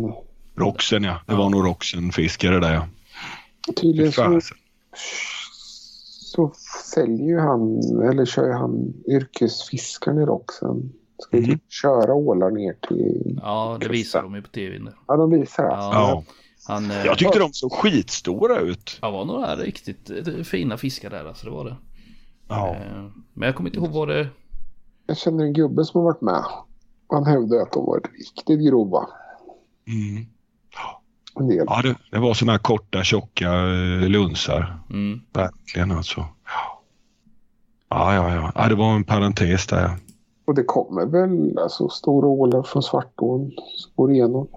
[0.56, 1.16] Roxen ja.
[1.26, 2.86] Det var nog roxenfiskare där ja.
[3.76, 4.56] Tydligen så, fasen.
[6.34, 6.52] så
[6.94, 7.78] säljer ju han,
[8.10, 10.92] eller kör ju han yrkesfiskaren i Roxen.
[11.18, 11.46] Ska Mhm.
[11.46, 13.38] typ köra ålar ner till...
[13.42, 14.92] Ja, det visar de ju på tv nu.
[15.06, 15.68] Ja, de visar det.
[15.70, 15.90] Ja.
[15.92, 16.24] Ja.
[16.66, 18.98] Han, eh, Jag tyckte de såg skitstora ut.
[19.00, 21.76] det var några riktigt eh, fina fiskar där alltså, det var det.
[22.48, 22.68] Ja.
[22.74, 24.28] Eh, Men jag kommer inte ihåg vad det...
[25.06, 26.44] Jag känner en gubbe som har varit med.
[27.14, 29.08] Han hävdade att de var riktigt grova.
[29.86, 30.26] Mm.
[31.40, 31.64] En del.
[31.68, 34.78] Ja, det, det var såna här korta tjocka eh, lunsar.
[34.90, 35.20] Mm.
[35.32, 36.24] Verkligen alltså.
[37.90, 38.52] Ja, ja, ja.
[38.54, 38.68] ja.
[38.68, 39.82] det var en parentes där.
[39.82, 39.96] ja.
[40.46, 44.48] Och det kommer väl alltså, stora ålar från Svartån som går igenom.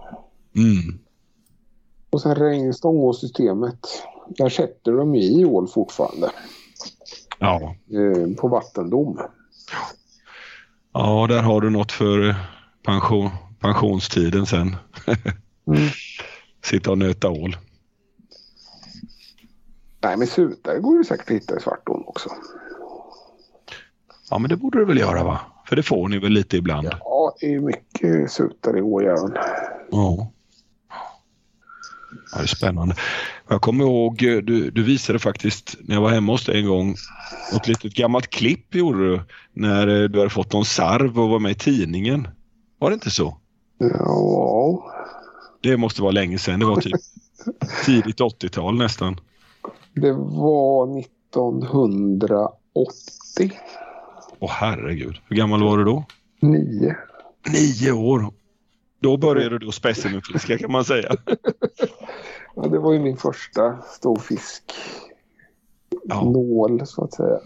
[0.55, 0.99] Mm.
[2.09, 3.79] Och sen regn Stångåssystemet.
[4.27, 6.31] Där sätter de i ål fortfarande.
[7.39, 7.75] Ja.
[7.91, 9.17] Eh, på vattendom.
[9.71, 9.77] ja,
[11.27, 12.35] där har du något för eh,
[12.85, 13.29] pension,
[13.59, 14.75] pensionstiden sen.
[15.67, 15.89] Mm.
[16.65, 17.57] Sitta och nöta ål.
[20.03, 22.29] Nej men sutare går ju säkert att hitta i Svartån också.
[24.29, 25.39] Ja, men det borde du väl göra va?
[25.69, 26.87] För det får ni väl lite ibland?
[26.87, 29.37] Ja, det är mycket sutare i Åjärn.
[29.91, 30.31] Ja.
[32.31, 32.95] Ja, det är spännande.
[33.49, 36.67] Jag kommer ihåg, eh, du, du visade faktiskt när jag var hemma hos dig en
[36.67, 36.95] gång
[37.53, 39.21] något litet gammalt klipp gjorde du
[39.53, 42.27] när eh, du hade fått någon sarv och var med i tidningen.
[42.79, 43.37] Var det inte så?
[43.77, 44.83] Ja,
[45.61, 46.59] Det måste vara länge sedan.
[46.59, 46.93] Det var typ
[47.85, 49.19] tidigt 80-tal nästan.
[49.93, 53.51] det var 1989.
[54.39, 55.15] Åh herregud.
[55.27, 56.05] Hur gammal var du då?
[57.51, 58.31] Nio år.
[58.99, 61.11] Då började du specimenfiska kan man säga.
[62.61, 64.73] Ja, det var ju min första storfisk.
[66.03, 66.23] Ja.
[66.23, 67.39] Nål så att säga.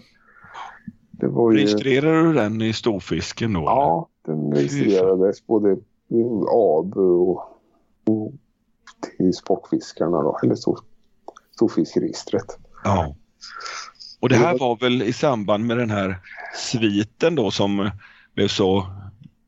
[1.10, 1.58] Det var ju...
[1.58, 3.60] Registrerade du den i storfisken då?
[3.60, 5.72] Ja, den registrerades både
[6.08, 7.36] i AB och,
[8.06, 8.32] och
[9.16, 10.78] till Sportfiskarna då, eller stor,
[11.54, 12.58] Storfiskregistret.
[12.84, 13.16] Ja.
[14.20, 16.18] Och det här var väl i samband med den här
[16.54, 17.90] sviten då som
[18.34, 18.86] blev så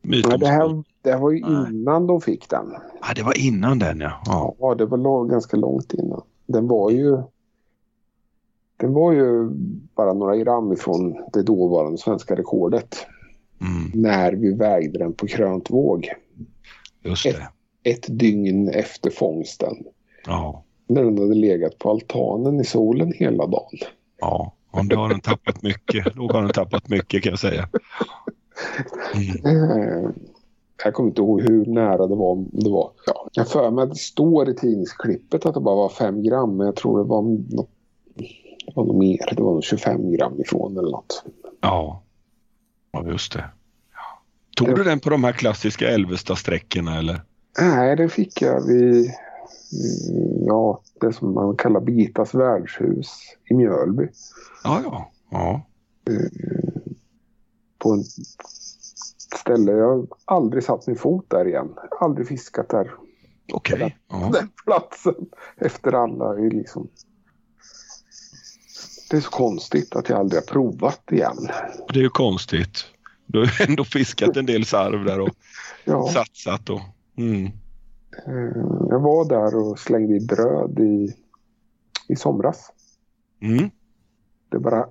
[0.03, 0.53] mytomspunnen?
[0.53, 1.71] här, det var ju Nej.
[1.73, 2.67] innan de fick den.
[3.01, 4.23] Ja, det var innan den ja.
[4.27, 4.55] ja.
[4.59, 6.23] Ja, det var lång- ganska långt innan.
[6.47, 7.23] Den var ju
[8.77, 9.51] den var ju
[9.95, 13.07] bara några gram ifrån det dåvarande svenska rekordet.
[13.61, 16.09] Mm, När vi vägde den på krönt våg.
[17.03, 17.49] just det.
[17.91, 19.75] Ett dygn efter fångsten.
[20.27, 20.65] Ja.
[20.87, 23.79] När den hade legat på altanen i solen hela dagen.
[24.21, 24.55] Ja.
[24.71, 26.15] Om då har den tappat mycket.
[26.15, 27.69] Då har den tappat mycket kan jag säga.
[29.15, 30.13] Mm.
[30.85, 32.33] Eh, jag kommer inte ihåg hur nära det var.
[32.33, 32.91] om Det var.
[33.07, 36.57] Ja, jag för mig att det står i tidningsklippet att det bara var 5 gram.
[36.57, 37.71] Men jag tror det var något,
[38.67, 39.35] det var nog mer.
[39.37, 41.25] Det var nog 25 gram ifrån eller något.
[41.61, 42.03] Ja.
[42.93, 43.45] ja, just det.
[44.57, 47.21] Tog du den på de här klassiska Älvesta-sträckorna eller?
[47.61, 49.11] Nej, det fick jag vid
[50.47, 53.09] ja, det som man kallar Birgittas värdshus
[53.51, 54.09] i Mjölby.
[54.65, 55.11] Ja, ja.
[55.31, 55.67] ja.
[57.79, 58.05] På en
[59.37, 59.73] ställe.
[59.73, 61.69] Jag har aldrig satt min fot där igen.
[62.01, 62.91] Aldrig fiskat där.
[63.53, 63.99] Okej.
[64.09, 64.31] Ja.
[64.33, 65.15] Den platsen
[65.57, 66.89] efter alla är liksom.
[69.11, 71.49] Det är så konstigt att jag aldrig har provat igen.
[71.93, 72.85] Det är ju konstigt.
[73.27, 75.31] Du har ändå fiskat en del sarv där och
[75.85, 76.71] Ja, satsat.
[76.71, 76.81] Och,
[77.17, 77.45] mm.
[78.27, 81.15] eh, jag var där och slängde i bröd i,
[82.09, 82.71] i somras.
[83.43, 83.71] Mm.
[84.49, 84.87] Det bara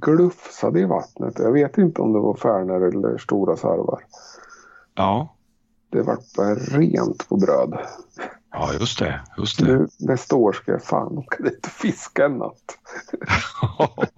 [0.00, 1.38] glufsade i vattnet.
[1.38, 4.04] Jag vet inte om det var färnor eller stora sarvar.
[4.94, 5.36] Ja.
[5.90, 7.78] Det var bara rent på bröd.
[8.52, 9.20] ja, just det.
[9.38, 9.64] Just det.
[9.64, 12.78] Nu, nästa år ska jag fan åka dit och fiska en natt.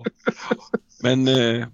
[1.02, 1.66] Men eh,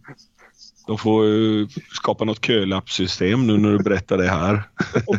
[0.87, 4.69] de får ju skapa något kölappsystem nu när du berättar det här.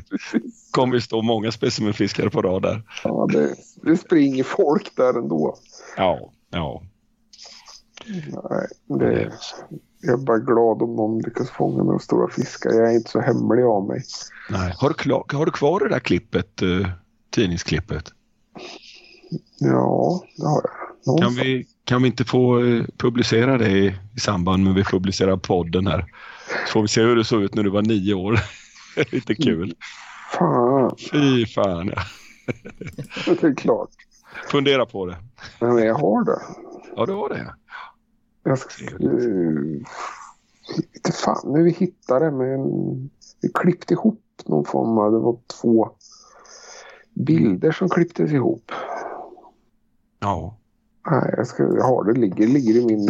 [0.72, 2.84] kommer ju stå många specimenfiskare på rad där.
[3.04, 5.58] Ja, det, det springer folk där ändå.
[5.98, 6.84] Ja, ja.
[8.08, 8.68] Nej,
[9.00, 9.32] det,
[10.02, 12.70] jag är bara glad om någon lyckas fånga några stora fiskar.
[12.70, 14.04] Jag är inte så hemlig av mig.
[14.50, 14.74] Nej.
[14.78, 16.88] Har, du klar, har du kvar det där klippet, eh,
[17.30, 18.04] tidningsklippet?
[19.60, 20.62] Ja, det har
[21.06, 21.20] jag.
[21.20, 24.84] Kan vi, kan vi inte få eh, publicera det i, i samband med att vi
[24.84, 26.06] publicerar podden här?
[26.68, 28.40] Så får vi se hur det såg ut när du var nio år.
[29.12, 29.76] Lite kul.
[30.38, 31.92] Fan, Fy fan.
[31.96, 32.02] Ja.
[33.26, 33.90] det är klart.
[34.48, 35.18] Fundera på det.
[35.60, 36.42] Men jag har det.
[36.96, 37.54] Ja, det var det.
[38.44, 38.84] Jag ska...
[40.96, 42.62] Inte fan, nu vi hittade det men
[43.42, 45.12] vi klippte ihop någon form av...
[45.12, 45.90] Det var två
[47.14, 48.72] bilder som klipptes ihop.
[50.20, 50.58] Ja.
[51.12, 52.20] Nej, jag, ska, jag har det.
[52.20, 53.10] Ligger, ligger i min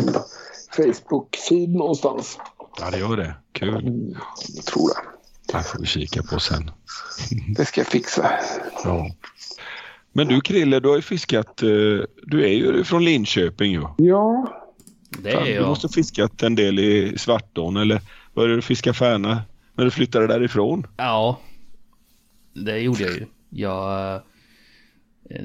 [0.78, 2.38] Facebook-feed någonstans.
[2.80, 3.36] Ja, det gör det.
[3.52, 3.70] Kul.
[3.88, 4.14] Mm,
[4.56, 4.96] jag tror det.
[5.58, 6.72] Det får vi kika på sen.
[7.56, 8.32] Det ska jag fixa.
[8.84, 9.08] Ja.
[10.14, 11.64] Men du Krille, du har ju fiskat.
[11.64, 11.70] eh,
[12.24, 13.84] Du är ju från Linköping ju.
[13.98, 14.48] Ja,
[15.20, 15.68] Det är Du jag.
[15.68, 18.02] måste ha fiskat en del i Svartån eller
[18.34, 19.42] började du fiska Färna
[19.74, 20.88] när du flyttade därifrån?
[20.98, 21.40] Ja.
[22.54, 23.26] Det gjorde jag ju.
[23.50, 24.14] Jag...
[24.16, 24.22] eh,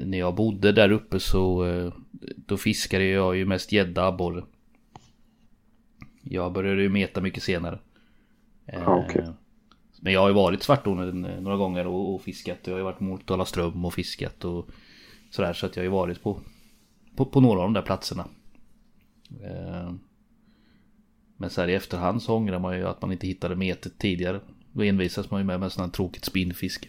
[0.05, 1.65] När jag bodde där uppe så...
[1.65, 1.93] eh,
[2.35, 4.43] Då fiskade jag ju mest gädda abborre.
[6.21, 7.79] Jag började ju meta mycket senare.
[8.67, 9.27] Eh, Ja, okej.
[10.01, 12.57] Men jag har ju varit Svartån eh, några gånger och, och fiskat.
[12.63, 14.67] Jag har ju varit Motala ström och fiskat och
[15.31, 15.53] sådär.
[15.53, 16.39] Så att jag har ju varit på,
[17.15, 18.27] på, på några av de där platserna.
[19.43, 19.91] Eh,
[21.37, 24.39] Men så här i efterhand så ångrar man ju att man inte hittade metet tidigare.
[24.71, 26.87] Då envisas man ju med med sån här tråkigt spinnfiske.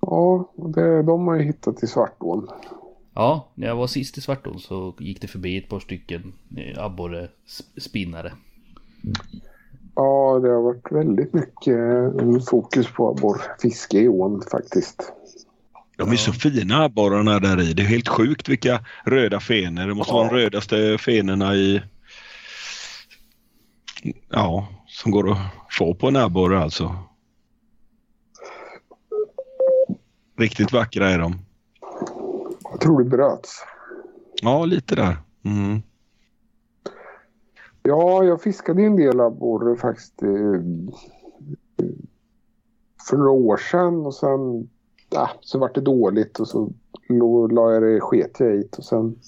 [0.00, 2.48] ja det, de har ju hittat i Svartån.
[3.14, 6.84] Ja, när jag var sist i Svartån så gick det förbi ett par stycken eh,
[6.84, 8.32] abborre sp- spinnare.
[9.94, 11.76] Ja, det har varit väldigt mycket
[12.20, 15.12] eh, fokus på abborrfiske i ån faktiskt.
[16.00, 17.72] De är så fina abborrarna där i.
[17.72, 19.86] Det är helt sjukt vilka röda fenor.
[19.86, 21.82] Det måste vara de rödaste fenorna i...
[24.28, 25.38] Ja, som går att
[25.70, 26.96] få på en abborre alltså.
[30.38, 31.38] Riktigt vackra är de.
[32.70, 33.64] Jag tror det bröts.
[34.42, 35.16] Ja, lite där.
[35.44, 35.82] Mm.
[37.82, 40.62] Ja, jag fiskade en del abborre faktiskt eh,
[43.08, 44.68] för några år sedan och sen
[45.10, 46.72] ja, så vart det dåligt och så
[47.50, 49.18] la jag det, sket jag i och sen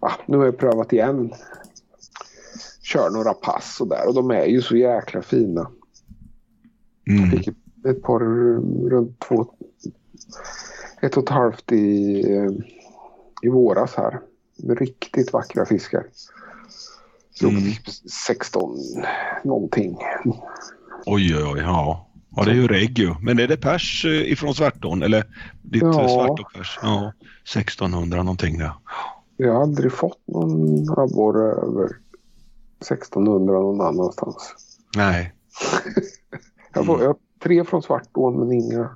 [0.00, 1.32] ja, nu har jag prövat igen.
[2.82, 5.70] Kör några pass och där och de är ju så jäkla fina.
[7.06, 7.30] Mm.
[7.30, 7.48] Fick
[7.84, 8.20] ett, par
[8.90, 9.46] runt två,
[11.00, 12.50] ett och ett halvt i, eh,
[13.42, 14.20] i våras här.
[14.68, 16.06] Riktigt vackra fiskar.
[17.42, 17.60] Mm.
[18.26, 18.78] 16
[19.44, 19.98] någonting.
[21.06, 21.60] Oj, oj, oj.
[21.60, 22.06] Ja.
[22.36, 23.14] Ja, det är ju regg ju.
[23.20, 25.02] Men är det pers eh, ifrån Svartån?
[25.02, 25.24] Eller
[25.62, 26.02] ditt Ja.
[26.02, 26.08] ja.
[26.08, 26.78] Svartåpers?
[26.82, 27.12] Ja,
[27.42, 28.72] 1600 någonting där.
[29.36, 31.90] Jag har aldrig fått någon abborre över
[32.80, 34.54] 1600 någon annanstans.
[34.96, 35.32] Nej.
[36.76, 38.90] Jag, får, jag har tre från Svartån men inga.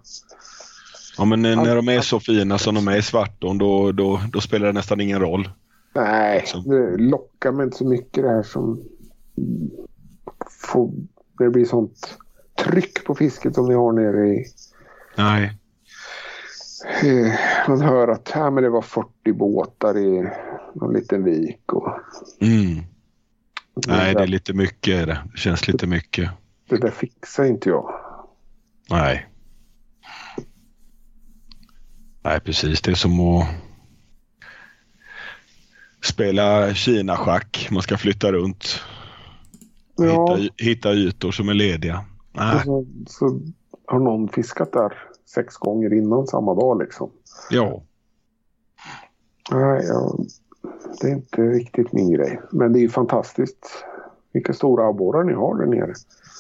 [1.18, 4.20] Ja, men eh, när de är så fina som de är i Svartån då, då,
[4.32, 5.50] då spelar det nästan ingen roll.
[5.94, 6.58] Nej, Så.
[6.58, 8.82] det lockar mig inte så mycket det här som
[10.50, 10.90] får,
[11.38, 12.18] det blir sånt
[12.58, 14.44] tryck på fisket som ni har nere i
[15.16, 15.58] Nej.
[17.02, 17.32] Eh,
[17.68, 20.30] Man hör att här, men det var 40 båtar i
[20.74, 21.72] någon liten vik.
[21.72, 21.88] Och
[22.40, 22.84] Mm.
[23.88, 25.06] Nej, det är lite mycket.
[25.06, 26.30] Det känns lite mycket.
[26.68, 27.94] det där fixar inte jag.
[28.90, 29.26] Nej.
[32.22, 32.82] Nej, precis.
[32.82, 33.46] Det är som att
[36.02, 37.68] spela Kina-schack.
[37.70, 38.80] Man ska flytta runt.
[39.96, 42.04] Ja, Hitta, hitta ytor som är lediga.
[42.38, 42.64] Nej.
[42.64, 43.40] så, så
[43.86, 44.92] har någon fiskat där
[45.34, 47.10] sex gånger innan samma dag liksom.
[47.50, 47.82] Ja.
[49.50, 50.26] Nej, jag,
[51.00, 52.40] det är inte riktigt min grej.
[52.50, 53.84] Men det är ju fantastiskt
[54.32, 55.94] vilka stora abborrar ni har där nere.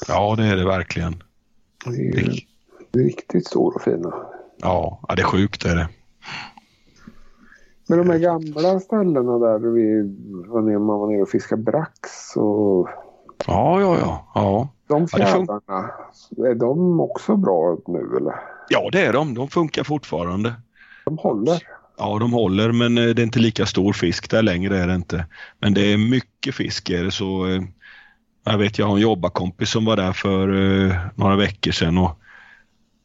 [0.08, 1.22] ja, det är det verkligen.
[1.84, 2.40] Det är
[2.94, 4.14] ju riktigt stora och fina.
[4.56, 5.88] Ja, ja det är sjukt är det.
[7.88, 10.02] Men de här gamla ställena där vi
[10.48, 12.88] var nere, man var nere och fiskade brax och
[13.46, 14.30] Ja, ja, ja.
[14.34, 15.90] Ja, de Ja, fjädrarna,
[16.50, 18.34] är de också bra nu eller?
[18.68, 19.34] ja det är de.
[19.34, 20.54] De funkar fortfarande.
[21.04, 21.62] De håller.
[21.98, 24.94] Ja, de håller men eh, det är inte lika stor fisk där längre är det
[24.94, 25.26] inte.
[25.60, 27.46] Men det är mycket fisk är det så.
[27.46, 27.62] eh,
[28.44, 30.48] Jag vet jag har en jobbarkompis som var där för
[30.88, 32.18] eh, några veckor sedan och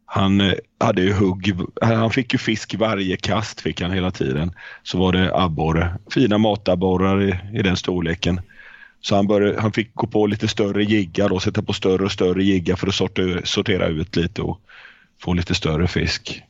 [0.06, 4.52] han hade ju hugg, han fick ju fisk varje kast fick han hela tiden.
[4.84, 8.42] Så var det abborre, fina matabborrar i, i den storleken.
[9.06, 12.12] Så han, började, han fick gå på lite större jiggar och sätta på större och
[12.12, 14.60] större jiggar för att sortera, sortera ut lite och
[15.22, 16.44] få lite större fisk.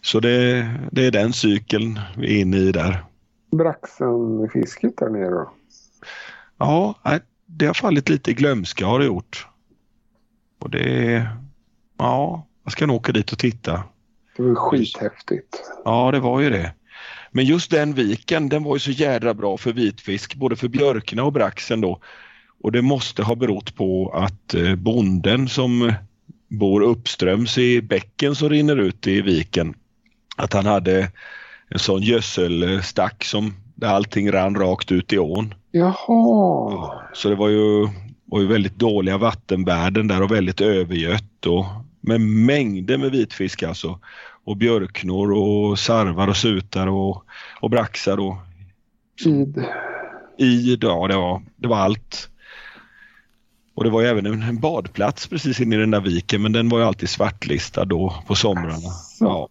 [0.00, 3.04] Så det, det är den cykeln vi är inne i där.
[3.50, 5.52] Braxen-fisket där nere då?
[6.58, 6.94] Ja,
[7.46, 9.46] det har fallit lite i glömska har det gjort.
[10.60, 11.36] Och det är...
[11.98, 13.84] Ja, jag ska nog åka dit och titta.
[14.36, 15.72] Det var skithäftigt.
[15.84, 16.74] Ja, det var ju det.
[17.32, 21.24] Men just den viken, den var ju så jädra bra för vitfisk, både för björkna
[21.24, 21.98] och braxen då.
[22.62, 25.92] Och det måste ha berott på att eh, bonden som
[26.48, 29.74] bor uppströms i bäcken som rinner ut i viken,
[30.36, 31.10] att han hade
[31.68, 35.54] en sån gödselstack som där allting rann rakt ut i ån.
[35.70, 37.02] Jaha.
[37.14, 37.88] Så det var ju,
[38.24, 41.64] var ju väldigt dåliga vattenvärden där och väldigt övergött och
[42.00, 43.98] med mängder med vitfisk alltså.
[44.44, 47.24] Och björknor och sarvar och sutar och,
[47.60, 48.36] och braxar och
[49.24, 49.64] Id.
[50.38, 52.28] i, ja det var, det var allt.
[53.74, 56.78] Och det var även en, badplats precis inne i den där viken men den var
[56.78, 58.90] ju alltid svartlistad då på somrarna.
[59.20, 59.48] Ja.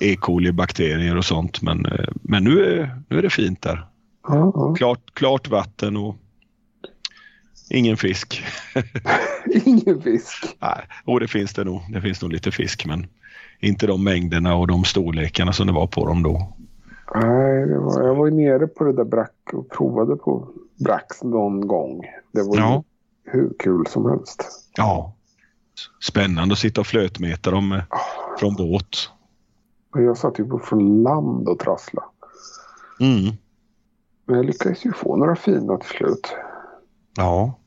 [0.00, 0.16] E.
[0.16, 3.86] coli-bakterier och sånt men, eh, men nu, är, nu är det fint där.
[4.28, 4.74] Ja, ja.
[4.74, 6.16] Klart, klart vatten och
[7.70, 8.44] ingen fisk.
[9.64, 10.46] Ingen fisk.
[10.58, 11.82] Nej, och det finns det nog.
[11.92, 13.06] Det finns nog lite fisk men
[13.60, 16.52] inte de mängderna och de storlekarna som det var på dem då.
[17.14, 20.48] Nej, var, jag var ju nere på det där brack och provade på
[20.84, 22.00] brax någon gång.
[22.32, 22.84] Det var ju Ja.
[23.24, 24.44] hur kul som helst.
[24.76, 25.14] Ja.
[26.02, 27.82] Spännande att sitta och flötmeta dem eh,
[28.38, 29.10] från båt.
[29.94, 32.02] Jag satt ju på från land och trassla.
[33.00, 33.34] Mm.
[34.26, 36.34] Men jag lyckades ju få några fina till slut.
[37.16, 37.58] Ja.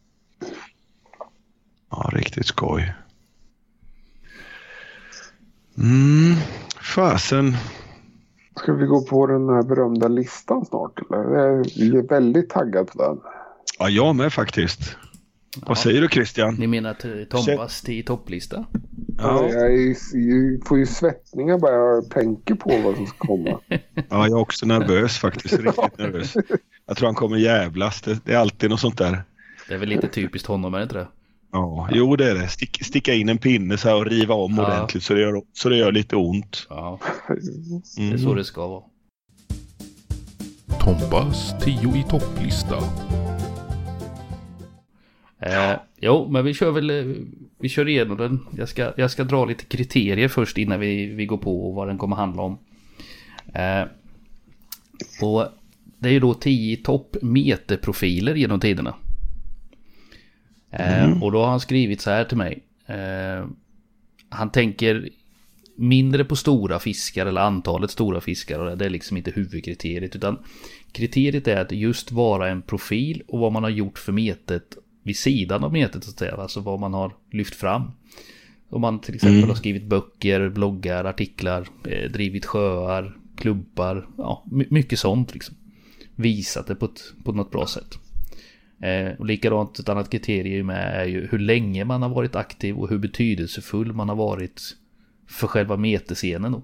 [1.89, 2.93] Ja, riktigt skoj.
[5.77, 6.35] Mm,
[6.81, 7.53] fasen.
[8.55, 11.17] Ska vi gå på den här berömda listan snart eller?
[11.75, 13.19] Jag är väldigt taggad på den.
[13.79, 14.97] Ja, jag med faktiskt.
[15.57, 16.55] Vad säger du Christian?
[16.55, 18.65] Ni menar till Tompas till topplista?
[19.17, 23.59] Ja, Jag, är, jag får ju svettningar bara jag tänker på vad som ska komma.
[23.69, 25.53] ja, jag är också nervös faktiskt.
[25.59, 26.33] Riktigt nervös.
[26.85, 28.01] Jag tror han kommer jävlas.
[28.01, 29.23] Det, det är alltid något sånt där.
[29.67, 31.07] Det är väl lite typiskt honom, är det inte det?
[31.53, 32.47] Ja, jo det är det.
[32.47, 34.65] Stick, sticka in en pinne så här och riva om Ja.
[34.67, 36.67] ordentligt så det, gör, så det gör lite ont.
[36.69, 38.17] Ja, det är Mm.
[38.19, 38.83] så det ska vara.
[40.79, 42.77] Tompas 10 i topplista.
[45.39, 47.15] Eh, jo, men vi kör väl, eh,
[47.59, 48.39] vi kör igenom den.
[48.57, 51.97] Jag ska, jag ska dra lite kriterier först innan vi, vi går på vad den
[51.97, 52.57] kommer handla om.
[53.53, 53.83] Eh,
[55.21, 55.47] och
[55.99, 58.95] det är ju då 10 topp meterprofiler genom tiderna.
[60.73, 62.63] Eh, Och då har han skrivit så här till mig.
[62.85, 63.47] Eh,
[64.29, 65.09] han tänker
[65.75, 70.37] mindre på stora fiskar eller antalet stora fiskar och det är liksom inte huvudkriteriet utan
[70.91, 75.17] kriteriet är att just vara en profil och vad man har gjort för metet vid
[75.17, 77.91] sidan av metet så att säga, alltså vad man har lyft fram.
[78.69, 84.67] Om man till exempel har skrivit böcker, bloggar, artiklar, eh, drivit sjöar, klubbar, ja, my-
[84.69, 85.55] mycket sånt liksom.
[86.15, 87.97] Visat det på, ett, på något bra sätt.
[88.83, 92.89] Eh, och likadant ett annat kriterium är ju hur länge man har varit aktiv och
[92.89, 94.61] hur betydelsefull man har varit
[95.27, 96.51] för själva metescenen.
[96.51, 96.63] Då.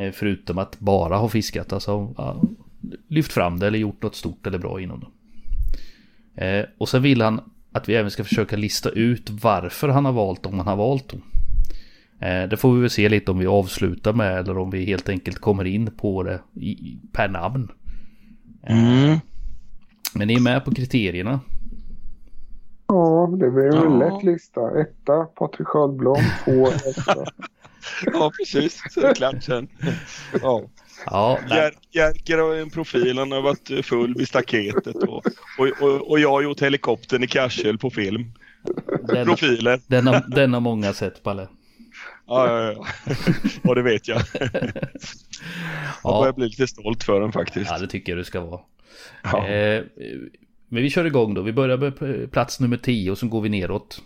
[0.00, 2.42] Eh, förutom att bara ha fiskat, alltså ja,
[3.08, 5.06] lyft fram det eller gjort något stort eller bra inom det.
[6.44, 7.40] Eh, och sen vill han
[7.72, 11.08] att vi även ska försöka lista ut varför han har valt om han har valt
[11.08, 11.22] dem.
[12.20, 15.08] Eh, det får vi väl se lite om vi avslutar med eller om vi helt
[15.08, 17.68] enkelt kommer in på det i, per namn.
[18.62, 19.18] Eh, mm.
[20.14, 21.40] Men ni är med på kriterierna.
[22.86, 24.08] Ja, det blir en Ja.
[24.08, 24.80] lätt lista.
[24.80, 26.22] Etta, Patrik Sköldblom.
[26.44, 27.24] Två, etta.
[28.06, 28.82] Ja, precis.
[28.90, 29.68] Så är det klart sen.
[30.42, 30.62] Ja.
[31.06, 35.26] Ja, Jer- Jerker har en profil, han har varit full vid staketet och,
[35.58, 38.32] och, och, och jag har gjort helikoptern i Karsel på film.
[39.08, 39.80] den, Profiler.
[39.86, 41.48] den, har, den har många sett Palle.
[42.26, 43.14] Ja, ja, ja.
[43.62, 44.20] ja det vet jag.
[44.40, 44.72] Jag
[46.04, 46.18] Ja.
[46.20, 47.70] börjar bli lite stolt för den faktiskt.
[47.70, 48.60] Ja, det tycker jag du ska vara.
[49.22, 49.48] Ja.
[49.48, 49.84] Eh,
[50.68, 51.42] men vi kör igång då.
[51.42, 54.02] Vi börjar med plats nummer 10 och så går vi neråt.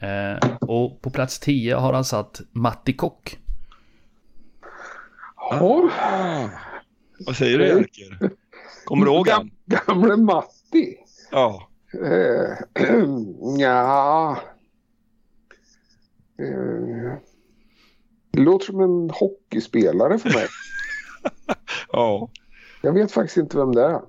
[0.00, 3.38] Eh, och på plats 10 har han satt Matti Kock.
[5.36, 6.48] Ja, Ah.
[7.26, 8.30] Vad säger du Jerker?
[8.84, 9.50] Kommer du ihåg han?
[9.66, 10.96] gamle Matti.
[11.30, 11.68] Ja.
[12.04, 12.84] Eh,
[13.58, 14.38] ja.
[16.38, 17.12] Eh,
[18.30, 20.46] det låter som en hockeyspelare för mig.
[21.92, 22.28] ja.
[22.82, 24.00] Jag vet faktiskt inte vem det är.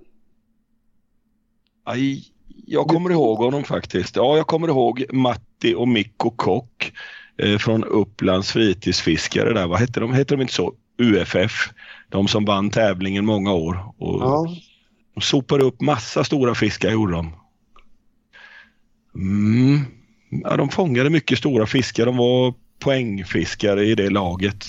[1.83, 2.23] Aj,
[2.65, 4.15] jag kommer ihåg honom faktiskt.
[4.15, 6.91] Ja, jag kommer ihåg Matti och Mikko Kock
[7.37, 9.67] eh, från Upplands fritidsfiskare där.
[9.67, 10.13] Vad hette de?
[10.13, 10.73] Hette de inte så?
[10.97, 11.69] UFF.
[12.09, 13.93] De som vann tävlingen många år.
[13.97, 14.47] Och Ja,
[15.15, 17.33] De sopade upp massa stora fiskar gjorde de.
[19.15, 19.79] Mm.
[20.43, 22.05] Ja, de fångade mycket stora fiskar.
[22.05, 24.65] De var poängfiskare i det laget.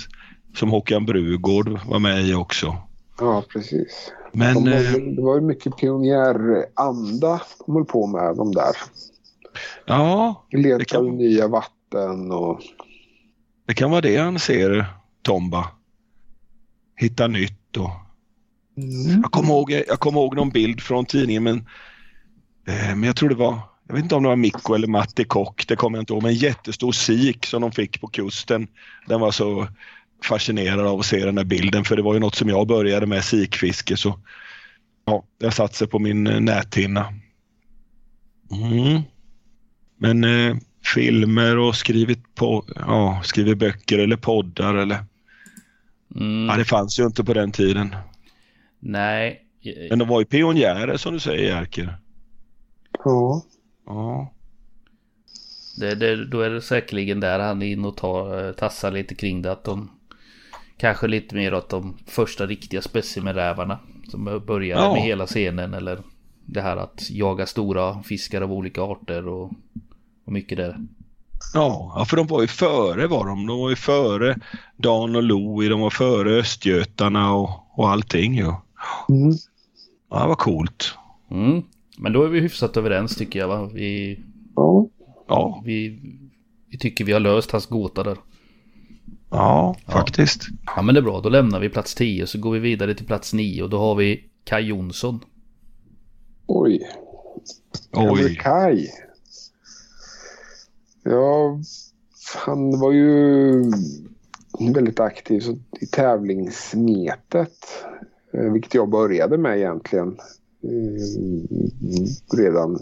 [0.56, 2.76] Som Håkan Brugård var med i också.
[3.20, 4.12] ja precis.
[4.34, 8.76] Men De var, eh, det var ju mycket pionjäranda de höll på med de där.
[9.86, 12.60] ja, Leta kan- nya vatten och...
[13.66, 14.86] det kan vara det han ser,
[15.22, 15.68] Tomba.
[16.96, 17.90] Hitta nytt och
[19.22, 21.56] Jag kommer ihåg, jag kommer ihåg någon bild från tidningen men,
[22.68, 23.58] eh, men jag tror det var,
[23.88, 26.22] jag vet inte om det var Mikko eller Matti Kock, det kommer jag inte ihåg,
[26.22, 28.66] men en jättestor sik som de fick på kusten.
[29.06, 29.66] Den var så
[30.22, 33.06] fascinerad av att se den där bilden för det var ju något som jag började
[33.06, 34.18] med, sikfiske så
[35.04, 37.14] ja, har satt sig på min eh, näthinna.
[38.50, 39.02] Mm.
[39.98, 40.56] Men eh,
[40.94, 45.04] filmer och skrivit, på, ja, skrivit böcker eller poddar eller
[46.16, 47.96] Mm, ja, det fanns ju inte på den tiden.
[48.80, 49.46] Nej,
[49.90, 51.96] Men de var ju pionjärer som du säger Jerker.
[53.04, 53.42] Ja.
[53.86, 54.32] Ja.
[55.76, 59.42] Det, det, då är det säkerligen där han är inne och tar, tassar lite kring
[59.42, 59.52] det.
[59.52, 59.90] Att de
[60.76, 63.78] kanske lite mer åt de första riktiga specimenrävarna.
[64.08, 64.92] Som började Ja.
[64.92, 65.98] med hela scenen eller
[66.46, 69.52] det här att jaga stora fiskar av olika arter och,
[70.24, 70.76] och mycket där.
[71.54, 73.46] Ja, ja, för de var ju före var de.
[73.46, 74.36] De var ju före
[74.76, 78.52] Dan och Louie, de var före Östgötarna och, och allting ju.
[79.08, 79.32] Mm.
[80.10, 80.94] Ja, det var coolt.
[81.30, 81.62] Mm.
[81.98, 83.70] Men då är vi hyfsat överens tycker jag va?
[83.74, 84.20] Vi,
[84.56, 84.86] Ja.
[85.28, 86.00] Ja, vi,
[86.68, 88.16] vi tycker vi har löst hans gåta där.
[89.34, 90.42] Ja, faktiskt.
[90.66, 93.06] Ja men det är bra, då lämnar vi plats 10 så går vi vidare till
[93.06, 95.20] plats 9 och då har vi Kai Jonsson.
[96.46, 96.88] Oj.
[97.92, 98.36] Oj.
[98.36, 98.88] Kai.
[101.02, 101.58] Ja,
[102.44, 103.52] han var ju
[104.74, 107.58] väldigt aktiv så- i tävlingsmetet.
[108.32, 110.08] eh, Vilket jag började med egentligen.
[110.62, 112.78] eh, Redan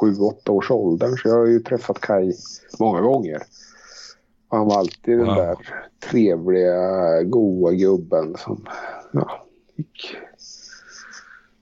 [0.00, 1.16] 7-8 års åldern.
[1.18, 2.32] Så jag har ju träffat Kai
[2.78, 3.42] många gånger.
[4.50, 5.56] Han var alltid den där
[6.10, 8.66] trevliga, goa gubben som
[9.12, 9.46] ja,
[9.76, 10.16] gick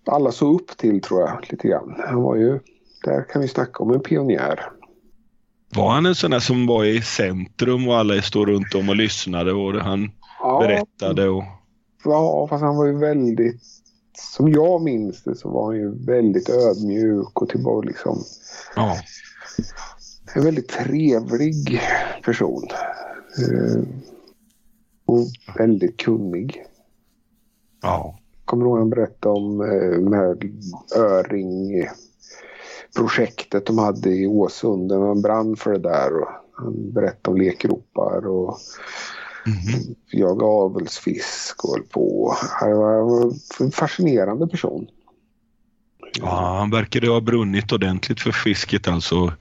[0.06, 2.02] alla såg upp till tror jag lite grann.
[2.06, 2.60] Han var ju,
[3.04, 4.70] där kan vi snacka om en pionjär.
[5.76, 8.96] Var han en sån där som var i centrum och alla stod runt om och
[8.96, 10.10] lyssnade och han
[10.40, 11.44] Ja, berättade och...
[12.04, 13.62] Ja, fast han var ju väldigt,
[14.34, 18.18] som jag minns det så var han ju väldigt ödmjuk och tillbaka liksom
[18.76, 18.96] Ja,
[20.34, 21.80] en väldigt trevlig
[22.24, 22.62] person.
[23.38, 23.82] Eh,
[25.06, 25.26] och
[25.58, 26.64] väldigt kunnig.
[27.82, 30.36] ja, Kommer du ihåg han berättade om eh, det här
[30.96, 35.02] Öring-projektet de hade i Åsunden.
[35.02, 38.58] Han brann för det där och han berättade om lekgropar och
[39.46, 39.94] Mhm.
[40.10, 42.34] jaga avelsfisk och höll på.
[42.60, 44.86] Han var en fascinerande person.
[46.20, 49.32] ja, han verkade ha brunnit ordentligt för fisket alltså.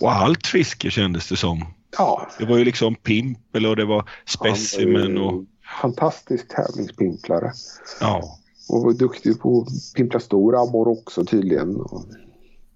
[0.00, 1.64] Och allt fiske kändes det som.
[1.98, 5.44] Ja, Det var ju liksom pimpel och det var specimen och...
[5.82, 7.52] Fantastisk tävlingspimplare.
[8.00, 8.38] Ja.
[8.68, 11.76] Och var duktig på att pimpla stor abborre också tydligen.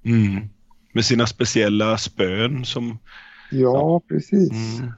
[0.04, 0.48] Mm.
[0.92, 2.98] Med sina speciella spön som...
[3.50, 4.78] Ja, precis.
[4.78, 4.92] Mm.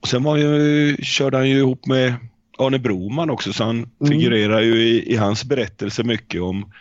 [0.00, 2.14] Och sen var ju, körde han ju ihop med
[2.58, 6.72] Arne Broman också så han figurerar ju i, i hans berättelse mycket om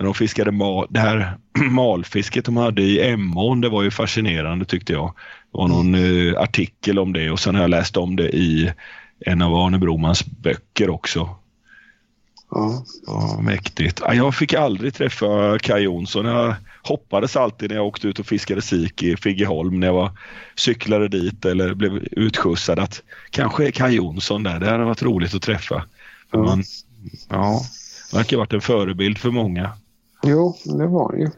[0.00, 1.36] när de fiskade mal, det här
[1.70, 3.60] malfisket de hade i Emån.
[3.60, 5.14] Det var ju fascinerande tyckte jag.
[5.52, 8.72] Det var någon eh, artikel om det och sen har jag läst om det i
[9.26, 11.36] en av Arne Bromans böcker också.
[12.50, 12.84] Ja.
[13.06, 14.00] Ja, mäktigt.
[14.04, 16.26] Ja, Jag fick aldrig träffa Kaj Jonsson.
[16.26, 20.10] Jag hoppades alltid när jag åkte ut och fiskade sik i Figgeholm när jag var,
[20.56, 24.60] cyklade dit eller blev utskjutsad att kanske är Kaj Jonsson där.
[24.60, 25.84] Det hade varit roligt att träffa.
[26.30, 26.44] För Ja.
[26.44, 26.64] Man,
[27.28, 27.62] ja,
[28.12, 29.72] verkar ha varit en förebild för många.
[30.22, 31.30] Jo, det var han ju.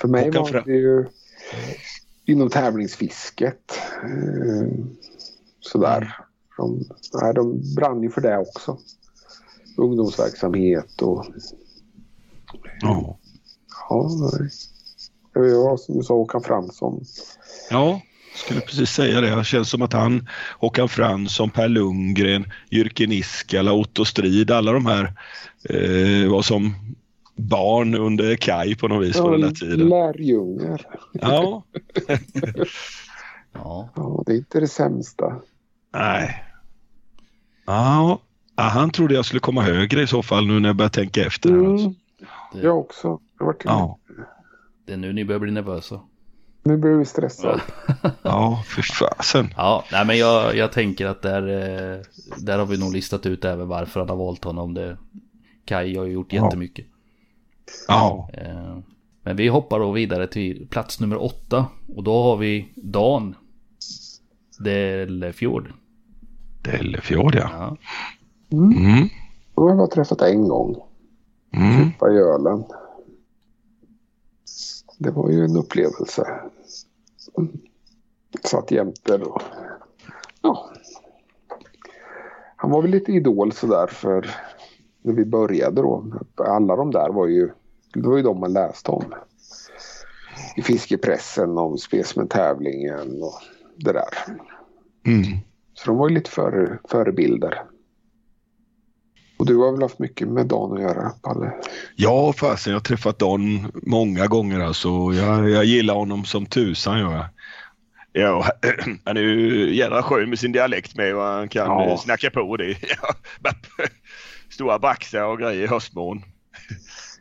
[0.00, 1.06] För mig Håkan var det ju
[2.24, 3.78] inom tävlingsfisket.
[4.02, 4.68] Eh,
[5.60, 6.16] sådär.
[6.56, 6.84] De,
[7.22, 8.78] nej, de brann ju för det också.
[9.76, 11.26] Ungdomsverksamhet och
[12.80, 13.18] Ja,
[13.88, 14.50] ja, nej.
[15.34, 17.04] Det var som du sa Håkan Fransson.
[17.70, 18.00] ja
[18.34, 19.36] skulle precis säga det.
[19.36, 24.86] Det känns som att han, Håkan Fransson, Per Lundgren, Jyrki Niskala, Otto Strid, alla de
[24.86, 25.12] här
[25.68, 26.74] eh, var som
[27.36, 29.88] barn under Kaj på något vis på den där tiden.
[29.88, 30.86] Lärjungar.
[31.12, 31.62] Ja,
[33.52, 35.40] Ja, Ja, det är inte det sämsta.
[35.92, 36.44] nej.
[37.66, 38.18] Ja,
[38.56, 41.26] ja, han trodde jag skulle komma högre i så fall nu när jag börjar tänka
[41.26, 41.50] efter.
[41.50, 41.86] här, Alltså.
[41.86, 41.94] Mm,
[42.64, 43.20] jag också.
[43.38, 43.98] Jag Ja,
[44.86, 46.00] det är nu ni börjar bli nervösa.
[46.62, 47.60] Nu blir vi stressade.
[48.22, 49.54] ja, för fasen.
[49.56, 52.00] Ja, nej men jag, jag tänker att där, eh,
[52.38, 54.74] där har vi nog listat ut även varför han har valt honom.
[54.74, 54.96] Det,
[55.64, 56.86] Kai har ju gjort jättemycket.
[57.88, 58.78] Ja, Eh,
[59.22, 61.66] Men vi hoppar då vidare till plats nummer åtta.
[61.96, 63.34] Och då har vi Dan.
[64.58, 65.72] Dellefjord.
[66.62, 67.48] Dellefjord ja.
[67.52, 67.76] Ja.
[68.56, 69.08] Mm,
[69.54, 70.76] Då har jag bara träffat en gång.
[71.52, 72.64] mm, på Öland.
[74.98, 76.40] Det var ju en upplevelse.
[77.38, 77.52] Mm.
[78.44, 79.40] Satt jämte då.
[80.42, 80.70] Ja.
[82.56, 84.30] Han var väl lite idol sådär för
[85.04, 86.04] när vi började då.
[86.36, 87.50] Alla de där var ju,
[87.94, 89.04] det var ju de man läste om.
[90.56, 93.34] I fiskepressen om Specimen-tävlingen och
[93.76, 94.08] det där.
[95.06, 95.38] mm.
[95.74, 97.62] Så de var ju lite före, förebilder.
[99.36, 101.52] Och du har väl haft mycket med Dan att göra, Palle?
[101.96, 104.88] Ja, fasen jag har träffat Don många gånger alltså.
[105.12, 107.26] Jag, jag gillar honom som tusan gör jag.
[108.12, 108.44] Ja,
[109.04, 111.96] han är ju jävla skön med sin dialekt med och han kan Ja.
[111.96, 112.64] snacka på det.
[113.02, 113.14] Ja.
[114.54, 116.22] Stora baxar och grejer i höstmån.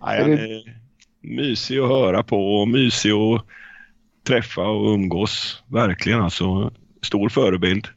[0.01, 0.79] Nej, Är han är
[1.21, 3.45] mysig att höra på och mysig att
[4.27, 5.63] träffa och umgås.
[5.67, 6.71] Verkligen alltså.
[7.01, 7.87] Stor förebild.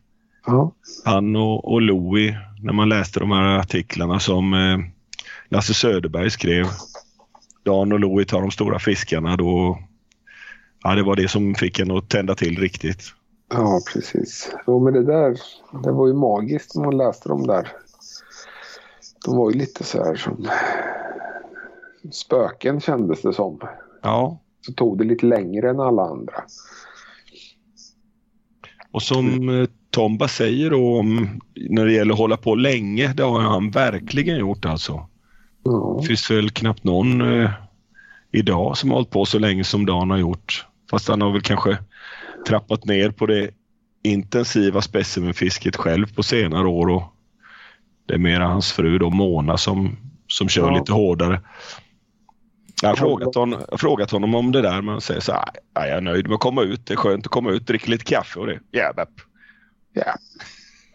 [0.46, 0.72] Ja.
[1.04, 4.78] Han och, och Louis, när man läste de här artiklarna som eh,
[5.48, 6.66] Lasse Söderberg skrev.
[7.64, 9.78] Dan och Louis tar de stora fiskarna då.
[10.82, 13.02] Ja, det var det som fick en att tända till riktigt.
[13.50, 14.54] Ja, precis.
[14.66, 15.40] Jo, men det där,
[15.82, 17.68] det var ju magiskt när man läste dem där.
[19.24, 20.48] De var ju lite så här som
[22.12, 23.60] spöken kändes det som.
[24.02, 26.34] Ja, Så tog det lite längre än alla andra.
[28.90, 31.40] och som eh, Tomba säger då om
[31.70, 35.06] när det gäller att hålla på länge, det har han verkligen gjort alltså.
[35.64, 37.50] Ja, Det finns väl knappt någon eh,
[38.32, 40.66] idag som har hållit på så länge som Dan har gjort.
[40.90, 41.78] Fast han har väl kanske
[42.48, 43.50] trappat ner på det
[44.02, 47.02] intensiva specimenfisket själv på senare år och
[48.06, 49.96] det är mera hans fru då Mona som,
[50.28, 50.78] som kör Ja.
[50.78, 51.40] lite hårdare.
[52.82, 55.32] Jag har, frågat honom, jag har frågat honom om det där men han säger så
[55.32, 56.86] här, "Nej, jag är nöjd med att komma ut.
[56.86, 58.60] Det är skönt att komma ut, dricka lite kaffe och det.
[58.72, 59.06] Jävlar.
[59.92, 60.14] ja.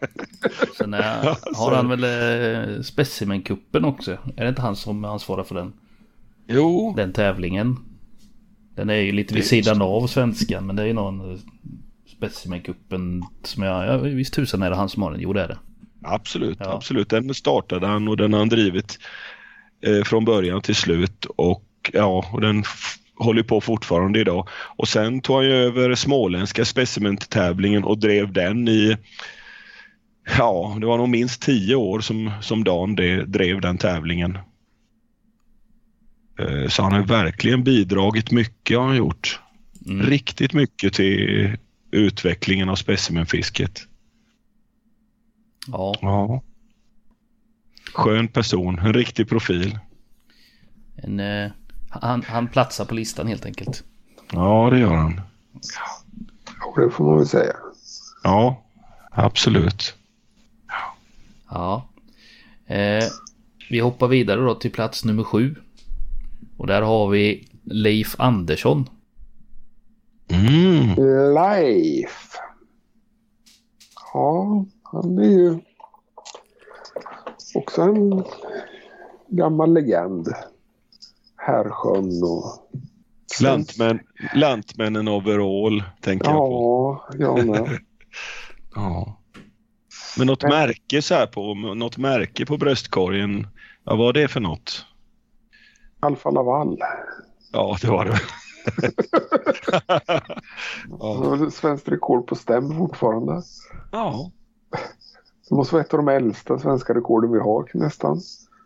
[0.78, 4.12] Sen är, har han väl eh, specimenkuppen också?
[4.36, 5.72] Är det inte han som ansvarar för den?
[6.48, 7.76] Jo, Den tävlingen.
[8.76, 11.38] Den är ju lite vid sidan av svenskan men det är ju någon eh,
[12.16, 15.20] specimenkuppen som jag, ja visst tusan är det han som har den.
[15.20, 15.58] Jo det är det.
[16.04, 16.72] Absolut, Ja.
[16.72, 17.08] absolut.
[17.10, 18.98] Den startade han och den har han drivit
[19.86, 22.64] eh, från början till slut och ja, och den
[23.14, 24.48] håller på fortfarande idag.
[24.76, 28.96] Och sen tog han ju över småländska specimentävlingen och drev den i
[30.38, 34.38] Ja, det var nog minst tio år som, som Dan det, drev den tävlingen.
[36.38, 39.40] Eh, Så han har verkligen bidragit mycket har han gjort.
[39.86, 40.06] Mm.
[40.06, 41.56] Riktigt mycket till
[41.90, 43.82] utvecklingen av specimenfisket.
[45.66, 46.42] Ja, Ja.
[47.94, 49.78] Skön person, en riktig profil.
[50.96, 51.50] en, eh,
[51.90, 53.84] han, han platsar på listan helt enkelt.
[54.32, 55.20] Ja, det gör han.
[56.60, 57.52] Jo, det får man väl säga.
[58.22, 58.62] Ja,
[59.10, 59.94] absolut.
[61.50, 61.88] Ja.
[62.66, 63.04] Eh,
[63.70, 65.54] vi hoppar vidare då till plats nummer sju.
[66.56, 68.88] Och där har vi Leif Andersson.
[70.28, 70.88] Mm.
[71.34, 72.38] Life.
[74.12, 75.58] Ja, han är ju
[77.54, 78.24] också en
[79.28, 80.28] gammal legend.
[81.36, 82.68] Härsjön och...
[83.42, 84.00] Lantmän,
[84.34, 87.02] lantmännen overall, tänker jag på.
[87.12, 87.78] Ja, jag med.
[88.74, 89.18] Ja.
[90.18, 93.46] Men något märke så här på, något märke på bröstkorgen.
[93.84, 94.86] Vad var det för något?
[96.00, 96.78] Alfa Laval.
[97.52, 98.20] Ja, det var det.
[101.00, 101.50] Ja.
[101.50, 103.42] svenskt rekord på stäm fortfarande.
[103.92, 104.30] Ja.
[105.48, 108.20] Det måste vara ett av de äldsta svenska rekorden vi har nästan.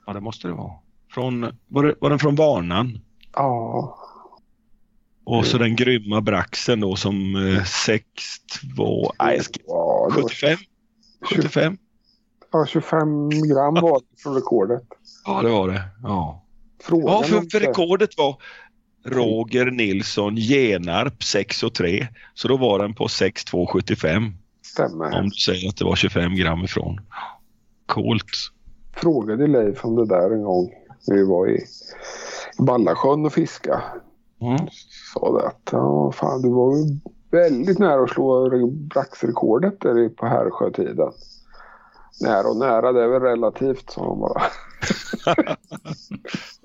[0.06, 0.72] ja, det måste det vara.
[1.10, 2.98] Från, var, det, var den från Varnan?
[3.32, 3.98] Ja,
[5.24, 10.28] Och så den grymma braxen då som eh, 6-2, nej, jag ska- ja, det var
[10.28, 10.58] 75?
[11.34, 11.78] 75?
[12.52, 14.82] ja, 25 gram var det från rekordet.
[15.24, 15.82] Ja, det var det.
[16.02, 16.44] Ja,
[16.82, 18.36] Frågan ja för, för det- rekordet var
[19.04, 22.08] Roger Nilsson Genarp 6 och 3.
[22.34, 24.34] Så då var den på 6,275.
[24.66, 25.18] Stämmer.
[25.18, 27.00] Om du säger att det var 25 gram ifrån.
[27.86, 28.24] Coolt.
[28.96, 30.70] frågade Leif om det där en gång
[31.06, 31.64] när vi var i
[32.58, 33.82] Ballasjön och fiska.
[34.40, 34.58] Mm.
[35.14, 36.74] Sa det att ja, fan, du var
[37.30, 41.12] väldigt nära att slå re- braxrekordet där på Herrsjötiden.
[42.20, 44.42] Nära och nära, det är väl relativt, sa han bara.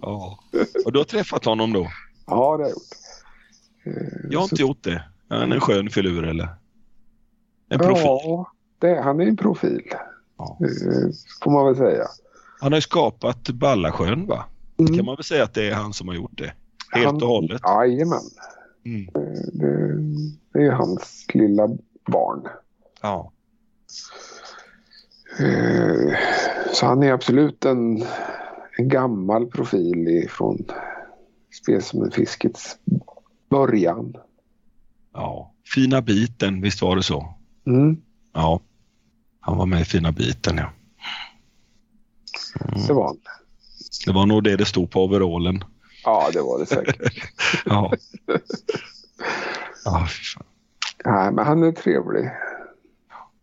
[0.01, 0.39] Ja.
[0.85, 1.87] Och du har träffat honom då?
[2.27, 2.81] Ja, det har jag gjort.
[4.31, 5.03] Jag har så- inte gjort det.
[5.29, 6.49] Är han en skön filur eller?
[7.71, 8.03] En profil?
[8.05, 9.81] Ja, det, han är en profil.
[10.37, 10.57] Ja.
[10.61, 11.09] Eh,
[11.43, 12.03] får man väl säga.
[12.61, 14.45] Han har ju skapat Ballasjön va?
[14.77, 14.95] Mm.
[14.95, 16.53] Kan man väl säga att det är han som har gjort det?
[16.91, 17.61] Helt Han- och hållet?
[17.65, 18.19] Jajamän.
[18.85, 19.09] Mm.
[19.53, 21.67] Det, det är hans lilla
[22.07, 22.47] barn.
[23.01, 23.31] Ja.
[25.39, 26.15] Eh,
[26.73, 28.03] Så han är absolut en,
[28.77, 30.65] en gammal profil från
[31.61, 32.77] specimenfiskets
[33.49, 34.13] början.
[35.13, 35.47] ja.
[35.75, 37.33] Fina biten, visst var det så?
[37.65, 38.01] Mm,
[38.33, 38.59] Ja.
[39.39, 40.71] Han var med i Fina biten ja.
[42.87, 43.17] det var han.
[44.05, 45.63] Det var nog det det stod på overallen.
[46.03, 47.13] Ja, det var det säkert.
[47.65, 47.91] Ja.
[49.85, 50.43] ja fy fan.
[51.05, 52.31] Nej, men han är trevlig.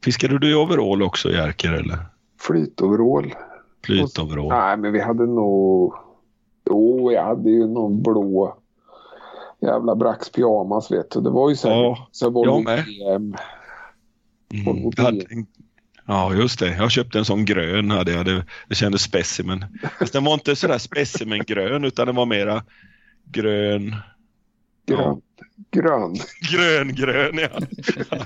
[0.04, 1.98] Fiskade du i overall också Jerker eller?
[2.40, 3.34] Flytoverall.
[3.84, 4.48] Flytoverall?
[4.48, 5.94] Nej, men vi hade nog...
[6.70, 8.58] Jo, jag hade ju någon blå
[9.60, 11.20] jävla Brax pyjamas vet du.
[11.20, 11.76] Det var ju så här.
[11.76, 12.84] Ja, så jag med.
[14.54, 14.92] Mm.
[14.96, 15.26] Hade
[16.10, 16.76] Ja, just det.
[16.76, 17.90] Jag köpte en sån grön.
[17.90, 18.26] Hade jag.
[18.26, 19.64] Det, det kändes specimen.
[19.98, 22.64] Fast den var inte sådär specimen-grön utan den var mera
[23.24, 23.96] grön.
[24.86, 25.20] Grön.
[25.70, 26.14] Grön.
[26.50, 27.48] Grön, grön ja.
[28.10, 28.18] ja.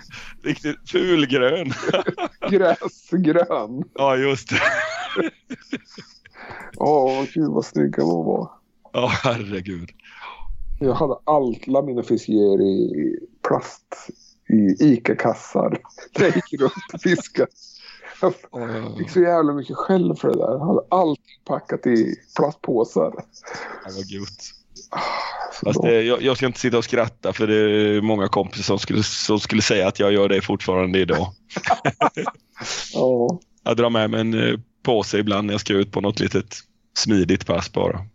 [0.42, 1.72] Riktigt fulgrön.
[2.50, 3.84] Gräsgrön.
[3.94, 4.60] Ja, just det.
[6.76, 8.50] Åh, gud vad snygga de var.
[8.92, 9.90] Ja, herregud.
[10.80, 12.02] Jag hade alla mina
[12.60, 13.16] i
[13.48, 14.10] plast
[14.52, 15.78] i ICA-kassar.
[16.12, 17.48] Jag gick runt och fiskade.
[18.52, 20.52] Jag fick så jävla mycket skäll för det där.
[20.52, 23.12] Jag hade allt packat i plastpåsar.
[23.84, 24.42] Ja, vad gott.
[25.52, 28.62] Så Fast det, jag, jag ska inte sitta och skratta för det är många kompisar
[28.62, 31.26] som skulle, som skulle säga att jag gör det fortfarande idag.
[32.94, 36.20] Ja, Jag drar med mig en eh, påse ibland när jag ska ut på något
[36.20, 36.54] litet
[36.94, 38.06] smidigt pass bara.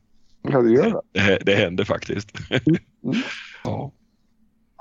[0.41, 1.19] ja, det gör det.
[1.19, 2.31] Det, det händer faktiskt.
[2.49, 2.79] Mm.
[3.63, 3.91] ja.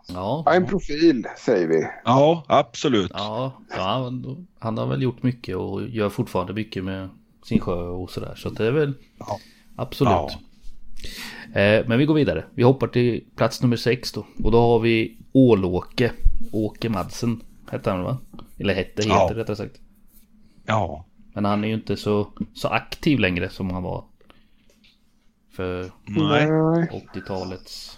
[0.09, 1.87] Ja, Ja, en profil säger vi.
[2.05, 3.11] ja, absolut.
[3.15, 7.09] ja, ja han- han har väl gjort mycket och gör fortfarande mycket med
[7.45, 8.35] sin sjö och sådär.
[8.37, 9.39] Så det är väl Ja.
[9.77, 10.11] absolut.
[10.13, 10.31] Ja.
[11.61, 12.45] Eh, men vi går vidare.
[12.55, 14.27] Vi hoppar till plats nummer sex då.
[14.45, 16.13] Och då har vi Ålåke.
[16.53, 18.19] Åke Madsen hette han va?
[18.59, 19.31] Eller hette, heter Ja.
[19.35, 19.81] rättare sagt.
[20.67, 21.05] Ja.
[21.35, 24.05] Men han är ju inte så, så aktiv längre som han var.
[25.53, 26.47] För Nej.
[26.51, 27.05] Nej.
[27.15, 27.96] 80-talets...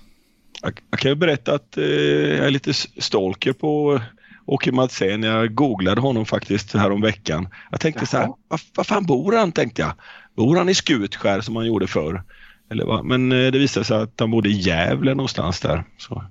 [0.62, 4.00] Jag, kan ju berätta att eh, jag är lite stalker på eh,
[4.46, 5.22] Åke Madsen.
[5.22, 7.48] Jag googlade honom faktiskt här om veckan.
[7.70, 8.58] Jag tänkte så här, Jaha.
[8.76, 9.92] var, fan bor han tänkte jag.
[10.36, 12.22] Bor han i Skutskär som han gjorde förr?
[12.70, 13.04] Eller vad?
[13.04, 15.84] Men eh, det visade sig att han bodde i Gävle någonstans där.
[15.96, 16.24] Så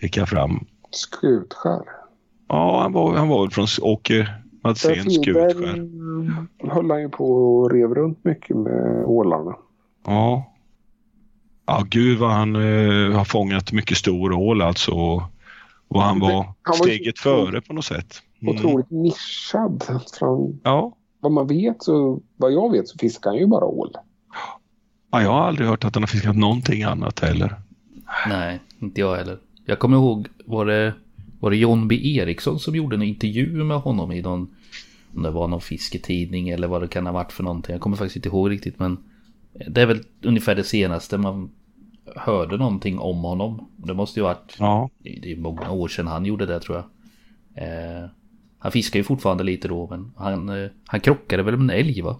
[0.00, 0.66] fick jag fram.
[0.90, 1.82] Skutskär.
[2.48, 4.28] Ja, han var, han var väl från Åke
[4.64, 5.74] Madsen, Där Skutskär.
[5.74, 9.56] mm, höll han ju på och rev runt mycket med ålarna.
[10.06, 10.51] Ja.
[11.78, 14.92] Ja, gud vad han eh, har fångat mycket stor ål alltså.
[15.88, 18.22] Och han var Han var steget så- före på något sätt.
[18.42, 18.54] Mm.
[18.54, 19.84] Otroligt nischad.
[20.18, 20.96] Från Ja.
[21.20, 23.90] vad man vet så, vad jag vet så fiskar han ju bara ål.
[25.12, 27.54] ja, jag har aldrig hört att han har fiskat någonting annat heller.
[28.28, 29.38] Nej, inte jag heller.
[29.66, 30.94] Jag kommer ihåg, var det,
[31.40, 32.00] var det John B.
[32.18, 34.48] Eriksson som gjorde en intervju med honom i någon,
[35.16, 37.72] om det var någon fisketidning eller vad det kan ha varit för någonting.
[37.72, 38.98] Jag kommer faktiskt inte ihåg riktigt men
[39.68, 41.50] det är väl ungefär det senaste man
[42.16, 43.70] hörde någonting om honom.
[43.76, 44.90] Det måste ju ha varit, Ja.
[44.98, 46.84] det är många år sedan han gjorde det tror jag.
[47.64, 48.08] Eh,
[48.58, 52.02] han fiskar ju fortfarande lite då men han, eh, han krockade väl med en älg
[52.02, 52.16] va?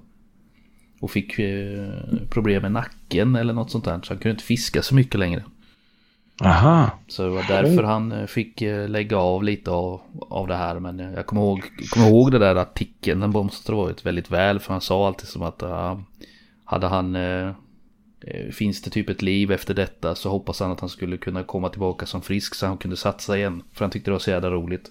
[1.01, 1.93] Och fick eh,
[2.31, 5.45] problem med nacken eller något sånt där så han kunde inte fiska så mycket längre.
[6.41, 6.91] Aha.
[7.09, 10.79] Så det var därför han eh, fick eh, lägga av lite av, av det här.
[10.79, 13.21] Men eh, jag kommer ihåg, kommer ihåg det där artikeln.
[13.21, 14.59] Den ha varit väldigt väl.
[14.59, 15.99] För han sa alltid som att uh,
[16.65, 17.17] hade han...
[17.17, 17.55] Uh,
[18.53, 21.69] finns det typ ett liv efter detta så hoppas han att han skulle kunna komma
[21.69, 23.63] tillbaka som frisk så han kunde satsa igen.
[23.73, 24.91] För han tyckte det var så jävla roligt.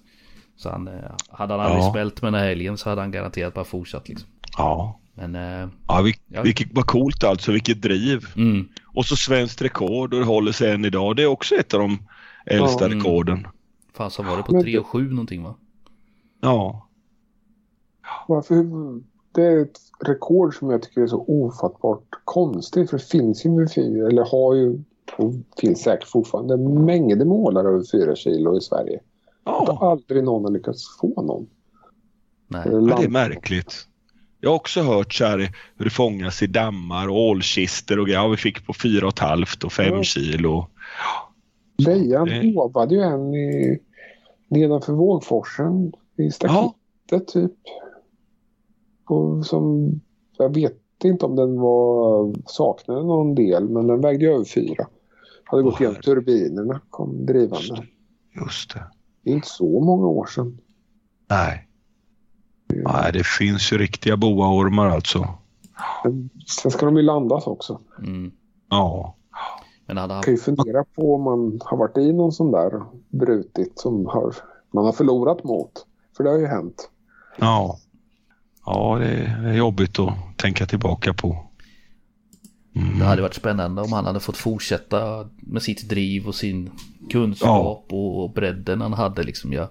[0.56, 0.94] Så han, uh,
[1.30, 1.92] hade han aldrig Ja.
[1.92, 4.30] smält med den här helgen så hade han garanterat bara fortsatt liksom.
[4.58, 5.00] Ja.
[5.14, 5.36] Men...
[5.36, 6.42] Uh, Ja, vil, Ja.
[6.42, 8.26] vilket vad coolt alltså, vilket driv.
[8.36, 11.16] mm, Och så svenskt rekord och det håller sig än idag.
[11.16, 11.98] Det är också ett av de
[12.46, 12.86] äldsta Ja.
[12.92, 12.98] Mm.
[13.00, 13.48] rekorden.
[13.94, 15.56] fan så var det på Men- 3 och 7 någonting va?
[16.42, 16.88] Ja.
[18.28, 18.56] Varför,
[19.32, 22.90] det är ett rekord som jag tycker är så ofattbart konstigt.
[22.90, 24.80] För det finns ju med fyra, eller har ju,
[25.18, 29.00] och finns säkert fortfarande, mängder med ålar över fyra kilo i Sverige.
[29.46, 31.48] Ja, Aldrig någon har lyckats få någon.
[32.48, 32.62] Nej.
[32.66, 33.88] Eh, ja det är märkligt.
[34.40, 35.38] Jag har också hört så här
[35.78, 38.20] hur det fångas i dammar och ålkister och grejer.
[38.20, 40.04] Ja, vi fick på fyra och ett halvt och fem Ja.
[40.04, 40.68] kilo.
[41.78, 43.80] Lejan det- håvade ju en i,
[44.48, 47.52] nedanför Vågforsen i staketet typ.
[49.06, 49.92] Och som,
[50.38, 54.88] jag vet inte om den var, saknade någon del men den vägde ju över fyra.
[55.44, 57.86] Hade gått igenom turbinerna, kom drivande.
[58.36, 58.84] Just det.
[59.24, 60.58] Det är inte så många år sedan.
[61.30, 61.68] Nej.
[62.68, 65.28] Nej, det finns ju riktiga boaormar alltså.
[66.04, 67.80] Men sen ska de ju landas också.
[68.00, 68.32] Mm.
[68.70, 69.16] Ja.
[69.86, 72.52] Men hade han Man kan ju fundera på om man har varit i någon sån
[72.52, 74.36] där brutit som har,
[74.74, 75.86] man har förlorat mot.
[76.18, 76.90] För det har ju hänt.
[77.38, 77.80] Ja.
[78.74, 79.08] Ja, det
[79.46, 81.46] är jobbigt att tänka tillbaka på.
[82.76, 83.00] Mm.
[83.00, 86.70] Det hade varit spännande om han hade fått fortsätta med sitt driv och sin
[87.10, 89.54] kunskap och, och bredden han hade liksom.
[89.54, 89.68] Jag,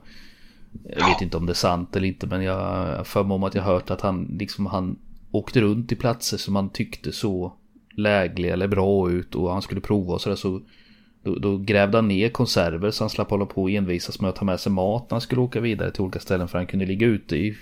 [0.96, 3.62] jag vet inte om det är sant eller inte men jag för om att jag
[3.62, 4.98] hört att han liksom han
[5.30, 7.52] åkte runt i platser som han tyckte så
[7.96, 10.60] lägliga eller bra ut och han skulle prova och sådär så
[11.22, 14.36] då, då grävde han ner konserver så han slapp hålla på och envisas med att
[14.36, 16.86] ta med sig mat när han skulle åka vidare till olika ställen för han kunde
[16.86, 17.56] ligga ute i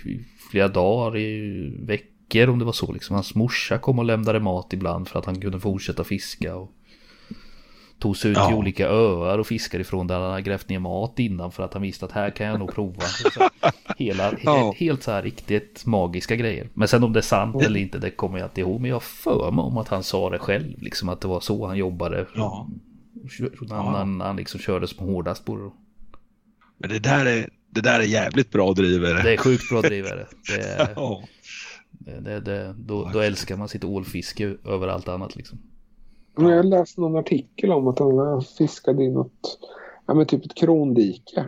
[0.49, 3.13] flera dagar, i veckor om det var så liksom.
[3.13, 6.71] Hans morsa kom och lämnade mat ibland för att han kunde fortsätta fiska och
[7.99, 8.55] Tog sig ut till Ja.
[8.55, 11.81] olika öar och fiskade ifrån där han hade grävt ner mat innan för att han
[11.81, 13.01] visste att här kan jag nog prova.
[13.01, 13.49] Så,
[13.97, 14.71] hela, Ja.
[14.79, 16.69] he, helt så här riktigt magiska grejer.
[16.73, 18.81] Men sen om det är sant eller inte det kommer jag inte ihåg.
[18.81, 20.81] Men jag för mig om att han sa det själv.
[20.81, 22.25] Liksom att det var så han jobbade.
[22.35, 22.67] Ja.
[23.69, 25.71] Han, han, han liksom körde som hårdast på det.
[26.77, 29.23] Men det där är, det där är jävligt bra drivare.
[29.23, 30.27] Det är sjukt bra drivare.
[30.47, 31.23] Det är, Ja.
[31.89, 35.57] det, det, det, då, då älskar man sitt ålfiske över allt annat liksom.
[36.35, 39.59] Men jag läste någon artikel om att han fiskade i något,
[40.05, 41.45] ja men typ ett krondike.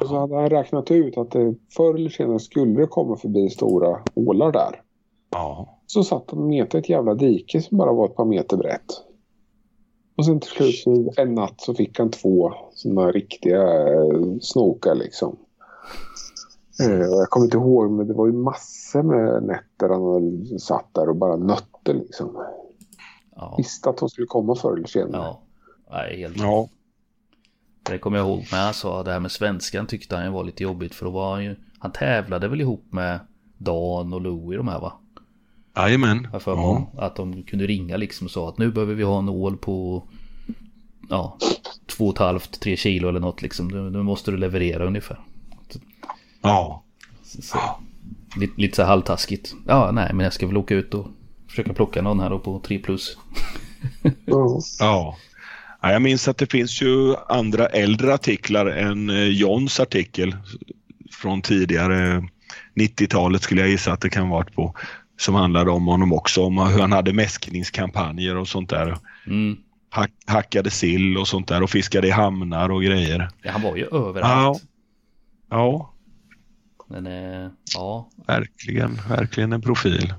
[0.00, 3.50] Och så hade han räknat ut att det förr eller senare skulle det komma förbi
[3.50, 4.82] stora ålar där.
[5.30, 5.78] Ja.
[5.86, 8.86] Så satt han och metade ett jävla dike som bara var ett par meter brett.
[10.16, 13.62] Och sen till slut så en natt så fick han två sådana riktiga
[13.92, 15.36] eh, snokar liksom.
[16.80, 21.08] Eh, jag kommer inte ihåg men det var ju massor med nätter han satt där
[21.08, 22.44] och bara nötte liksom.
[23.36, 25.22] Ja, Visste att de skulle komma förr eller senare.
[25.22, 25.42] ja.
[25.90, 26.68] Nej, helt Ja.
[27.90, 28.42] Det kommer jag ihåg.
[28.50, 30.94] Han sa det här med svenskan tyckte han var lite jobbigt.
[30.94, 31.56] För då var han ju...
[31.78, 33.20] Han tävlade väl ihop med
[33.58, 34.92] Dan och Louie de här va?
[35.76, 36.28] Jajamän.
[36.40, 36.92] För Ja.
[36.98, 40.04] Att de kunde ringa liksom och sa att nu behöver vi ha en ål på...
[41.08, 41.38] Ja,
[41.86, 43.68] två och ett halvt, tre kilo eller något liksom.
[43.68, 45.20] Nu, nu måste du leverera ungefär.
[46.42, 46.82] Ja.
[47.22, 47.58] Så, så,
[48.36, 49.54] lite, lite så här halvtaskigt.
[49.66, 51.06] Ja, nej, men jag ska väl åka ut och
[51.48, 53.16] försöka plocka någon här då på 3 plus.
[54.02, 54.12] Ja.
[54.24, 55.16] Ja.
[55.80, 55.92] ja.
[55.92, 60.36] Jag minns att det finns ju andra äldre artiklar än eh, Johns artikel
[61.10, 62.28] från tidigare
[62.74, 64.74] 90-talet skulle jag gissa att det kan varit på.
[65.22, 68.96] Som handlade om honom också, om hur han hade mäskningskampanjer och sånt där.
[69.26, 69.56] Mm.
[69.90, 73.28] Hack, hackade sill och sånt där och fiskade i hamnar och grejer.
[73.42, 74.62] Ja, han var ju överallt.
[75.50, 75.94] Ja,
[76.88, 80.14] Men eh, ja, verkligen, verkligen en profil.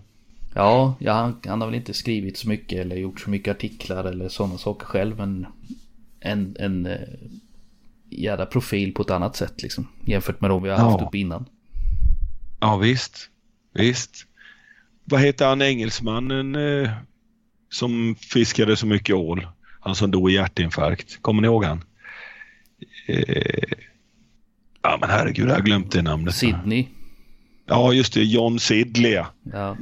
[0.55, 4.03] Ja, ja han, han har väl inte skrivit så mycket eller gjort så mycket artiklar
[4.03, 5.17] eller sådana saker själv.
[5.17, 5.45] Men
[6.19, 6.97] en, en eh,
[8.09, 9.87] jävla profil på ett annat sätt liksom.
[10.05, 11.07] Jämfört med de vi har haft Ja.
[11.07, 11.45] upp innan.
[12.59, 13.29] Ja visst,
[13.73, 14.25] visst.
[15.05, 16.89] Vad heter han engelsmannen eh,
[17.69, 19.47] som fiskade så mycket ål?
[19.79, 21.21] Han som dog i hjärtinfarkt.
[21.21, 21.83] Kommer ni ihåg han?
[23.07, 23.77] Eh,
[24.81, 26.35] ja men herregud, jag har glömt det namnet.
[26.35, 26.85] Sydney.
[27.65, 29.23] Ja just det, John Sidley.
[29.53, 29.77] ja.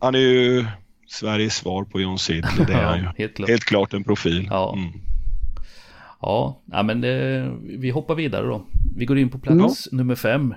[0.00, 0.66] Han är ju
[1.06, 2.66] Sveriges svar på John Sidley.
[2.66, 3.08] Det är han ju.
[3.18, 3.48] helt klart.
[3.48, 4.46] Helt klart en profil.
[4.50, 4.74] Ja.
[4.76, 4.92] Mm.
[6.20, 8.66] Ja, men eh, vi hoppar vidare då.
[8.96, 10.54] Vi går in på plats nummer fem.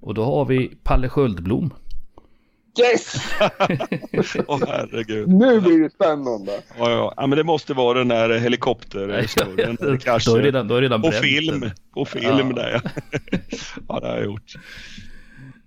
[0.00, 1.70] Och då har vi Palle Sköldblom.
[2.80, 3.14] Yes!
[4.46, 5.28] Åh herregud.
[5.28, 6.52] Nu blir det spännande.
[6.78, 7.14] Ja, ja.
[7.16, 9.76] ja, men det måste vara den där helikopterhistorien.
[10.26, 11.62] Då är redan, då är redan På bränt, film.
[11.62, 11.72] eller?
[11.94, 12.62] På film Ja.
[12.62, 12.90] där ja.
[13.88, 14.52] ja, det har jag gjort.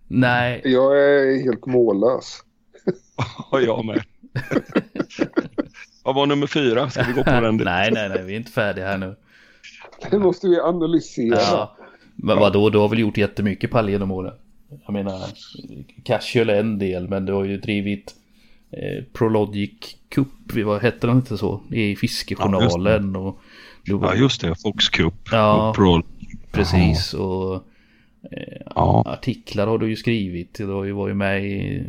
[0.07, 2.39] Nej, Jag är helt mållös.
[3.51, 4.03] Och jag med.
[6.03, 6.89] Vad var nummer fyra?
[6.89, 7.57] Ska vi gå på den?
[7.57, 9.15] nej, nej, nej, vi är inte färdiga här nu.
[10.11, 11.39] Det måste vi analysera.
[11.39, 11.77] Ja.
[12.15, 14.33] Men vadå, du har väl gjort jättemycket pall genom åren?
[14.85, 15.21] Jag menar,
[16.03, 18.15] Casual är en del, men du har ju drivit
[18.71, 20.27] eh, Prologic Cup,
[20.65, 21.61] vad hette den inte så?
[21.71, 23.39] I Fiskejournalen och...
[23.83, 24.55] Du, Ja, just det.
[24.61, 25.13] Fox Cup.
[25.31, 25.69] Ja.
[25.69, 26.05] Och.
[26.51, 27.55] Precis, och
[28.31, 29.03] eh, Ja.
[29.05, 30.53] artiklar har du ju skrivit.
[30.53, 31.83] Du har ju varit med i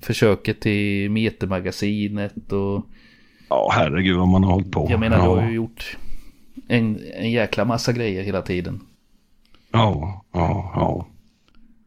[0.00, 2.86] försöket till Metermagasinet och
[3.48, 4.86] ja, herregud vad man har hållit på.
[4.90, 5.24] jag menar ja.
[5.24, 5.96] du har ju gjort
[6.68, 8.80] en, en jäkla massa grejer hela tiden.
[9.72, 11.06] Ja, ja, ja.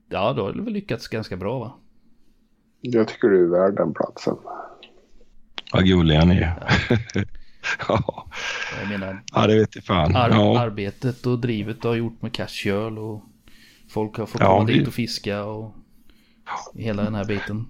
[0.10, 1.76] Ja, då har du väl lyckats ganska bra va?
[2.82, 4.36] Jag tycker du är värd den platsen.
[5.74, 6.54] Vad gulliga ni är.
[7.88, 8.28] ja.
[8.82, 10.16] Jag menar, ja, det vet jag fan.
[10.16, 10.60] ar Ja.
[10.60, 13.24] arbetet och drivet du har gjort med Casual och
[13.90, 15.74] folk har fått Ja, komma det- dit och fiska och
[16.76, 17.66] hela den här biten.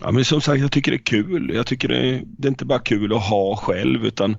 [0.00, 1.50] ja, men som sagt, jag tycker det är kul.
[1.54, 4.36] Jag tycker det är, det är inte bara kul att ha själv utan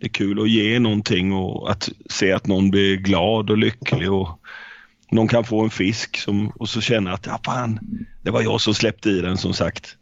[0.00, 4.12] det är kul att ge någonting och att se att någon blir glad och lycklig
[4.12, 4.28] och
[5.10, 7.78] någon kan få en fisk som, och så känna att ja, fan,
[8.22, 9.96] det var jag som släppte i den som sagt.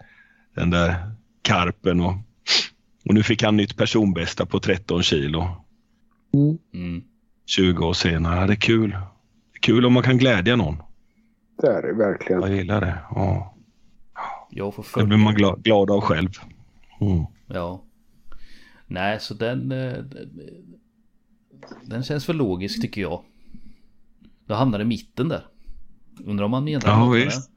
[0.54, 1.12] Den där
[1.42, 2.14] karpen och,
[3.04, 5.46] och nu fick han nytt personbästa på 13 kilo.
[6.34, 6.58] Mm.
[6.74, 7.02] Mm.
[7.46, 8.46] 20 år senare.
[8.46, 8.90] Det är kul.
[8.90, 10.76] Det är kul om man kan glädja någon.
[11.62, 12.40] Det är det verkligen.
[12.42, 12.98] Jag gillar det.
[13.10, 13.54] Ja.
[14.50, 16.30] Jag får Det blir man glad, glad av själv.
[17.00, 17.24] Mm.
[17.46, 17.82] Ja.
[18.86, 19.72] Nej, så den...
[19.72, 20.04] eh,
[21.82, 23.22] Den känns för logisk tycker jag.
[24.46, 25.46] Då hamnar det i mitten där.
[26.24, 27.50] Undrar om man menar Ja, något visst.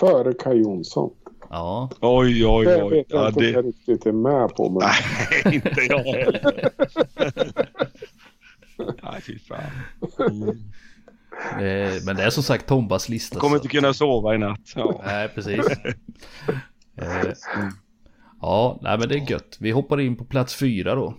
[0.00, 1.10] Före Kaj Jonsson.
[1.50, 2.90] Ja, Oj, oj, Det oj.
[2.96, 4.70] vet jag Ja, inte om jag riktigt är med på.
[4.70, 4.82] Men
[5.44, 6.68] Nej, inte jag heller.
[9.02, 9.60] Nej, fy fan.
[10.30, 10.48] Mm.
[11.38, 13.34] eh, men det är som sagt Tombas lista.
[13.34, 14.72] Jag kommer inte kunna sova i natt.
[14.76, 15.00] Ja.
[15.06, 15.66] Nej, precis.
[16.96, 17.32] Eh,
[18.40, 19.56] Ja, nej men det är gött.
[19.60, 21.14] Vi hoppar in på plats fyra då.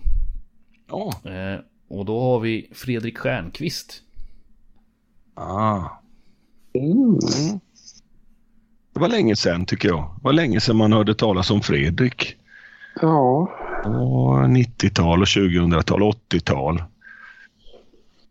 [0.88, 1.30] Ja.
[1.30, 4.02] Eh, och då har vi Fredrik Stjernqvist.
[5.34, 5.80] Ah.
[6.74, 7.18] Mm.
[8.94, 9.98] Det var länge sedan tycker jag.
[10.16, 12.36] Det var länge sedan man hörde talas om Fredrik.
[13.00, 13.48] Ja,
[13.84, 16.82] Det var 90-tal och 2000-tal, 80-tal.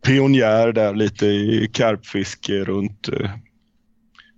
[0.06, 3.30] Pionjär där lite i karpfiske runt eh,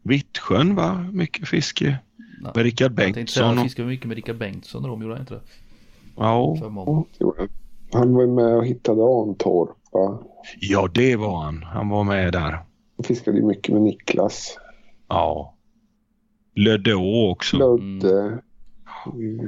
[0.03, 1.09] Vittsjön va?
[1.13, 1.97] Mycket fiske.
[2.43, 3.43] Ja, Med Rickard Jag tänkte Bengtsson.
[3.43, 5.41] han Och, fiskade mycket med Rickard Bengtsson och de gjorde han inte det?
[6.15, 6.57] ja.
[7.93, 9.01] Han var med och hittade
[9.99, 10.27] Antorpa.
[10.59, 11.63] ja, det var han.
[11.63, 12.51] Han var med där.
[12.51, 14.57] Han fiskade ju mycket med Niklas.
[15.09, 15.55] Ja.
[16.55, 17.57] Löddeå också.
[17.57, 18.39] Lödde.
[19.13, 19.39] Mm.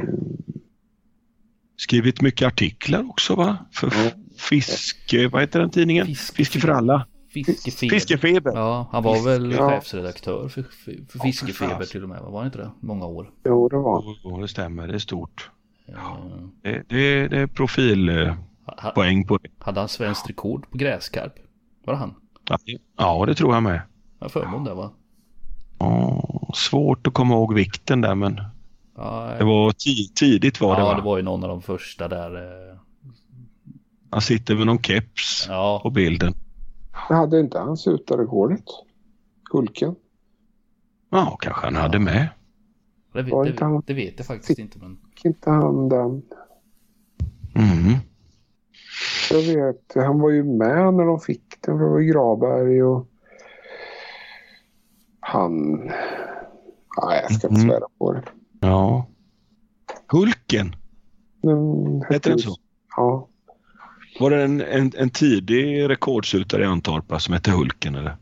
[1.78, 3.58] Skrivit mycket artiklar också va?
[3.72, 4.12] För Ja.
[4.38, 6.06] fiske, vad heter den tidningen?
[6.08, 7.08] Fiske- Fiske för alla.
[7.34, 7.90] Fiskefeber.
[7.96, 8.52] Fiskefeber.
[8.56, 9.70] Ja, han var väl Ja.
[9.70, 12.22] chefsredaktör för, för, Ja, Fiskefeber till och med.
[12.22, 12.72] Var han inte det?
[12.80, 13.30] Många år.
[13.46, 14.16] Jo, det var han.
[14.24, 14.88] Ja, det stämmer.
[14.88, 15.50] Det är stort.
[15.88, 15.94] Eh,
[16.62, 18.38] Det, det, det är profilpoäng
[18.78, 18.92] ha-
[19.26, 19.50] på det.
[19.60, 21.34] hade han svenskt rekord på gräskarp?
[21.86, 22.16] Var det han?
[22.98, 23.82] Ja, det tror jag med.
[24.20, 24.92] Jag förmån där va?
[25.80, 28.42] Ja, svårt att komma ihåg vikten där men
[28.96, 30.96] Ja, det var ti- tidigt var det ja, va?
[30.96, 32.36] det var ju någon av de första där.
[32.72, 32.78] eh,
[34.10, 36.34] Han sitter med någon keps på Ja, bilden.
[37.10, 37.78] Men hade inte han
[38.18, 38.64] rekordet?
[39.52, 39.96] Hulken?
[41.10, 42.28] Ja, kanske han hade med.
[43.14, 44.98] det, det, han- det vet jag faktiskt inte men.
[45.16, 46.22] Fick inte han den?
[47.56, 47.98] Mm.
[49.32, 51.78] Jag vet, han var ju med när de fick den.
[51.78, 53.08] Det var Graberg och
[55.20, 55.72] han...
[57.02, 57.70] Nej, jag ska inte Mm.
[57.70, 58.24] svära på det.
[58.60, 59.08] Ja.
[60.12, 60.76] Hulken,
[61.44, 62.56] Men, heter den så?
[62.98, 63.28] Ja.
[64.20, 68.18] Var det en, en, en tidig rekordskjutare i Antorpa som hette Hulken eller?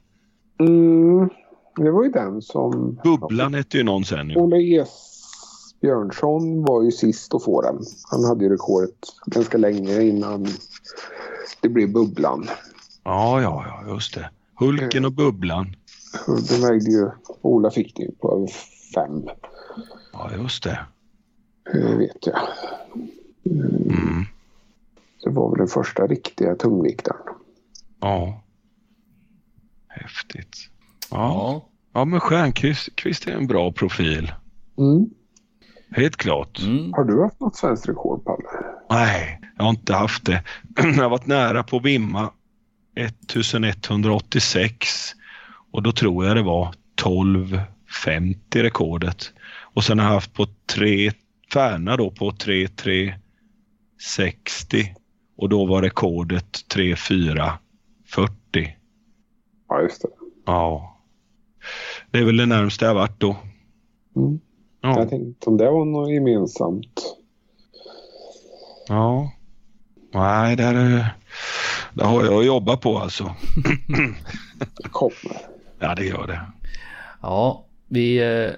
[0.59, 1.29] Mm,
[1.75, 2.99] det var ju den som...
[3.03, 4.35] Bubblan hette ju någon sen ju.
[4.35, 7.79] Ola Esbjörnsson var ju sist att få den.
[8.11, 8.95] Han hade ju rekordet
[9.25, 10.47] ganska länge innan
[11.61, 12.47] det blev Bubblan.
[13.03, 14.29] Ja, ja, ja, just det.
[14.55, 15.75] Hulken och Bubblan.
[16.49, 17.09] Den vägde ju...
[17.41, 18.47] Ola fick det ju på över
[18.95, 19.23] fem.
[20.13, 20.79] Ja, just det.
[21.73, 22.39] Det vet jag.
[23.45, 24.25] Mm.
[25.23, 27.21] Det var väl den första riktiga tungviktaren.
[27.99, 28.43] Ja.
[29.87, 30.57] Häftigt.
[31.11, 31.65] Ja, Ja.
[31.93, 34.31] ja men Stjernqvist Kvist är en bra profil.
[34.77, 35.09] Mm.
[35.91, 36.59] Helt klart.
[36.65, 36.93] Mm.
[36.93, 38.43] Har du haft något svenskt rekord, Palle?
[38.89, 40.43] Nej, jag har inte haft det.
[40.75, 42.31] Jag har varit nära på att vimma
[42.95, 44.87] 1186
[45.71, 49.31] och då tror jag det var 1250 rekordet.
[49.73, 51.11] Och sen har jag haft på tre
[51.53, 53.17] Färna då på 3360
[55.37, 58.77] och då var rekordet 3440.
[59.69, 60.07] Ja, just det.
[60.45, 60.97] Ja.
[62.11, 63.35] Det är väl det närmsta jag varit då.
[64.15, 64.39] Mm.
[64.81, 64.99] Ja.
[64.99, 67.17] Jag tänkte om det var något gemensamt.
[68.87, 69.31] Ja.
[70.13, 71.15] Nej, där, är-
[71.93, 73.35] där har jag att jobba på alltså.
[74.77, 75.37] Det kommer.
[75.79, 76.41] Ja, det gör det.
[77.21, 78.51] Ja, vi, eh,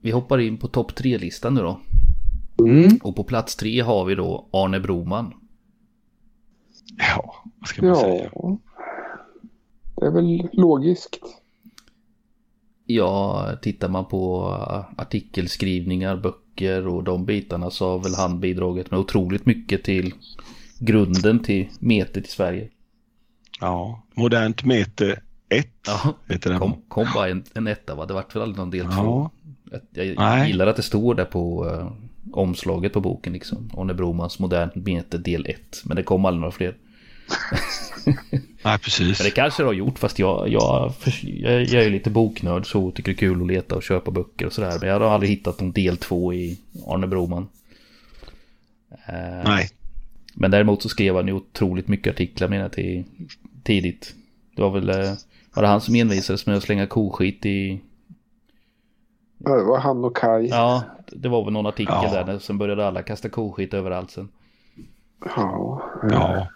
[0.00, 1.80] vi hoppar in på topp tre-listan nu då.
[2.58, 2.96] Mm.
[3.02, 5.34] Och på plats tre har vi då Arne Broman.
[6.98, 8.30] Ja, vad ska man säga?
[8.34, 8.58] Ja.
[9.96, 11.18] Det är väl logiskt.
[12.86, 14.46] Ja, tittar man på
[14.96, 16.41] artikelskrivningar, böcker
[16.88, 20.14] och de bitarna så har väl han bidragit med otroligt mycket till
[20.78, 22.68] grunden till metet i Sverige.
[23.60, 26.58] Ja, modernt mete 1 Ja, heter den.
[26.58, 28.06] kom, kom bara en, en etta va?
[28.06, 28.90] Det vart väl aldrig någon del två.
[28.92, 29.30] Ja.
[29.94, 30.46] Jag, jag Nej.
[30.48, 31.92] gillar att det står där på eh,
[32.32, 33.70] omslaget på boken liksom.
[33.76, 35.82] Arne Bromans modernt mete del 1.
[35.84, 36.76] Men det kom aldrig några fler.
[38.64, 39.18] Nej, precis.
[39.18, 42.90] Men det kanske det har gjort fast jag, jag, jag, jag är lite boknörd så
[42.90, 44.78] tycker det är kul att leta och köpa böcker och sådär.
[44.80, 47.48] Men jag har aldrig hittat någon del 2 i Arne Broman.
[49.08, 49.68] Eh, Nej,
[50.34, 53.04] Men däremot så skrev han ju otroligt mycket artiklar menar jag till
[53.62, 54.14] tidigt.
[54.56, 55.12] Det var väl eh,
[55.54, 57.80] var det han som envisades med att slänga koskit i...
[59.38, 60.48] Ja, det var han och Kai.
[60.48, 60.82] Ja,
[61.12, 62.24] det var väl någon artikel Ja.
[62.24, 62.38] där.
[62.38, 64.28] Sen började alla kasta koskit överallt sen.
[65.36, 65.82] Ja.
[66.10, 66.46] ja.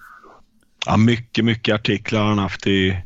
[0.86, 2.96] Ja mycket, mycket artiklar har han haft i,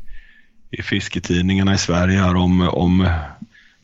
[0.71, 3.07] i fisketidningarna i Sverige här om, om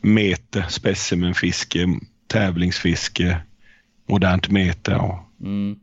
[0.00, 3.40] mete, specimenfiske, tävlingsfiske,
[4.06, 4.90] modernt mete.
[4.90, 5.26] Ja.
[5.40, 5.78] Mm.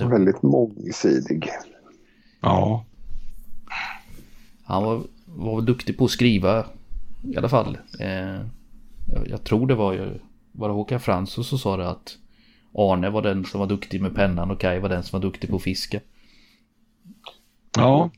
[0.00, 1.48] Väldigt mångsidig.
[2.40, 2.84] ja.
[4.64, 6.66] Han var, var duktig på att skriva
[7.22, 7.78] i alla fall.
[8.00, 8.40] Eh,
[9.12, 10.18] jag, jag tror det var ju,
[10.52, 12.18] var det Håkan Fransson som sa det att
[12.74, 15.50] Arne var den som var duktig med pennan och Kai var den som var duktig
[15.50, 16.00] på att fiska.
[17.76, 18.10] Ja.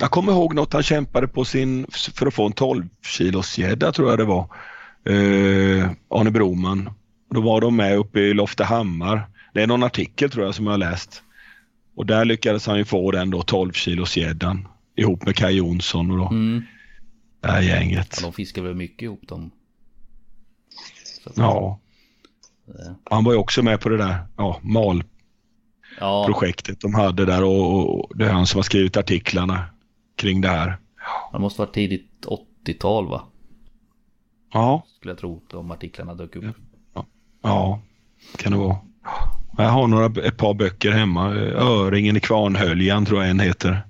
[0.00, 3.92] Jag kommer ihåg något han kämpade på sin, för att få en 12 kilos gädda
[3.92, 4.48] tror jag det var.
[5.04, 6.90] Eh, Arne Broman.
[7.30, 9.22] Då var de med uppe i Loftahammar.
[9.54, 11.22] Det är någon artikel tror jag som jag har läst.
[11.94, 16.10] Och där lyckades han ju få den då 12 kilos gäddan ihop med Kaj Jonsson
[16.10, 16.62] och då Mm.
[17.40, 18.18] det här gänget.
[18.20, 19.40] Ja, de fiskar väl mycket ihop att-
[21.36, 21.80] Ja,
[22.68, 25.17] eh, han var ju också med på det där ja, malprojektet
[26.00, 26.42] Ja,
[26.80, 29.64] de hade där och, och det är han som har skrivit artiklarna
[30.16, 30.76] kring det här.
[31.32, 32.26] det måste vara tidigt
[32.66, 33.22] 80-tal va?
[34.52, 36.44] Ja, Skulle jag tro, de artiklarna dök upp.
[37.42, 37.80] ja,
[38.36, 38.76] kan det vara.
[39.56, 41.30] Jag har några, ett par böcker hemma.
[41.34, 43.80] Öringen i Kvarnhöljan tror jag en heter.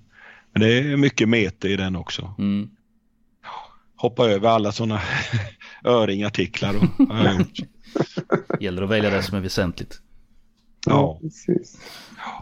[0.52, 2.34] Men det är mycket mete i den också.
[2.38, 2.70] Mm.
[3.96, 5.00] Hoppa över alla sådana
[5.84, 6.74] öringartiklar.
[6.76, 7.00] Och.
[8.60, 10.00] Gäller att välja det som är väsentligt.
[10.86, 11.18] Ja.
[11.22, 11.80] precis.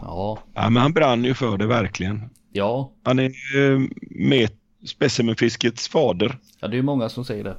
[0.01, 2.29] Ja, ja, men han brann ju för det verkligen.
[2.51, 4.49] ja, Han är eh, med
[4.85, 6.37] specimenfiskets fader.
[6.59, 7.57] ja det är ju många som säger det.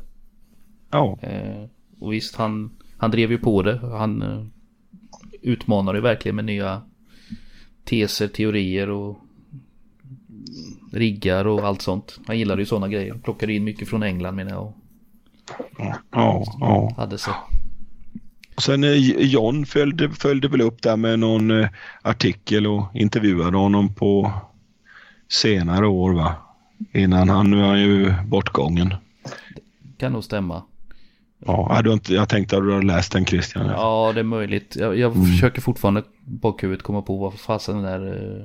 [0.90, 1.64] Ja, Eh,
[2.00, 3.78] och visst, han, han drev ju på det.
[3.78, 4.44] Han eh,
[5.42, 6.82] utmanade ju verkligen med nya
[7.84, 9.18] teser, teorier och
[10.92, 12.20] riggar och allt sånt.
[12.26, 13.14] Han gillade ju sådana grejer.
[13.14, 14.62] Plockade in mycket från England menar jag.
[14.66, 14.74] Och
[16.10, 16.94] ja, ja.
[16.96, 17.34] hade sig.
[18.58, 21.68] Och sen eh, John följde, följde väl upp där med någon eh,
[22.02, 24.32] artikel och intervjuade honom på
[25.28, 26.34] senare år va?
[26.92, 28.94] Innan han, nu är han ju bortgången.
[29.98, 30.62] Kan nog stämma.
[31.38, 33.66] Ja, jag, inte, jag tänkte att du har läst den Christian.
[33.66, 34.76] Ja, det är möjligt.
[34.76, 38.44] Jag, jag försöker fortfarande bakhuvudet komma på vad fasen den där uh,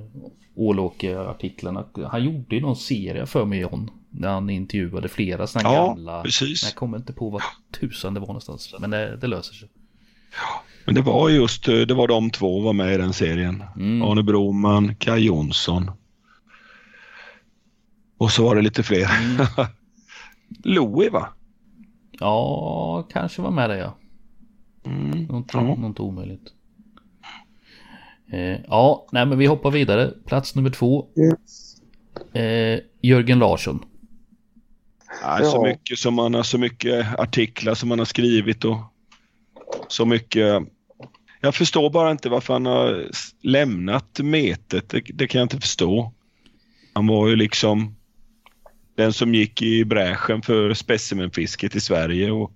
[0.55, 1.85] Ålåke-artiklarna.
[2.11, 3.91] Han gjorde ju någon serie för mig John.
[4.09, 6.13] När han intervjuade flera sådana Ja, gamla.
[6.13, 6.63] Men precis.
[6.63, 7.41] jag kommer inte på vad
[7.79, 8.75] tusan det var någonstans.
[8.79, 9.69] Men det, det löser sig.
[10.85, 13.63] Men det var just, eh, det var de två var med i den serien.
[13.75, 14.01] Mm.
[14.01, 15.91] Arne Broman, Kaj Jonsson.
[18.17, 19.07] Och så var det lite fler.
[19.23, 19.45] Mm.
[20.63, 21.27] Louis va?
[22.19, 23.97] Ja, kanske var med det ja.
[24.85, 25.23] Mm.
[25.23, 25.61] Något, Ja.
[25.61, 26.53] något omöjligt.
[28.31, 30.11] Eh, ja, nej men vi hoppar vidare.
[30.25, 31.07] Plats nummer två.
[31.17, 31.75] Yes.
[32.33, 33.85] Eh, Jörgen Larsson.
[35.23, 38.77] Nej, så mycket som man har, så mycket artiklar som man har skrivit och
[39.87, 40.63] så mycket.
[41.41, 43.05] Jag förstår bara inte varför han har
[43.41, 44.89] lämnat metet.
[44.89, 46.13] Det, det kan jag inte förstå.
[46.93, 47.95] Han var ju liksom
[48.95, 52.51] den som gick i bräschen för specimenfisket i Sverige och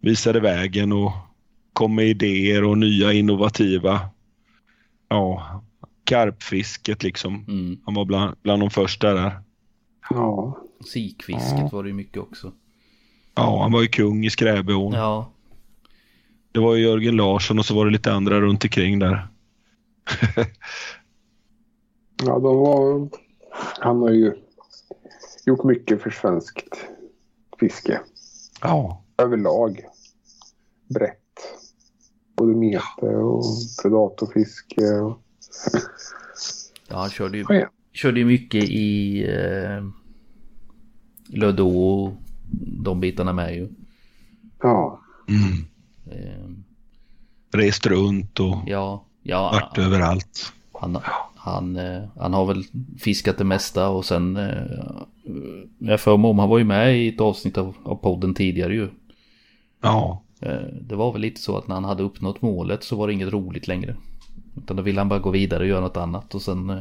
[0.00, 1.12] visade vägen och
[1.72, 4.00] kom med idéer och nya innovativa
[5.08, 5.62] ja,
[6.04, 7.44] karpfisket liksom.
[7.48, 7.80] Mm.
[7.84, 9.32] Han var bland, bland de första där.
[10.10, 10.58] Ja.
[10.86, 11.68] Sikfisket Ja.
[11.72, 12.52] var det ju mycket också.
[13.34, 14.92] Ja, han var ju kung i Skräbeån.
[14.92, 15.31] Ja,
[16.52, 19.28] Det var ju Jörgen Larsson och så var det lite andra runt omkring där.
[22.24, 23.08] ja, de var...
[23.80, 24.32] Han har ju
[25.46, 26.86] gjort mycket för svenskt
[27.60, 28.00] fiske
[28.60, 29.04] Ja.
[29.18, 29.80] överlag.
[30.94, 31.18] Brett.
[32.36, 33.44] Både mete och
[33.82, 34.84] predatorfiske.
[34.90, 35.18] Och...
[36.88, 37.68] ja han körde ju, Ja.
[37.92, 39.84] körde ju mycket i eh,
[41.28, 42.12] Lödå och
[42.82, 43.68] de bitarna med ju.
[44.62, 45.00] Ja.
[45.28, 45.64] Mm.
[46.12, 46.50] Eh,
[47.54, 50.52] Rest runt och ja, ja varit överallt.
[50.72, 50.98] han,
[51.36, 52.64] han, eh, han har väl
[52.98, 54.92] fiskat det mesta och sen eh,
[55.78, 58.74] jag för mig om han var ju med i ett avsnitt av, av podden tidigare
[58.74, 58.88] ju.
[59.82, 60.22] Ja.
[60.40, 63.12] Eh, Det var väl lite så att när han hade uppnått målet så var det
[63.12, 63.96] inget roligt längre.
[64.56, 66.72] Utan då ville han bara gå vidare och göra något annat och sen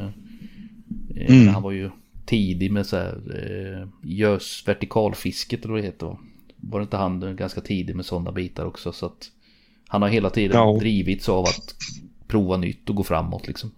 [1.30, 1.48] Mm.
[1.48, 1.90] Han var ju
[2.26, 6.18] tidig med så här gös vertikalfisket eller vad det heter va?
[6.61, 9.31] Var inte han ganska tidig med sådana bitar också så att
[9.88, 10.77] Han har hela tiden Ja.
[10.80, 11.75] drivits av att
[12.27, 13.72] prova nytt och gå framåt liksom.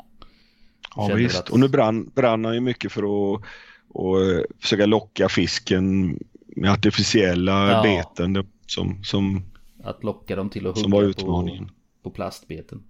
[0.96, 1.40] Ja, Känner visst.
[1.40, 3.04] att- Och nu brann, brann han ju mycket för
[3.36, 3.42] att
[3.90, 7.82] och, eh, försöka locka fisken med artificiella Ja.
[7.84, 9.44] beten som, som,
[9.84, 11.66] Att locka dem till att som var hugga utmaningen.
[11.66, 11.72] på,
[12.04, 12.84] på plastbeten.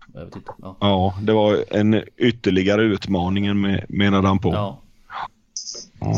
[0.62, 0.78] Ja.
[0.80, 4.50] Ja, det var en ytterligare utmaningen med, menade han på.
[4.54, 4.82] ja.
[6.00, 6.16] Ja.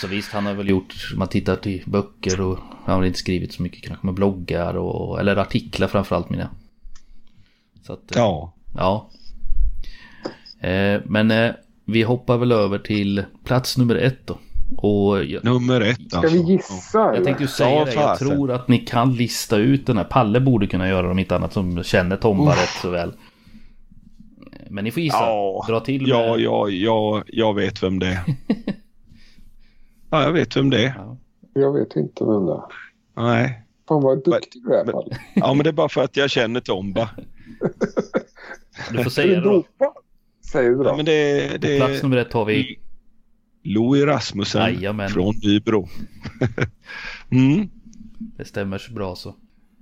[0.00, 3.52] Så visst, han har väl gjort, man tittar till böcker och han har inte skrivit
[3.52, 6.50] så mycket kanske med bloggar och, eller artiklar framförallt menar jag.
[7.86, 8.54] Så att, eh, ja.
[8.74, 9.10] ja.
[10.68, 11.52] Eh, men eh,
[11.84, 14.38] vi hoppar väl över till plats nummer ett då.
[14.76, 16.36] Och jag, Nummer ett Ska alltså.
[16.36, 16.98] vi gissa?
[16.98, 17.24] jag eller?
[17.24, 20.04] tänkte ju säga Ja, det, jag tror att ni kan lista ut den här.
[20.04, 23.12] Palle borde kunna göra det om inte annat som känner Tomba rätt så väl.
[24.70, 25.16] Men ni får gissa.
[25.16, 26.10] Ja, Dra till med...
[26.10, 28.20] ja, ja, ja, jag vet vem det är.
[30.12, 30.94] ja, jag vet vem det är.
[30.96, 31.16] Ja.
[31.54, 32.62] Jag vet inte vem det är.
[33.16, 33.62] Nej.
[33.88, 34.94] Fan vad duktig du är Men-.
[35.34, 37.10] Ja, men det är bara för att jag känner Tomba.
[38.90, 39.50] Du får säga du det då.
[39.52, 39.88] dopad?
[40.52, 40.96] Säg det Ja, då.
[40.96, 42.78] men det, det Plats nummer ett har vi
[43.62, 45.08] Louis Rasmussen Jajamän.
[45.10, 45.88] från Nybro.
[47.30, 47.68] mm.
[48.18, 49.28] Det stämmer så bra så.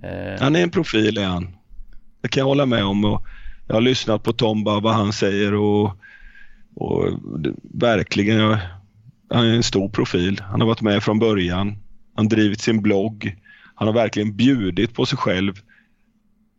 [0.03, 1.47] Eh, Han är en profil är han.
[2.21, 3.05] Det kan jag hålla med om.
[3.05, 3.21] Och
[3.67, 5.91] jag har lyssnat på Tomba, vad han säger och,
[6.75, 8.57] och det, verkligen, jag,
[9.31, 10.41] han är en stor profil.
[10.49, 11.67] Han har varit med från början.
[12.15, 13.35] Han har drivit sin blogg.
[13.75, 15.53] Han har verkligen bjudit på sig själv.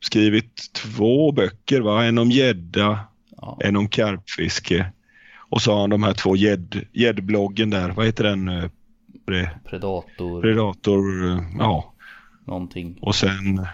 [0.01, 2.05] Skrivit två böcker, va?
[2.05, 2.99] en om gädda,
[3.37, 4.87] ja, en om karpfiske.
[5.39, 7.91] Och så har han de här två gädd- gäddbloggen där.
[7.91, 8.49] Vad heter den?
[8.49, 8.65] eh,
[9.27, 11.95] Pre- Predator, Predator, eh, ja.
[12.47, 12.99] någonting.
[13.01, 13.67] Och sen,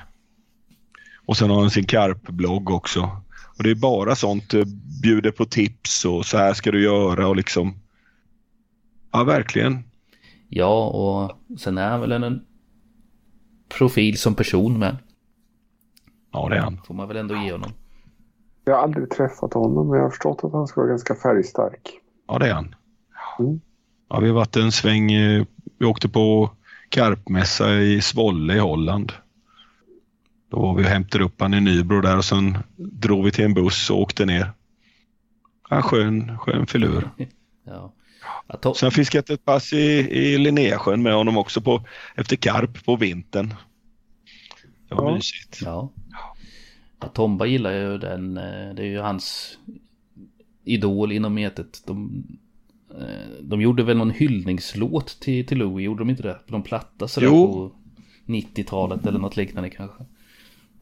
[1.26, 3.10] och sen har han sin karpblogg också.
[3.56, 4.64] Och det är bara sånt, eh,
[5.02, 7.74] bjuder på tips och så här ska du göra och liksom.
[9.12, 9.84] Ja, verkligen.
[10.48, 12.44] Ja, och sen är han väl en, en
[13.78, 14.96] profil som person med.
[16.32, 16.80] Ja, det är han.
[16.86, 17.70] Får man väl ändå ge honom.
[18.64, 21.90] Jag har aldrig träffat honom men jag har förstått att han ska vara ganska färgstark.
[22.28, 22.74] Ja, det är han.
[23.38, 23.60] Mm.
[24.08, 25.12] Ja, vi har varit en sväng.
[25.12, 25.44] eh,
[25.78, 26.50] Vi åkte på
[26.88, 29.12] karpmässa i Svolle i Holland.
[30.50, 33.44] Då var vi och hämtade upp han i Nybro där och sen drog vi till
[33.44, 34.52] en buss och åkte ner.
[35.70, 37.10] Ja, skön, skön filur.
[37.64, 37.92] Ja.
[38.48, 39.78] Ja, to- Sen fiskat ett pass i,
[40.10, 41.84] i Linnéasjön med honom också på,
[42.16, 43.54] efter karp på vintern.
[44.88, 45.14] Det var Ja.
[45.14, 45.60] mysigt.
[45.64, 45.92] ja.
[47.00, 47.08] ja.
[47.08, 48.36] Tomba gillar ju den.
[48.36, 49.58] eh, Det är ju hans
[50.64, 51.82] idol inom metet.
[51.86, 52.24] De,
[53.00, 56.38] eh, de gjorde väl någon hyllningslåt till, till Louis, gjorde de inte det?
[56.46, 57.52] På någon platta sådär Jo.
[57.52, 57.72] på
[58.32, 60.04] 90-talet eller något liknande kanske.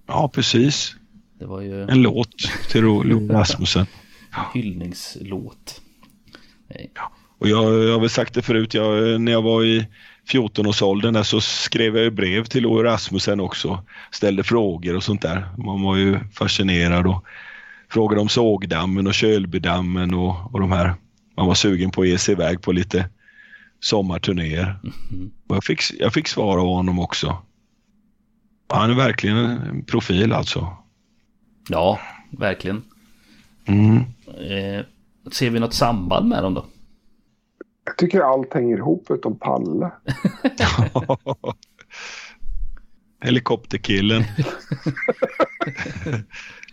[0.07, 0.97] Ja, precis.
[1.39, 2.37] Det var ju En låt
[2.71, 3.87] till Ro- Lo Rasmussen.
[4.33, 5.81] en hyllningslåt.
[6.69, 6.91] Nej.
[7.39, 9.87] Och jag, jag har väl sagt det förut, jag, när jag var i
[10.29, 13.85] 14-årsåldern där så skrev jag brev till Lo Rasmussen också.
[14.11, 15.49] Ställde frågor och sånt där.
[15.59, 17.25] Man var ju fascinerad och
[17.89, 20.95] frågade om Sågdammen och Kölbydammen och, och de här.
[21.37, 23.09] Man var sugen på att ge sig iväg på lite
[23.81, 24.79] sommarturnéer.
[25.49, 27.39] Och jag, fick, jag fick svar av honom också.
[28.69, 30.77] Han är verkligen en profil alltså.
[31.69, 31.99] Ja,
[32.31, 32.83] verkligen.
[33.65, 33.97] Mm.
[34.27, 34.85] Eh,
[35.33, 36.65] ser vi något samband med dem då?
[37.87, 39.91] Jag tycker allt hänger ihop utom Palle.
[43.21, 44.23] Helikopterkillen.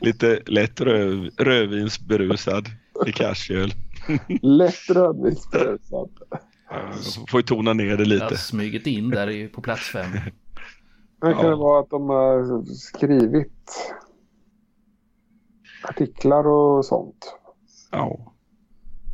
[0.01, 2.67] Lite lätt röv, rödvinsberusad
[3.07, 3.71] i karsöl.
[4.41, 6.09] Lätt rödvinsberusad.
[7.29, 8.37] Får ju tona ner det Jag har lite.
[8.37, 10.11] smugit in där på plats fem.
[11.21, 11.49] Men kan Ja.
[11.49, 13.93] det vara att de har skrivit
[15.83, 17.35] artiklar och sånt?
[17.91, 18.33] Ja.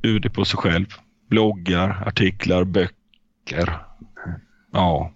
[0.01, 0.85] Bjuder på sig själv.
[1.29, 3.77] Bloggar, artiklar, böcker.
[4.71, 5.13] Ja.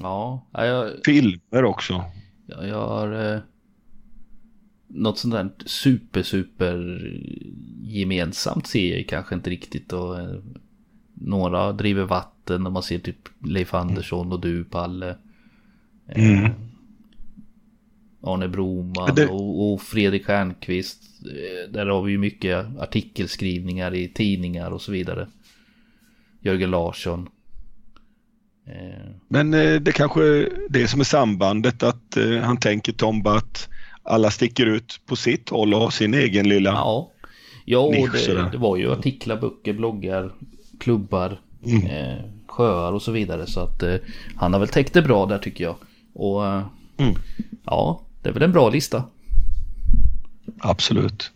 [0.00, 2.04] Ja, ja, jag, Filmer också.
[2.46, 3.40] jag, jag har eh,
[4.88, 6.76] något sånt där super, super
[7.82, 9.92] gemensamt ser jag kanske inte riktigt.
[9.92, 10.36] Och, eh,
[11.14, 15.16] några driver vatten och man ser typ Leif Andersson och du Palle.
[16.08, 16.52] Eh, Mm.
[18.22, 21.15] Arne Broman det- och, och Fredrik Stjernqvist.
[21.28, 25.28] Eh, Där har vi ju mycket artikelskrivningar i tidningar och så vidare.
[26.40, 27.28] Jörgen Larsson.
[28.66, 33.68] Eh, Men eh, det kanske är det som är sambandet att han tänker Tomba att
[34.02, 36.70] alla sticker ut på sitt håll och har sin egen lilla...
[36.70, 37.10] Ja,
[37.64, 40.32] ja och det, det var ju artiklar, böcker, bloggar,
[40.80, 41.86] klubbar, Mm.
[41.86, 43.46] eh, sjöar och så vidare.
[43.46, 43.94] Så att eh,
[44.36, 45.76] han har väl täckt det bra där tycker jag.
[46.14, 46.62] Och eh,
[46.98, 47.14] Mm.
[47.64, 49.04] ja, det är väl en bra lista.
[50.58, 51.30] Absolut.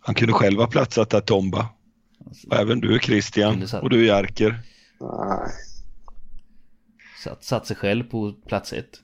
[0.00, 1.68] Han kunde själv ha platsat där Tomba.
[2.50, 4.62] Och även du Christian satt- och du Jerker.
[5.00, 5.50] Nej.
[7.24, 9.00] Satt, satt sig själv på plats ett.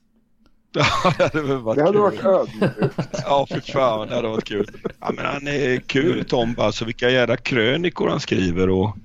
[0.72, 2.00] Det hade varit Det hade kul.
[2.00, 2.96] varit ödmjukt.
[3.24, 4.66] Ja, för fan, det hade varit kul.
[5.00, 8.96] Ja, men han är kul Tomba, alltså vilka jävla krönikor han skriver och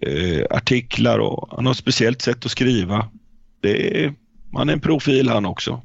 [0.00, 3.08] eh, artiklar och han har ett speciellt sätt att skriva.
[3.60, 4.14] Det är,
[4.52, 5.82] han är en profil han också.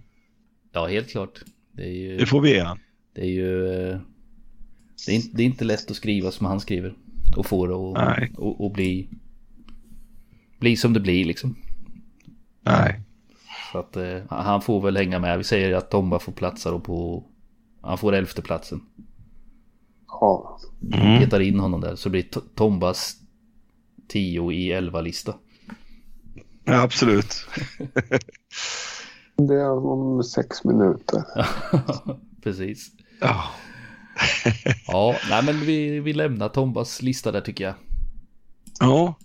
[0.72, 1.40] Ja, helt klart.
[1.72, 2.18] Det är ju...
[2.18, 2.80] Det får vi ge han.
[3.14, 3.68] Det är ju...
[3.68, 4.00] eh,
[5.06, 6.94] Det är, inte, det är inte lätt att skriva som han skriver.
[7.38, 9.10] Och få det att och, och bli...
[10.60, 11.56] Bli som det blir liksom.
[12.62, 13.02] Nej.
[13.72, 15.38] Så att eh, han får väl hänga med.
[15.38, 17.24] Vi säger att Tomba får platsa då på...
[17.82, 18.82] Han får elfte platsen.
[20.08, 20.60] Ja.
[20.94, 21.20] Mm.
[21.20, 22.26] Petar in honom där så blir
[22.56, 23.18] Tombas
[24.08, 25.36] 10 i 11 lista.
[26.64, 27.34] Ja, absolut.
[29.36, 31.24] Det är om sex minuter.
[32.44, 32.92] Precis.
[33.20, 33.44] Ja.
[34.88, 37.74] Ja, nej men vi, vi lämnar Tombas lista där tycker jag.
[38.80, 39.16] ja.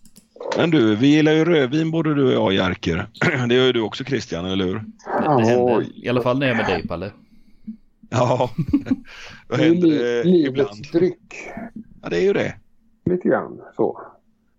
[0.56, 3.08] Men du, vi gillar ju rödvin både du och jag Jerker.
[3.48, 4.74] Det gör ju du också Christian, eller hur?
[4.74, 4.82] Det,
[5.42, 6.04] det händer.
[6.04, 7.12] I alla fall när jag är med dig Palle.
[8.10, 8.50] Ja.
[9.48, 10.86] Är händer det livets ibland?
[10.92, 11.34] dryck.
[12.02, 12.54] Ja, det är ju det.
[13.10, 14.00] Lite grann så.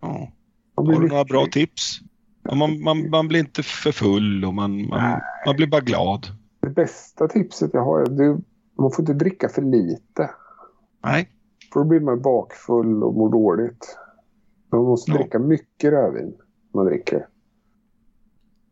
[0.00, 0.32] Ja.
[0.76, 2.00] Har du några bra tips?
[2.42, 6.26] Ja, man, man, man blir inte för full och man, man, man blir bara glad.
[6.60, 8.40] Det bästa tipset jag har är att
[8.78, 10.30] man får inte dricka för lite.
[11.04, 11.30] Nej,
[11.72, 13.96] För då blir man bakfull och mår dåligt.
[14.72, 15.18] Man måste Ja.
[15.18, 16.36] dricka mycket rödvin
[16.74, 17.28] man dricker.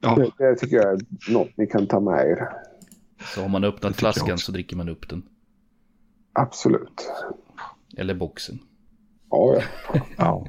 [0.00, 0.98] ja, Det, det tycker jag är
[1.32, 2.48] något ni kan ta med er.
[3.34, 5.22] Så har man öppnat flaskan så dricker man upp den.
[6.32, 7.10] Absolut.
[7.96, 8.58] Eller boxen.
[9.30, 9.60] Ja,
[9.94, 10.00] ja.
[10.16, 10.46] ja.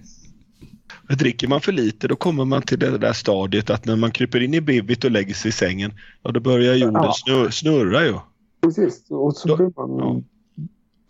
[1.07, 4.11] Men dricker man för lite då kommer man till det där stadiet att när man
[4.11, 7.13] kryper in i bibbit och lägger sig i sängen, ja då börjar jorden Ja.
[7.25, 8.13] snurra, snurra ju.
[8.61, 9.05] Precis.
[9.09, 10.21] Och så, Då- man, ja.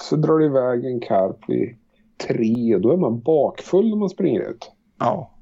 [0.03, 1.75] så drar det iväg en karp i
[2.27, 4.71] tre och då är man bakfull när man springer ut.
[4.99, 5.33] Ja,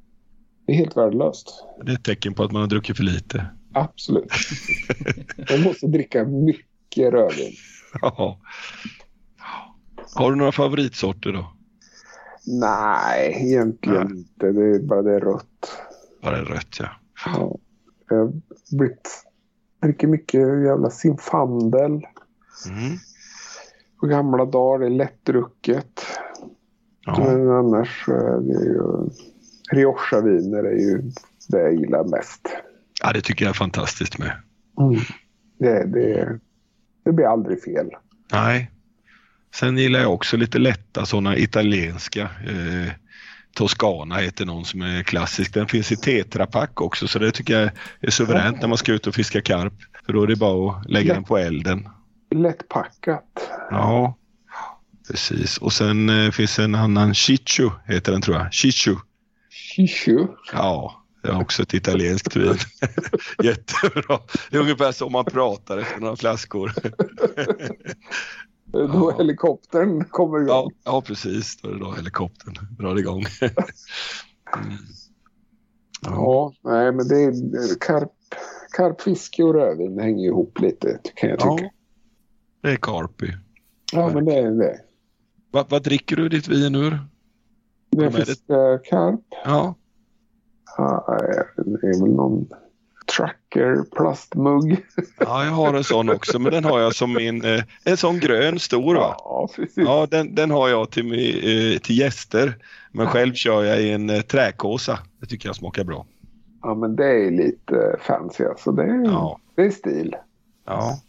[0.67, 1.63] Det är helt värdelöst.
[1.85, 3.45] det är ett tecken på att man har druckit för lite.
[3.73, 4.31] Absolut.
[5.51, 7.53] Man måste dricka mycket rödvin.
[8.01, 8.39] Ja.
[10.15, 11.54] Har du några favoritsorter då?
[12.47, 14.17] Nej, egentligen Nej.
[14.17, 14.51] inte.
[14.51, 15.81] Det är bara det är rött.
[16.21, 16.87] Bara rött ja.
[17.25, 17.57] Ja.
[18.09, 18.31] Jag har
[18.71, 19.23] blivit,
[19.81, 21.91] dricker mycket jävla simfandel.
[21.91, 22.97] Mm.
[23.99, 24.79] På gamla dagar.
[24.79, 26.01] Det är lättdrucket.
[27.05, 27.19] Ja.
[27.19, 29.09] Men annars eh, det är ju
[29.71, 31.11] Rioja-viner är ju
[31.47, 32.47] det jag gillar mest.
[33.03, 34.31] ja, det tycker jag är fantastiskt med.
[35.59, 36.39] Det, det,
[37.03, 37.89] det blir aldrig fel.
[38.31, 38.71] Nej.
[39.59, 42.21] Sen gillar jag också lite lätta sådana italienska.
[42.21, 42.91] Eh,
[43.55, 45.53] Toscana heter någon som är klassisk.
[45.53, 47.69] Den finns i tetrapack också så det tycker jag
[48.01, 49.73] är suveränt när man ska ut och fiska karp.
[50.05, 51.13] För då är det bara att lägga Ja.
[51.13, 51.89] den på elden.
[52.35, 53.49] Lättpackat.
[53.71, 54.17] Ja,
[55.07, 55.57] precis.
[55.57, 58.53] Och sen eh, finns en annan Chichu heter den tror jag.
[58.53, 58.95] Chichu.
[59.75, 60.27] Shishu.
[60.53, 62.57] Ja, det är också ett italienskt vin.
[63.43, 64.19] Jättebra.
[64.49, 66.73] Det är ungefär som man pratar efter några flaskor.
[68.65, 69.15] Då Ja.
[69.17, 70.47] helikoptern kommer igång.
[70.47, 71.57] Ja, ja precis.
[71.61, 73.23] Då är det då helikoptern drar igång.
[74.57, 74.77] Mm.
[76.01, 78.11] Ja, nej men det är karp,
[78.77, 81.49] karpfiske och rödvin hänger ihop lite kan jag tycka.
[81.63, 81.69] Ja,
[82.61, 83.33] det är Carpi.
[83.93, 84.79] Ja, men det är det.
[85.51, 86.99] Vad, vad dricker du ditt vin ur?
[87.89, 88.25] Det är det?
[88.25, 89.21] fiskar karp.
[89.45, 89.75] Ja,
[90.77, 91.17] Ja,
[91.57, 92.47] det är väl någon
[93.17, 94.85] trucker plastmugg.
[95.19, 98.19] ja jag har en sån också, men den har jag som min, eh, en sån
[98.19, 99.15] grön stor va?
[99.17, 99.77] Ja, precis.
[99.77, 102.57] Ja, den, den har jag till, eh, till gäster.
[102.91, 104.99] Men själv kör jag i en eh, träkåsa.
[105.19, 106.05] Det tycker jag smakar bra.
[106.61, 108.71] Ja, men det är lite fancy alltså.
[108.71, 110.15] Det är, Ja, det är stil.
[110.65, 110.99] ja.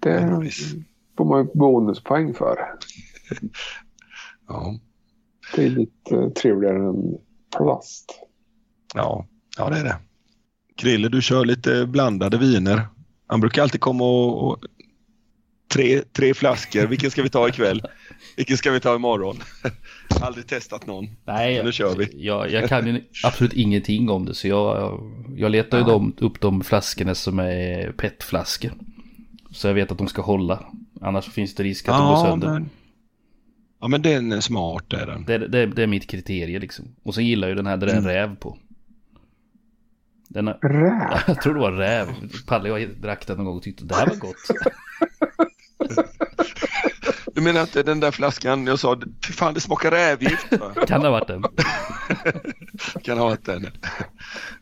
[0.00, 0.74] Det visst.
[1.16, 2.58] får man ju bonuspoäng för.
[4.48, 4.74] ja.
[5.56, 7.18] Det är lite trevligare än
[7.56, 8.20] plast.
[8.94, 9.26] Ja,
[9.56, 9.96] ja det är det.
[10.78, 12.82] Krille, du kör lite blandade viner.
[13.26, 14.48] Han brukar alltid komma och...
[14.48, 14.58] och
[15.72, 16.86] tre, tre flaskor.
[16.86, 17.82] Vilken ska vi ta ikväll?
[18.36, 19.36] Vilken ska vi ta imorgon?
[20.20, 21.06] Aldrig testat någon.
[21.24, 22.08] Nej, Nu kör vi.
[22.26, 25.00] Jag, jag kan ju absolut ingenting om det så jag,
[25.36, 25.88] jag letar ju Ja.
[25.90, 28.72] dem, upp de flaskorna som är petflaskor.
[29.50, 30.64] Så jag vet att de ska hålla.
[31.00, 32.48] Annars finns det risk att de går sönder.
[32.48, 32.70] men...
[33.80, 35.24] Ja, men den är smart är den.
[35.24, 36.84] Det, det, det är mitt kriterie liksom.
[37.02, 38.58] Och så gillar jag ju den här där det är en räv på.
[40.38, 41.22] Den har, Räv?
[41.26, 42.06] jag tror det var räv.
[42.46, 44.36] Palle jag drack den någon gång och tyckte det här var gott.
[47.34, 50.52] Du menar inte den där flaskan jag sa, fy fan det smakar rävgift?
[50.60, 50.74] va?
[50.86, 51.44] Kan det ha varit den?
[53.02, 53.66] kan ha varit den.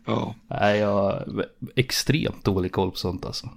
[0.06, 1.46] Ja, Nej, jag har
[1.76, 3.50] extremt dålig koll på sånt alltså.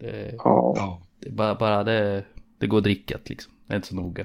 [0.00, 1.02] Det, Ja.
[1.20, 2.24] det, är bara, bara det,
[2.60, 3.52] det går drickat liksom.
[3.66, 4.24] Det är inte så noga.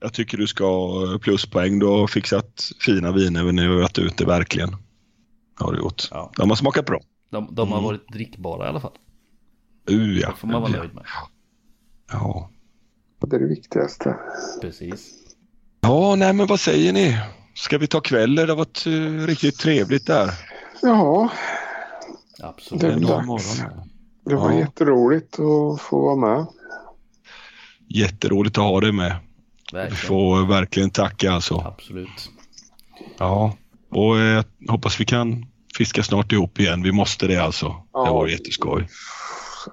[0.00, 1.78] Jag tycker du ska ha pluspoäng.
[1.78, 4.76] Du har fixat fina viner när vi har varit ute verkligen.
[5.58, 6.08] Har du gjort.
[6.10, 6.30] Ja.
[6.36, 7.00] De har smakat bra.
[7.30, 7.84] De, de har Mm.
[7.84, 8.92] varit drickbara i alla fall.
[9.90, 10.28] Uh, ja.
[10.30, 10.78] Det får man vara ja.
[10.78, 11.04] nöjd med.
[12.12, 12.50] Ja.
[13.26, 14.16] Det är det viktigaste.
[14.60, 15.10] Precis.
[15.80, 17.18] ja, nej men vad säger ni?
[17.54, 18.46] Ska vi ta kvällen?
[18.46, 20.30] Det har varit uh, riktigt trevligt där.
[20.82, 21.30] Ja,
[22.42, 22.80] Absolut.
[22.80, 23.26] Det är dags.
[23.26, 23.84] morgon.
[24.24, 24.58] det var Ja.
[24.58, 26.46] jätteroligt att få vara med.
[27.88, 29.16] Jätteroligt att ha dig med.
[29.72, 29.96] Vi Verkligen.
[29.96, 31.54] får verkligen tacka alltså.
[31.66, 32.30] Absolut.
[33.18, 33.54] Ja.
[33.90, 35.46] Och eh, jag hoppas vi kan
[35.78, 36.82] fiska snart ihop igen.
[36.82, 37.66] Vi måste det alltså.
[37.68, 38.12] Det Ja.
[38.12, 38.88] vore jätteskoj.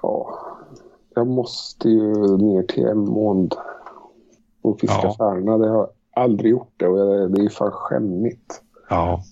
[0.01, 0.40] Ja,
[1.16, 3.50] jag måste ju ner till Emån
[4.61, 5.16] och fiska Ja.
[5.17, 5.58] färna.
[5.58, 8.61] Det har jag aldrig gjort det och det är fan skämmigt.
[8.90, 9.24] Ja.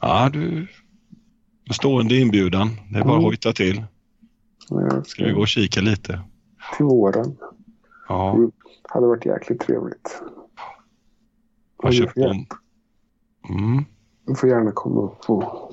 [0.00, 0.66] Ja, du.
[1.72, 2.68] Stående inbjudan.
[2.92, 3.24] Det är bara att Mm.
[3.24, 3.84] hojta till.
[5.06, 6.20] Ska vi gå och kika lite?
[6.76, 7.36] Till våren.
[8.08, 8.38] Ja.
[8.88, 10.22] hade varit jäkligt trevligt.
[11.82, 12.46] Har köpt en.
[13.48, 13.84] Mm.
[14.26, 15.72] Du får gärna komma upp och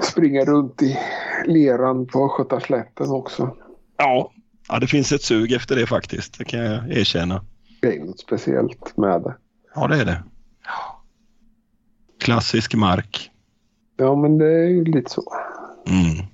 [0.00, 0.98] springa runt i
[1.46, 3.56] leran på Östgötaslätten också.
[3.96, 4.32] Ja.
[4.68, 6.38] ja, det finns ett sug efter det faktiskt.
[6.38, 7.44] Det kan jag erkänna.
[7.80, 9.36] Det är något speciellt med det.
[9.74, 10.22] Ja, det är det.
[12.20, 13.30] klassisk mark.
[13.96, 15.22] Ja, men det är ju lite så.
[15.86, 16.26] Mm.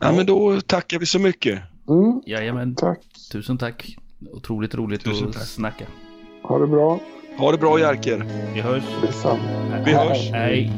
[0.00, 1.62] Ja, men då tackar vi så mycket.
[1.88, 2.74] Mm, Jajamän.
[2.74, 3.00] tack.
[3.32, 3.96] Tusen tack.
[4.32, 5.42] Otroligt roligt Tusen att tack.
[5.46, 5.84] snacka.
[6.42, 7.00] Ha det bra.
[7.38, 8.24] Ha det bra Jerker.
[8.54, 8.82] Vi hörs.
[9.84, 10.30] Vi hörs.
[10.32, 10.72] Hej.